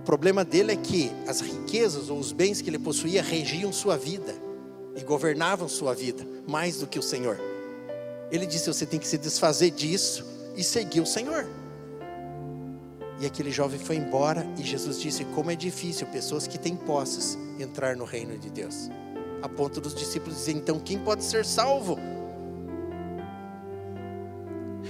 problema 0.08 0.46
dele 0.46 0.72
é 0.72 0.76
que 0.78 1.12
as 1.28 1.42
riquezas 1.42 2.10
ou 2.10 2.18
os 2.18 2.32
bens 2.32 2.62
que 2.62 2.70
ele 2.70 2.80
possuía 2.80 3.22
regiam 3.22 3.74
sua 3.74 3.98
vida 3.98 4.47
e 4.98 5.02
governavam 5.02 5.70
sua 5.70 5.94
vida 5.94 6.28
mais 6.48 6.80
do 6.80 6.88
que 6.88 6.98
o 7.00 7.04
Senhor. 7.04 7.40
Ele 8.32 8.46
disse: 8.46 8.68
Você 8.68 8.86
tem 8.86 9.00
que 9.00 9.08
se 9.08 9.18
desfazer 9.18 9.72
disso 9.72 10.26
e 10.56 10.64
seguir 10.64 11.00
o 11.00 11.06
Senhor. 11.06 11.48
E 13.20 13.26
aquele 13.26 13.52
jovem 13.52 13.80
foi 13.80 13.96
embora 13.96 14.46
e 14.58 14.64
Jesus 14.64 15.00
disse: 15.00 15.24
Como 15.26 15.52
é 15.52 15.56
difícil 15.56 16.08
pessoas 16.08 16.48
que 16.48 16.58
têm 16.58 16.76
posses 16.76 17.38
entrar 17.60 17.96
no 17.96 18.06
reino 18.06 18.38
de 18.38 18.50
Deus. 18.50 18.90
A 19.42 19.48
ponto 19.48 19.80
dos 19.80 19.94
discípulos 19.94 20.38
dizer: 20.38 20.54
Então 20.54 20.80
quem 20.80 21.00
pode 21.00 21.24
ser 21.24 21.46
salvo? 21.46 21.98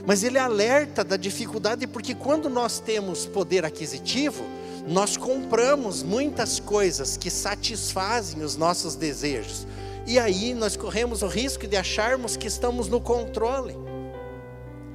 Mas 0.05 0.23
ele 0.23 0.37
alerta 0.37 1.03
da 1.03 1.17
dificuldade, 1.17 1.85
porque 1.85 2.15
quando 2.15 2.49
nós 2.49 2.79
temos 2.79 3.25
poder 3.25 3.65
aquisitivo, 3.65 4.43
nós 4.87 5.17
compramos 5.17 6.01
muitas 6.01 6.61
coisas 6.61 7.17
que 7.17 7.29
satisfazem 7.29 8.41
os 8.41 8.55
nossos 8.55 8.95
desejos. 8.95 9.67
E 10.07 10.17
aí 10.17 10.53
nós 10.53 10.77
corremos 10.77 11.21
o 11.21 11.27
risco 11.27 11.67
de 11.67 11.75
acharmos 11.75 12.37
que 12.37 12.47
estamos 12.47 12.87
no 12.87 13.01
controle, 13.01 13.75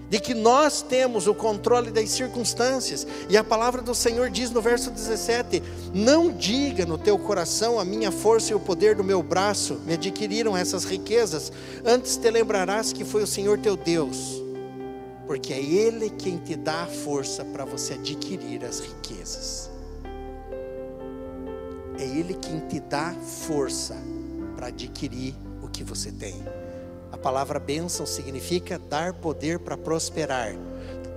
de 0.08 0.18
que 0.18 0.32
nós 0.32 0.80
temos 0.80 1.26
o 1.26 1.34
controle 1.34 1.90
das 1.90 2.08
circunstâncias. 2.08 3.06
E 3.28 3.36
a 3.36 3.44
palavra 3.44 3.82
do 3.82 3.94
Senhor 3.94 4.30
diz 4.30 4.50
no 4.50 4.62
verso 4.62 4.90
17: 4.90 5.62
Não 5.92 6.32
diga 6.32 6.86
no 6.86 6.96
teu 6.96 7.18
coração, 7.18 7.78
a 7.78 7.84
minha 7.84 8.10
força 8.10 8.52
e 8.52 8.56
o 8.56 8.60
poder 8.60 8.96
do 8.96 9.04
meu 9.04 9.22
braço 9.22 9.74
me 9.84 9.92
adquiriram 9.92 10.56
essas 10.56 10.84
riquezas, 10.84 11.52
antes 11.84 12.16
te 12.16 12.30
lembrarás 12.30 12.90
que 12.90 13.04
foi 13.04 13.22
o 13.22 13.26
Senhor 13.26 13.58
teu 13.58 13.76
Deus 13.76 14.42
porque 15.32 15.54
é 15.54 15.60
Ele 15.60 16.10
quem 16.10 16.36
te 16.36 16.54
dá 16.54 16.82
a 16.82 16.86
força 16.86 17.42
para 17.42 17.64
você 17.64 17.94
adquirir 17.94 18.64
as 18.64 18.80
riquezas. 18.80 19.70
É 21.98 22.04
Ele 22.04 22.34
quem 22.34 22.60
te 22.68 22.80
dá 22.80 23.14
força 23.14 23.96
para 24.62 24.68
adquirir 24.68 25.34
o 25.60 25.66
que 25.66 25.82
você 25.82 26.12
tem. 26.12 26.40
A 27.10 27.18
palavra 27.18 27.58
bênção 27.58 28.06
significa 28.06 28.78
dar 28.78 29.12
poder 29.12 29.58
para 29.58 29.76
prosperar. 29.76 30.54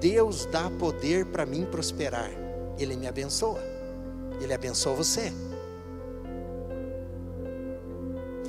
Deus 0.02 0.48
dá 0.48 0.68
poder 0.80 1.28
para 1.28 1.46
mim 1.46 1.64
prosperar. 1.64 2.32
Ele 2.80 2.96
me 2.96 3.08
abençoa. 3.08 3.62
Ele 4.42 4.52
abençoa 4.52 4.96
você. 4.96 5.32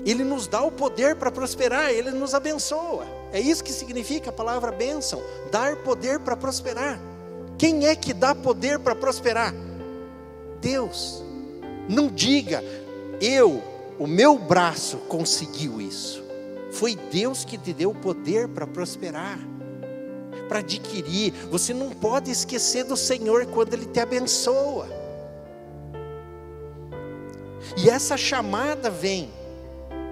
Ele 0.06 0.24
nos 0.24 0.46
dá 0.48 0.62
o 0.62 0.72
poder 0.72 1.16
para 1.16 1.30
prosperar, 1.30 1.90
Ele 1.90 2.10
nos 2.12 2.32
abençoa. 2.32 3.04
É 3.34 3.38
isso 3.38 3.62
que 3.62 3.74
significa 3.74 4.30
a 4.30 4.32
palavra 4.32 4.72
bênção: 4.72 5.22
dar 5.52 5.76
poder 5.76 6.20
para 6.20 6.38
prosperar. 6.38 6.98
Quem 7.58 7.86
é 7.86 7.94
que 7.94 8.14
dá 8.14 8.34
poder 8.34 8.78
para 8.78 8.94
prosperar? 8.94 9.52
Deus. 10.58 11.22
Não 11.86 12.08
diga, 12.08 12.64
eu, 13.20 13.62
o 13.98 14.06
meu 14.06 14.38
braço 14.38 14.98
conseguiu 15.08 15.80
isso. 15.80 16.22
Foi 16.70 16.94
Deus 16.94 17.44
que 17.44 17.56
te 17.56 17.72
deu 17.72 17.90
o 17.90 17.94
poder 17.94 18.48
para 18.48 18.66
prosperar, 18.66 19.38
para 20.48 20.58
adquirir. 20.58 21.32
Você 21.50 21.72
não 21.72 21.90
pode 21.90 22.30
esquecer 22.30 22.84
do 22.84 22.96
Senhor 22.96 23.46
quando 23.46 23.72
Ele 23.72 23.86
te 23.86 24.00
abençoa. 24.00 24.86
E 27.76 27.88
essa 27.88 28.16
chamada 28.16 28.90
vem 28.90 29.30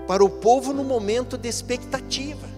para 0.06 0.24
o 0.24 0.30
povo 0.30 0.72
no 0.72 0.84
momento 0.84 1.36
de 1.36 1.48
expectativa. 1.48 2.48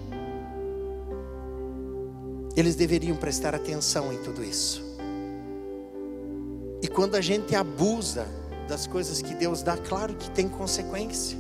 Eles 2.57 2.75
deveriam 2.75 3.17
prestar 3.17 3.55
atenção 3.55 4.13
em 4.13 4.19
tudo 4.19 4.43
isso. 4.43 4.83
E 6.83 6.89
quando 6.89 7.15
a 7.17 7.21
gente 7.21 7.55
abusa 7.55 8.27
das 8.69 8.87
coisas 8.87 9.23
que 9.23 9.35
Deus 9.35 9.63
dá, 9.63 9.77
claro 9.77 10.15
que 10.15 10.31
tem 10.31 10.49
consequência. 10.49 11.39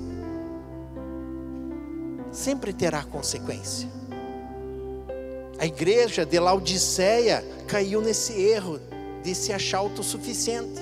Sempre 2.30 2.72
terá 2.72 3.02
consequência. 3.02 3.88
A 5.58 5.66
igreja 5.66 6.26
de 6.26 6.38
Laodiceia 6.38 7.42
caiu 7.66 8.00
nesse 8.00 8.32
erro 8.40 8.78
de 9.22 9.34
se 9.34 9.52
achar 9.52 9.78
autossuficiente, 9.78 10.80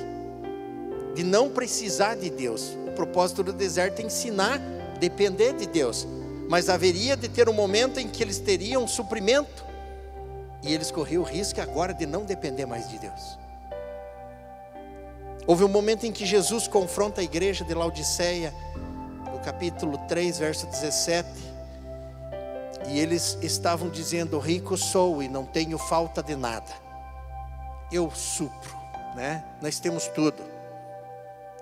de 1.15 1.23
não 1.23 1.49
precisar 1.49 2.17
de 2.17 2.29
Deus. 2.29 2.77
O 2.89 2.93
propósito 2.93 3.43
do 3.43 3.53
deserto 3.53 4.01
é 4.01 4.05
ensinar 4.05 4.61
depender 4.99 5.53
de 5.55 5.67
Deus, 5.67 6.07
mas 6.49 6.69
haveria 6.69 7.17
de 7.17 7.29
ter 7.29 7.49
um 7.49 7.53
momento 7.53 8.01
em 8.01 8.09
que 8.09 8.23
eles 8.23 8.39
teriam 8.39 8.87
suprimento, 8.89 9.65
e 10.63 10.73
eles 10.73 10.91
corriam 10.91 11.23
o 11.23 11.27
risco 11.27 11.61
agora 11.61 11.93
de 11.93 12.07
não 12.07 12.25
depender 12.25 12.67
mais 12.67 12.89
de 12.89 12.99
Deus. 12.99 13.39
Houve 15.47 15.63
um 15.63 15.69
momento 15.69 16.07
em 16.07 16.13
que 16.13 16.25
Jesus 16.25 16.67
confronta 16.67 17.21
a 17.21 17.25
igreja 17.25 17.65
de 17.65 17.75
Laodiceia, 17.75 18.55
no 19.31 19.39
capítulo 19.41 19.99
3, 20.09 20.39
verso 20.39 20.67
17, 20.67 21.29
e 22.89 22.99
eles 22.99 23.37
estavam 23.43 23.91
dizendo: 23.91 24.39
Rico 24.39 24.77
sou 24.77 25.23
e 25.23 25.29
não 25.29 25.45
tenho 25.45 25.77
falta 25.77 26.23
de 26.23 26.35
nada, 26.35 26.73
eu 27.93 28.11
supro, 28.11 28.75
né? 29.15 29.45
Nós 29.61 29.79
temos 29.79 30.09
tudo, 30.09 30.43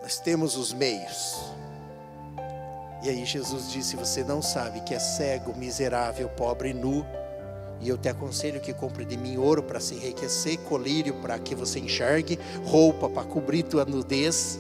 nós 0.01 0.21
temos 0.21 0.57
os 0.57 0.73
meios, 0.73 1.37
e 3.03 3.09
aí 3.09 3.25
Jesus 3.25 3.69
disse: 3.69 3.97
Você 3.97 4.23
não 4.23 4.41
sabe 4.41 4.81
que 4.83 4.95
é 4.95 5.01
cego, 5.01 5.57
miserável, 5.57 6.29
pobre 6.29 6.71
e 6.71 6.75
nu. 6.75 7.05
E 7.83 7.89
eu 7.89 7.99
te 7.99 8.09
aconselho 8.09 8.61
que 8.61 8.73
compre 8.73 9.05
de 9.05 9.17
mim 9.17 9.37
ouro 9.37 9.61
para 9.61 9.81
se 9.81 9.97
enriquecer, 9.97 10.57
colírio 10.61 11.15
para 11.15 11.37
que 11.41 11.53
você 11.53 11.81
enxergue, 11.81 12.39
roupa 12.65 13.09
para 13.09 13.25
cobrir 13.25 13.65
tua 13.65 13.85
nudez. 13.85 14.57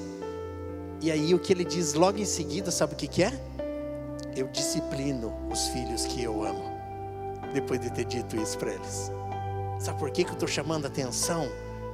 E 1.00 1.08
aí 1.08 1.32
o 1.32 1.38
que 1.38 1.52
ele 1.52 1.64
diz 1.64 1.94
logo 1.94 2.18
em 2.18 2.24
seguida, 2.24 2.72
sabe 2.72 2.94
o 2.94 2.96
que, 2.96 3.06
que 3.06 3.22
é? 3.22 3.32
Eu 4.36 4.48
disciplino 4.48 5.32
os 5.48 5.68
filhos 5.68 6.04
que 6.04 6.20
eu 6.20 6.44
amo. 6.44 6.64
Depois 7.54 7.80
de 7.80 7.92
ter 7.92 8.06
dito 8.06 8.34
isso 8.34 8.58
para 8.58 8.72
eles. 8.72 9.12
Sabe 9.78 10.00
por 10.00 10.10
que, 10.10 10.24
que 10.24 10.30
eu 10.30 10.34
estou 10.34 10.48
chamando 10.48 10.86
a 10.86 10.88
atenção? 10.88 11.48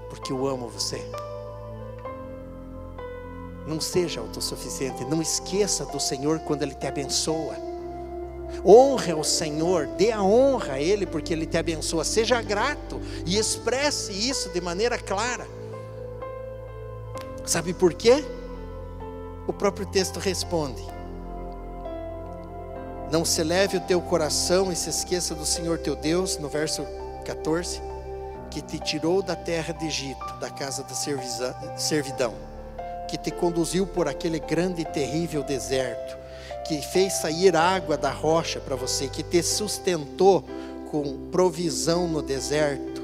Porque 0.09 0.33
eu 0.33 0.47
amo 0.47 0.69
você. 0.69 1.03
Não 3.67 3.83
seja 3.83 4.21
autossuficiente, 4.21 5.05
não 5.05 5.21
esqueça 5.21 5.85
do 5.85 6.01
Senhor 6.01 6.39
quando 6.41 6.63
Ele 6.63 6.75
te 6.75 6.87
abençoa. 6.87 7.68
Honre 8.65 9.13
ao 9.13 9.23
Senhor, 9.23 9.87
dê 9.87 10.11
a 10.11 10.23
honra 10.23 10.75
a 10.75 10.81
Ele 10.81 11.07
porque 11.07 11.33
Ele 11.33 11.47
te 11.47 11.57
abençoa. 11.57 12.05
Seja 12.05 12.41
grato 12.43 13.01
e 13.27 13.39
expresse 13.39 14.13
isso 14.13 14.49
de 14.51 14.61
maneira 14.61 14.99
clara. 14.99 15.47
Sabe 17.45 17.73
por 17.73 17.95
quê? 17.95 18.25
O 19.47 19.53
próprio 19.53 19.87
texto 19.87 20.19
responde: 20.19 20.83
Não 23.11 23.25
se 23.25 23.43
leve 23.43 23.77
o 23.77 23.81
teu 23.81 24.01
coração 24.01 24.71
e 24.71 24.77
se 24.77 24.91
esqueça 24.91 25.35
do 25.35 25.47
Senhor 25.47 25.79
teu 25.79 25.97
Deus, 25.97 26.37
no 26.39 26.49
verso 26.49 26.85
14, 27.25 27.81
que 28.51 28.61
te 28.61 28.79
tirou 28.79 29.23
da 29.23 29.37
terra 29.37 29.73
de 29.73 29.87
Egito, 29.87 30.35
da 30.41 30.51
casa 30.51 30.83
da 30.83 30.95
servidão 31.77 32.35
que 33.09 33.17
te 33.17 33.31
conduziu 33.31 33.87
por 33.87 34.07
aquele 34.07 34.39
grande 34.39 34.83
e 34.83 34.85
terrível 34.85 35.43
deserto, 35.43 36.17
que 36.69 36.83
fez 36.83 37.15
sair 37.15 37.57
água 37.57 37.97
da 37.97 38.11
rocha 38.11 38.61
para 38.61 38.77
você, 38.77 39.09
que 39.09 39.23
te 39.23 39.43
sustentou 39.43 40.45
com 40.91 41.31
provisão 41.31 42.07
no 42.07 42.21
deserto, 42.21 43.03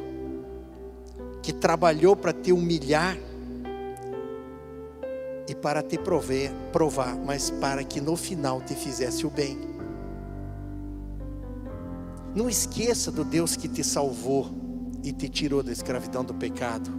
que 1.43 1.53
trabalhou 1.53 2.15
para 2.15 2.33
te 2.33 2.53
humilhar 2.53 3.17
e 5.49 5.55
para 5.55 5.83
te 5.83 5.97
prover, 5.97 6.53
provar, 6.73 7.17
mas 7.17 7.49
para 7.49 7.83
que 7.83 8.01
no 8.01 8.17
final 8.17 8.61
te 8.61 8.75
fizesse 8.75 9.27
o 9.27 9.31
bem. 9.31 9.59
Não 12.35 12.49
esqueça 12.49 13.11
do 13.11 13.25
Deus 13.25 13.57
que 13.57 13.69
te 13.69 13.83
salvou 13.83 14.51
e 15.03 15.13
te 15.13 15.29
tirou 15.29 15.63
da 15.63 15.73
escravidão 15.73 16.23
do 16.23 16.35
pecado 16.35 16.91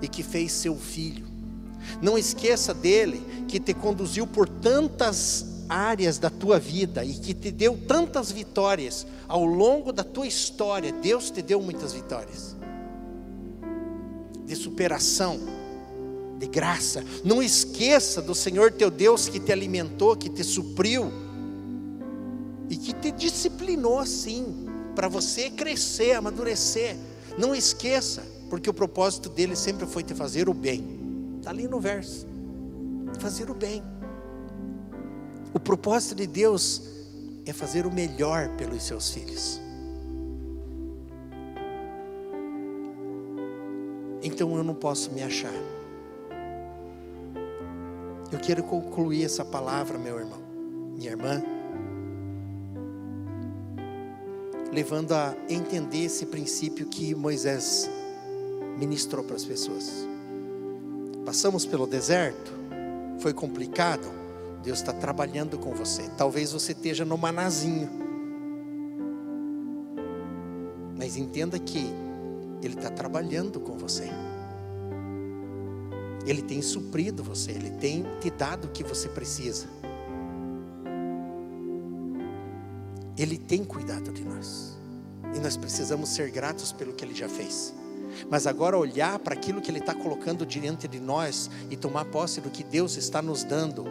e 0.00 0.06
que 0.06 0.22
fez 0.22 0.52
seu 0.52 0.76
filho 0.76 1.26
não 2.00 2.18
esqueça 2.18 2.74
dele 2.74 3.22
que 3.48 3.60
te 3.60 3.72
conduziu 3.72 4.26
por 4.26 4.48
tantas 4.48 5.55
áreas 5.68 6.18
da 6.18 6.30
tua 6.30 6.58
vida 6.58 7.04
e 7.04 7.14
que 7.14 7.34
te 7.34 7.50
deu 7.50 7.78
tantas 7.86 8.30
vitórias 8.30 9.06
ao 9.28 9.44
longo 9.44 9.92
da 9.92 10.04
tua 10.04 10.26
história. 10.26 10.92
Deus 10.92 11.30
te 11.30 11.42
deu 11.42 11.60
muitas 11.60 11.92
vitórias 11.92 12.56
de 14.46 14.54
superação, 14.54 15.38
de 16.38 16.46
graça. 16.46 17.04
Não 17.24 17.42
esqueça 17.42 18.22
do 18.22 18.34
Senhor 18.34 18.72
teu 18.72 18.90
Deus 18.90 19.28
que 19.28 19.40
te 19.40 19.52
alimentou, 19.52 20.16
que 20.16 20.30
te 20.30 20.44
supriu 20.44 21.12
e 22.70 22.76
que 22.76 22.92
te 22.92 23.10
disciplinou 23.10 23.98
assim 23.98 24.66
para 24.94 25.08
você 25.08 25.50
crescer, 25.50 26.12
amadurecer. 26.12 26.96
Não 27.36 27.54
esqueça, 27.54 28.22
porque 28.48 28.70
o 28.70 28.74
propósito 28.74 29.28
dele 29.28 29.56
sempre 29.56 29.86
foi 29.86 30.02
te 30.02 30.14
fazer 30.14 30.48
o 30.48 30.54
bem. 30.54 31.36
Está 31.38 31.50
ali 31.50 31.68
no 31.68 31.80
verso. 31.80 32.26
Fazer 33.18 33.50
o 33.50 33.54
bem. 33.54 33.82
O 35.56 35.58
propósito 35.58 36.14
de 36.14 36.26
Deus 36.26 36.82
é 37.46 37.50
fazer 37.50 37.86
o 37.86 37.90
melhor 37.90 38.50
pelos 38.58 38.82
seus 38.82 39.10
filhos. 39.10 39.58
Então 44.22 44.54
eu 44.54 44.62
não 44.62 44.74
posso 44.74 45.10
me 45.12 45.22
achar. 45.22 45.54
Eu 48.30 48.38
quero 48.38 48.62
concluir 48.64 49.24
essa 49.24 49.46
palavra, 49.46 49.96
meu 49.96 50.18
irmão, 50.18 50.38
minha 50.94 51.12
irmã, 51.12 51.42
levando 54.70 55.12
a 55.12 55.34
entender 55.48 56.04
esse 56.04 56.26
princípio 56.26 56.86
que 56.86 57.14
Moisés 57.14 57.88
ministrou 58.76 59.24
para 59.24 59.36
as 59.36 59.44
pessoas. 59.46 60.06
Passamos 61.24 61.64
pelo 61.64 61.86
deserto, 61.86 62.52
foi 63.20 63.32
complicado. 63.32 64.25
Deus 64.62 64.78
está 64.78 64.92
trabalhando 64.92 65.58
com 65.58 65.74
você. 65.74 66.08
Talvez 66.16 66.52
você 66.52 66.72
esteja 66.72 67.04
no 67.04 67.16
manazinho, 67.16 67.88
mas 70.96 71.16
entenda 71.16 71.58
que 71.58 71.86
Ele 72.62 72.74
está 72.74 72.90
trabalhando 72.90 73.60
com 73.60 73.76
você. 73.78 74.10
Ele 76.26 76.42
tem 76.42 76.60
suprido 76.60 77.22
você, 77.22 77.52
Ele 77.52 77.70
tem 77.70 78.04
te 78.20 78.30
dado 78.30 78.66
o 78.66 78.70
que 78.70 78.82
você 78.82 79.08
precisa. 79.08 79.66
Ele 83.16 83.38
tem 83.38 83.64
cuidado 83.64 84.12
de 84.12 84.24
nós. 84.24 84.76
E 85.34 85.38
nós 85.38 85.56
precisamos 85.56 86.08
ser 86.08 86.30
gratos 86.30 86.72
pelo 86.72 86.92
que 86.92 87.04
Ele 87.04 87.14
já 87.14 87.28
fez. 87.28 87.72
Mas 88.28 88.46
agora 88.46 88.76
olhar 88.76 89.18
para 89.18 89.34
aquilo 89.34 89.60
que 89.60 89.70
Ele 89.70 89.78
está 89.78 89.94
colocando 89.94 90.44
diante 90.44 90.88
de 90.88 90.98
nós 90.98 91.50
e 91.70 91.76
tomar 91.76 92.06
posse 92.06 92.40
do 92.40 92.50
que 92.50 92.64
Deus 92.64 92.96
está 92.96 93.22
nos 93.22 93.44
dando 93.44 93.84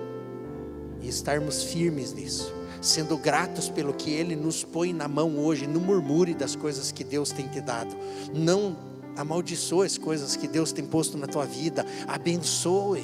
e 1.02 1.08
estarmos 1.08 1.64
firmes 1.64 2.14
nisso, 2.14 2.54
sendo 2.82 3.18
gratos 3.18 3.70
pelo 3.70 3.94
que 3.94 4.12
Ele 4.12 4.36
nos 4.36 4.64
põe 4.64 4.94
na 4.94 5.08
mão 5.08 5.38
hoje. 5.38 5.68
Não 5.68 5.82
murmure 5.82 6.34
das 6.34 6.56
coisas 6.56 6.92
que 6.92 7.04
Deus 7.04 7.32
tem 7.32 7.48
te 7.48 7.62
dado. 7.62 7.96
Não 8.34 8.78
amaldiçoe 9.16 9.86
as 9.86 9.98
coisas 9.98 10.36
que 10.36 10.48
Deus 10.48 10.72
tem 10.72 10.86
posto 10.86 11.18
na 11.18 11.28
tua 11.28 11.46
vida. 11.46 11.86
Abençoe. 12.08 13.04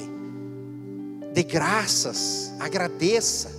Dê 1.32 1.42
graças. 1.42 2.52
Agradeça. 2.58 3.50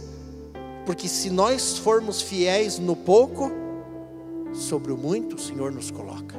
Porque 0.85 1.07
se 1.07 1.29
nós 1.29 1.77
formos 1.77 2.21
fiéis 2.21 2.77
no 2.77 2.95
pouco, 2.95 3.51
sobre 4.53 4.91
o 4.91 4.97
muito 4.97 5.35
o 5.35 5.39
Senhor 5.39 5.71
nos 5.71 5.89
coloca. 5.89 6.35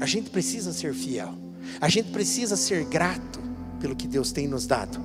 A 0.00 0.06
gente 0.06 0.30
precisa 0.30 0.72
ser 0.72 0.94
fiel. 0.94 1.34
A 1.80 1.88
gente 1.88 2.10
precisa 2.10 2.56
ser 2.56 2.84
grato 2.84 3.40
pelo 3.80 3.94
que 3.94 4.08
Deus 4.08 4.32
tem 4.32 4.48
nos 4.48 4.66
dado. 4.66 4.98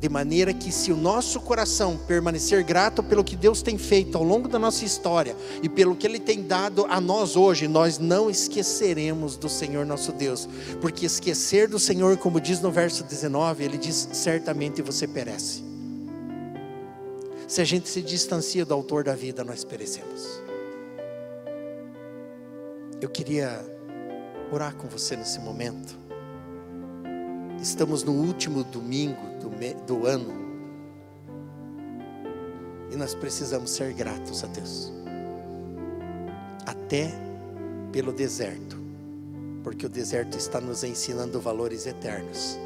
De 0.00 0.08
maneira 0.08 0.54
que, 0.54 0.72
se 0.72 0.90
o 0.90 0.96
nosso 0.96 1.38
coração 1.40 1.94
permanecer 1.94 2.64
grato 2.64 3.02
pelo 3.02 3.22
que 3.22 3.36
Deus 3.36 3.60
tem 3.60 3.76
feito 3.76 4.16
ao 4.16 4.24
longo 4.24 4.48
da 4.48 4.58
nossa 4.58 4.82
história 4.82 5.36
e 5.62 5.68
pelo 5.68 5.94
que 5.94 6.06
Ele 6.06 6.18
tem 6.18 6.42
dado 6.42 6.86
a 6.86 6.98
nós 6.98 7.36
hoje, 7.36 7.68
nós 7.68 7.98
não 7.98 8.30
esqueceremos 8.30 9.36
do 9.36 9.46
Senhor 9.46 9.84
nosso 9.84 10.10
Deus, 10.10 10.48
porque 10.80 11.04
esquecer 11.04 11.68
do 11.68 11.78
Senhor, 11.78 12.16
como 12.16 12.40
diz 12.40 12.62
no 12.62 12.70
verso 12.70 13.04
19, 13.04 13.62
Ele 13.62 13.76
diz: 13.76 14.08
certamente 14.14 14.80
você 14.80 15.06
perece. 15.06 15.62
Se 17.46 17.60
a 17.60 17.64
gente 17.64 17.86
se 17.86 18.00
distancia 18.00 18.64
do 18.64 18.72
Autor 18.72 19.04
da 19.04 19.14
vida, 19.14 19.44
nós 19.44 19.64
perecemos. 19.64 20.40
Eu 23.02 23.10
queria 23.10 23.62
orar 24.50 24.74
com 24.76 24.88
você 24.88 25.14
nesse 25.14 25.40
momento. 25.40 25.98
Estamos 27.60 28.02
no 28.02 28.12
último 28.12 28.64
domingo 28.64 29.29
do, 29.40 29.50
do 29.86 30.06
ano 30.06 30.50
e 32.90 32.96
nós 32.96 33.14
precisamos 33.14 33.70
ser 33.70 33.92
gratos 33.92 34.42
a 34.42 34.48
Deus, 34.48 34.92
até 36.66 37.10
pelo 37.92 38.12
deserto, 38.12 38.76
porque 39.62 39.86
o 39.86 39.88
deserto 39.88 40.36
está 40.36 40.60
nos 40.60 40.82
ensinando 40.82 41.40
valores 41.40 41.86
eternos. 41.86 42.58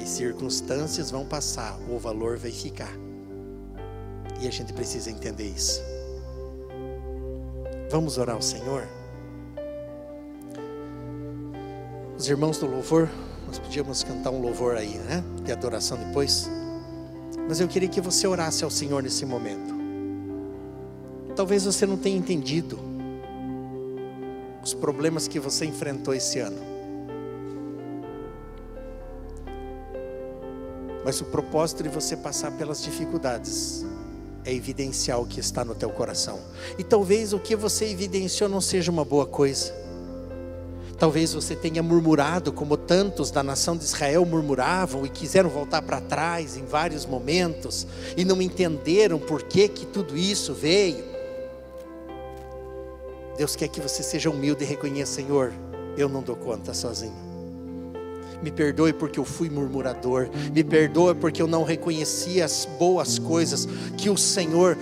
As 0.00 0.08
circunstâncias 0.08 1.10
vão 1.10 1.24
passar, 1.24 1.78
o 1.88 1.98
valor 1.98 2.36
vai 2.36 2.50
ficar, 2.50 2.92
e 4.40 4.46
a 4.46 4.50
gente 4.50 4.72
precisa 4.72 5.10
entender 5.10 5.46
isso. 5.46 5.80
Vamos 7.90 8.18
orar 8.18 8.36
ao 8.36 8.42
Senhor? 8.42 8.86
Os 12.16 12.28
irmãos 12.28 12.58
do 12.58 12.66
louvor, 12.66 13.08
nós 13.48 13.58
podíamos 13.58 14.04
cantar 14.04 14.30
um 14.30 14.42
louvor 14.42 14.76
aí, 14.76 14.98
né? 14.98 15.24
De 15.42 15.50
adoração 15.50 15.96
depois. 15.96 16.50
Mas 17.48 17.60
eu 17.60 17.66
queria 17.66 17.88
que 17.88 17.98
você 17.98 18.26
orasse 18.26 18.62
ao 18.62 18.70
Senhor 18.70 19.02
nesse 19.02 19.24
momento. 19.24 19.74
Talvez 21.34 21.64
você 21.64 21.86
não 21.86 21.96
tenha 21.96 22.18
entendido 22.18 22.78
os 24.62 24.74
problemas 24.74 25.26
que 25.26 25.40
você 25.40 25.64
enfrentou 25.64 26.12
esse 26.12 26.40
ano. 26.40 26.60
Mas 31.02 31.22
o 31.22 31.24
propósito 31.24 31.82
de 31.82 31.88
você 31.88 32.18
passar 32.18 32.50
pelas 32.52 32.82
dificuldades 32.82 33.82
é 34.44 34.52
evidenciar 34.52 35.18
o 35.18 35.26
que 35.26 35.40
está 35.40 35.64
no 35.64 35.74
teu 35.74 35.88
coração. 35.88 36.38
E 36.76 36.84
talvez 36.84 37.32
o 37.32 37.38
que 37.38 37.56
você 37.56 37.86
evidenciou 37.86 38.50
não 38.50 38.60
seja 38.60 38.92
uma 38.92 39.06
boa 39.06 39.24
coisa. 39.24 39.87
Talvez 40.98 41.32
você 41.32 41.54
tenha 41.54 41.80
murmurado, 41.80 42.52
como 42.52 42.76
tantos 42.76 43.30
da 43.30 43.40
nação 43.40 43.76
de 43.76 43.84
Israel 43.84 44.26
murmuravam 44.26 45.06
e 45.06 45.08
quiseram 45.08 45.48
voltar 45.48 45.80
para 45.80 46.00
trás 46.00 46.56
em 46.56 46.64
vários 46.64 47.06
momentos 47.06 47.86
e 48.16 48.24
não 48.24 48.42
entenderam 48.42 49.16
por 49.18 49.44
que, 49.44 49.68
que 49.68 49.86
tudo 49.86 50.16
isso 50.16 50.52
veio. 50.52 51.04
Deus 53.36 53.54
quer 53.54 53.68
que 53.68 53.80
você 53.80 54.02
seja 54.02 54.28
humilde 54.28 54.64
e 54.64 54.66
reconheça, 54.66 55.14
Senhor, 55.14 55.52
eu 55.96 56.08
não 56.08 56.20
dou 56.20 56.34
conta 56.34 56.74
sozinho. 56.74 57.28
Me 58.42 58.50
perdoe 58.50 58.92
porque 58.92 59.20
eu 59.20 59.24
fui 59.24 59.48
murmurador, 59.48 60.28
me 60.52 60.64
perdoe 60.64 61.14
porque 61.14 61.40
eu 61.40 61.46
não 61.46 61.62
reconheci 61.62 62.42
as 62.42 62.64
boas 62.76 63.20
coisas 63.20 63.68
que 63.96 64.10
o 64.10 64.16
Senhor 64.16 64.76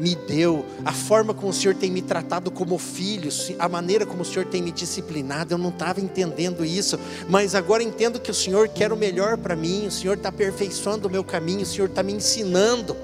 me 0.00 0.14
deu, 0.14 0.64
a 0.84 0.92
forma 0.92 1.34
como 1.34 1.48
o 1.48 1.52
Senhor 1.52 1.74
tem 1.74 1.90
me 1.90 2.02
tratado 2.02 2.50
como 2.50 2.78
filho, 2.78 3.30
a 3.58 3.68
maneira 3.68 4.06
como 4.06 4.22
o 4.22 4.24
Senhor 4.24 4.44
tem 4.46 4.62
me 4.62 4.70
disciplinado, 4.70 5.54
eu 5.54 5.58
não 5.58 5.70
estava 5.70 6.00
entendendo 6.00 6.64
isso, 6.64 6.98
mas 7.28 7.54
agora 7.54 7.82
entendo 7.82 8.20
que 8.20 8.30
o 8.30 8.34
Senhor 8.34 8.68
quer 8.68 8.92
o 8.92 8.96
melhor 8.96 9.36
para 9.36 9.56
mim, 9.56 9.86
o 9.86 9.90
Senhor 9.90 10.16
está 10.16 10.28
aperfeiçoando 10.28 11.08
o 11.08 11.10
meu 11.10 11.24
caminho, 11.24 11.62
o 11.62 11.66
Senhor 11.66 11.88
está 11.88 12.02
me 12.02 12.12
ensinando 12.12 12.96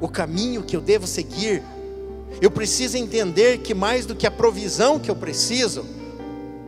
o 0.00 0.08
caminho 0.08 0.62
que 0.62 0.74
eu 0.74 0.80
devo 0.80 1.06
seguir. 1.06 1.62
Eu 2.40 2.50
preciso 2.50 2.96
entender 2.96 3.58
que 3.58 3.74
mais 3.74 4.06
do 4.06 4.14
que 4.14 4.26
a 4.26 4.30
provisão 4.30 4.98
que 4.98 5.10
eu 5.10 5.16
preciso, 5.16 5.84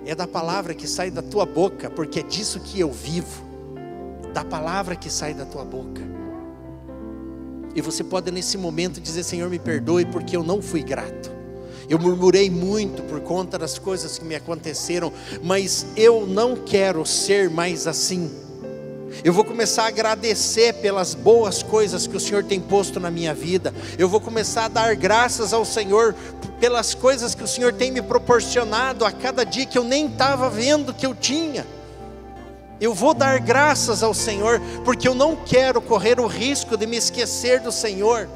é 0.04 0.14
da 0.14 0.26
palavra 0.26 0.74
que 0.74 0.86
sai 0.86 1.10
da 1.10 1.22
tua 1.22 1.46
boca, 1.46 1.88
porque 1.88 2.20
é 2.20 2.22
disso 2.22 2.60
que 2.60 2.80
eu 2.80 2.90
vivo, 2.90 3.42
da 4.34 4.44
palavra 4.44 4.96
que 4.96 5.08
sai 5.08 5.32
da 5.32 5.46
tua 5.46 5.64
boca. 5.64 6.11
E 7.74 7.80
você 7.80 8.04
pode 8.04 8.30
nesse 8.30 8.56
momento 8.58 9.00
dizer: 9.00 9.22
Senhor, 9.22 9.48
me 9.48 9.58
perdoe 9.58 10.04
porque 10.04 10.36
eu 10.36 10.42
não 10.42 10.60
fui 10.60 10.82
grato. 10.82 11.30
Eu 11.88 11.98
murmurei 11.98 12.48
muito 12.48 13.02
por 13.02 13.20
conta 13.20 13.58
das 13.58 13.78
coisas 13.78 14.18
que 14.18 14.24
me 14.24 14.34
aconteceram, 14.34 15.12
mas 15.42 15.86
eu 15.96 16.26
não 16.26 16.56
quero 16.56 17.04
ser 17.04 17.50
mais 17.50 17.86
assim. 17.86 18.30
Eu 19.22 19.32
vou 19.32 19.44
começar 19.44 19.84
a 19.84 19.88
agradecer 19.88 20.74
pelas 20.74 21.14
boas 21.14 21.62
coisas 21.62 22.06
que 22.06 22.16
o 22.16 22.20
Senhor 22.20 22.44
tem 22.44 22.58
posto 22.58 22.98
na 22.98 23.10
minha 23.10 23.34
vida. 23.34 23.74
Eu 23.98 24.08
vou 24.08 24.20
começar 24.20 24.64
a 24.64 24.68
dar 24.68 24.96
graças 24.96 25.52
ao 25.52 25.64
Senhor 25.64 26.14
pelas 26.58 26.94
coisas 26.94 27.34
que 27.34 27.44
o 27.44 27.48
Senhor 27.48 27.72
tem 27.72 27.90
me 27.90 28.00
proporcionado 28.00 29.04
a 29.04 29.12
cada 29.12 29.44
dia 29.44 29.66
que 29.66 29.76
eu 29.76 29.84
nem 29.84 30.06
estava 30.06 30.48
vendo 30.48 30.94
que 30.94 31.04
eu 31.04 31.14
tinha. 31.14 31.66
Eu 32.82 32.92
vou 32.92 33.14
dar 33.14 33.38
graças 33.38 34.02
ao 34.02 34.12
Senhor, 34.12 34.60
porque 34.84 35.06
eu 35.06 35.14
não 35.14 35.36
quero 35.36 35.80
correr 35.80 36.18
o 36.18 36.26
risco 36.26 36.76
de 36.76 36.84
me 36.84 36.96
esquecer 36.96 37.60
do 37.60 37.70
Senhor 37.70 38.28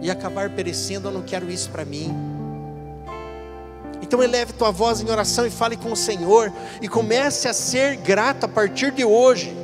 e 0.00 0.10
acabar 0.10 0.48
perecendo. 0.48 1.08
Eu 1.08 1.12
não 1.12 1.20
quero 1.20 1.50
isso 1.50 1.68
para 1.68 1.84
mim. 1.84 2.16
Então 4.00 4.22
eleve 4.22 4.54
tua 4.54 4.70
voz 4.70 5.02
em 5.02 5.10
oração 5.10 5.44
e 5.44 5.50
fale 5.50 5.76
com 5.76 5.92
o 5.92 5.96
Senhor 5.96 6.50
e 6.80 6.88
comece 6.88 7.46
a 7.46 7.52
ser 7.52 7.96
grato 7.96 8.44
a 8.44 8.48
partir 8.48 8.90
de 8.90 9.04
hoje. 9.04 9.54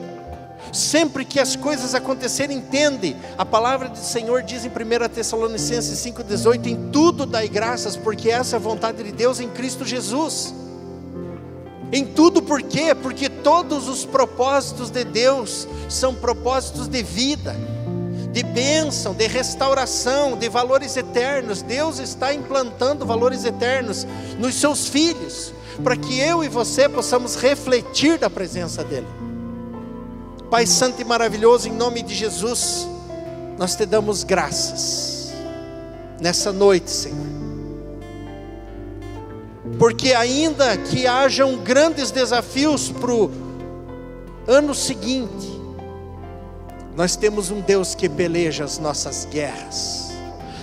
Sempre 0.70 1.24
que 1.24 1.40
as 1.40 1.56
coisas 1.56 1.94
acontecerem, 1.94 2.58
entende. 2.58 3.16
A 3.38 3.44
palavra 3.46 3.88
do 3.88 3.96
Senhor 3.96 4.42
diz 4.42 4.66
em 4.66 4.68
1 4.68 5.08
Tessalonicenses 5.08 5.98
5,18: 5.98 6.66
Em 6.66 6.90
tudo 6.90 7.24
dai 7.24 7.48
graças, 7.48 7.96
porque 7.96 8.28
essa 8.28 8.54
é 8.54 8.58
a 8.58 8.60
vontade 8.60 9.02
de 9.02 9.12
Deus 9.12 9.40
em 9.40 9.48
Cristo 9.48 9.82
Jesus. 9.82 10.52
Em 11.92 12.06
tudo 12.06 12.40
por 12.40 12.62
quê? 12.62 12.94
Porque 12.94 13.28
todos 13.28 13.86
os 13.86 14.06
propósitos 14.06 14.90
de 14.90 15.04
Deus 15.04 15.68
são 15.90 16.14
propósitos 16.14 16.88
de 16.88 17.02
vida, 17.02 17.54
de 18.32 18.42
bênção, 18.42 19.12
de 19.12 19.26
restauração, 19.26 20.38
de 20.38 20.48
valores 20.48 20.96
eternos. 20.96 21.60
Deus 21.60 21.98
está 21.98 22.32
implantando 22.32 23.04
valores 23.04 23.44
eternos 23.44 24.06
nos 24.38 24.54
seus 24.54 24.88
filhos, 24.88 25.52
para 25.84 25.94
que 25.94 26.18
eu 26.18 26.42
e 26.42 26.48
você 26.48 26.88
possamos 26.88 27.36
refletir 27.36 28.18
da 28.18 28.30
presença 28.30 28.82
dEle. 28.82 29.06
Pai 30.50 30.66
Santo 30.66 31.02
e 31.02 31.04
maravilhoso, 31.04 31.68
em 31.68 31.72
nome 31.72 32.02
de 32.02 32.14
Jesus, 32.14 32.88
nós 33.58 33.76
te 33.76 33.84
damos 33.84 34.24
graças 34.24 35.30
nessa 36.18 36.52
noite, 36.52 36.90
Senhor 36.90 37.41
porque 39.82 40.12
ainda 40.14 40.76
que 40.76 41.08
hajam 41.08 41.56
grandes 41.56 42.12
desafios 42.12 42.88
para 42.88 43.12
o 43.12 43.28
ano 44.46 44.76
seguinte, 44.76 45.60
nós 46.94 47.16
temos 47.16 47.50
um 47.50 47.60
Deus 47.60 47.92
que 47.92 48.08
peleja 48.08 48.62
as 48.62 48.78
nossas 48.78 49.24
guerras, 49.24 50.12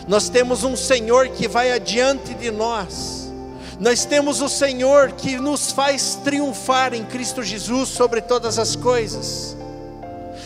nós 0.07 0.29
temos 0.29 0.63
um 0.63 0.73
Senhor 0.73 1.27
que 1.27 1.49
vai 1.49 1.69
adiante 1.69 2.33
de 2.33 2.49
nós, 2.49 3.29
nós 3.77 4.05
temos 4.05 4.39
o 4.41 4.47
Senhor 4.47 5.11
que 5.11 5.35
nos 5.35 5.69
faz 5.73 6.17
triunfar 6.23 6.93
em 6.93 7.03
Cristo 7.03 7.43
Jesus 7.43 7.89
sobre 7.89 8.21
todas 8.21 8.57
as 8.57 8.73
coisas. 8.77 9.53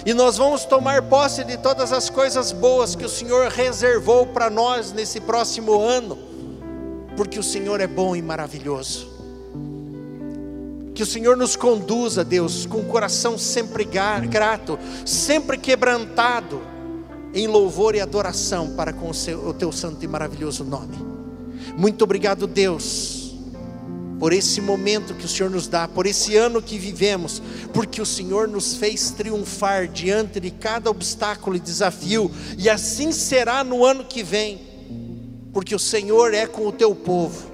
E 0.03 0.15
nós 0.15 0.37
vamos 0.37 0.65
tomar 0.65 1.03
posse 1.03 1.43
de 1.43 1.57
todas 1.59 1.93
as 1.93 2.09
coisas 2.09 2.51
boas 2.51 2.95
que 2.95 3.05
o 3.05 3.09
Senhor 3.09 3.51
reservou 3.51 4.25
para 4.25 4.49
nós 4.49 4.91
nesse 4.91 5.19
próximo 5.19 5.79
ano, 5.79 6.32
porque 7.15 7.39
o 7.39 7.43
Senhor 7.43 7.79
é 7.79 7.87
bom 7.87 8.15
e 8.15 8.21
maravilhoso. 8.21 9.11
Que 10.93 11.01
o 11.01 11.05
Senhor 11.05 11.35
nos 11.35 11.55
conduza, 11.55 12.23
Deus, 12.23 12.65
com 12.65 12.79
o 12.79 12.85
coração 12.85 13.37
sempre 13.37 13.83
grato, 13.83 14.77
sempre 15.05 15.57
quebrantado, 15.57 16.61
em 17.33 17.47
louvor 17.47 17.95
e 17.95 17.99
adoração 17.99 18.75
para 18.75 18.93
com 18.93 19.09
o, 19.09 19.13
seu, 19.13 19.47
o 19.47 19.53
teu 19.53 19.71
santo 19.71 20.05
e 20.05 20.07
maravilhoso 20.07 20.63
nome. 20.63 20.95
Muito 21.75 22.03
obrigado, 22.03 22.45
Deus, 22.45 23.33
por 24.19 24.31
esse 24.31 24.61
momento 24.61 25.15
que 25.15 25.25
o 25.25 25.27
Senhor 25.27 25.49
nos 25.49 25.67
dá, 25.67 25.87
por 25.87 26.05
esse 26.05 26.35
ano 26.37 26.61
que 26.61 26.77
vivemos, 26.77 27.41
porque 27.73 27.99
o 27.99 28.05
Senhor 28.05 28.47
nos 28.47 28.75
fez 28.75 29.09
triunfar 29.09 29.87
diante 29.87 30.39
de 30.39 30.51
cada 30.51 30.91
obstáculo 30.91 31.55
e 31.55 31.59
desafio, 31.59 32.29
e 32.55 32.69
assim 32.69 33.11
será 33.11 33.63
no 33.63 33.83
ano 33.83 34.05
que 34.05 34.21
vem, 34.21 34.61
porque 35.53 35.75
o 35.75 35.79
Senhor 35.79 36.33
é 36.33 36.47
com 36.47 36.67
o 36.67 36.71
teu 36.71 36.95
povo 36.95 37.53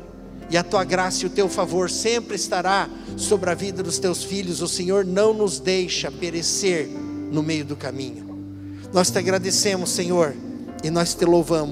e 0.50 0.58
a 0.58 0.64
tua 0.64 0.84
graça 0.84 1.24
e 1.24 1.28
o 1.28 1.30
teu 1.30 1.50
favor 1.50 1.89
sempre 1.89 2.36
estará 2.36 2.89
sobre 3.18 3.50
a 3.52 3.54
vida 3.54 3.84
dos 3.84 4.00
teus 4.00 4.24
filhos. 4.24 4.62
O 4.62 4.68
Senhor 4.68 5.06
não 5.06 5.34
nos 5.34 5.60
deixa 5.60 6.10
perecer 6.10 6.88
no 6.88 7.43
meio 7.43 7.66
do 7.66 7.76
caminho. 7.76 8.28
Nós 8.91 9.12
te 9.12 9.20
agradecemos, 9.20 9.91
Senhor, 9.91 10.34
e 10.84 10.89
nós 10.89 11.14
te 11.14 11.26
louvamos. 11.26 11.68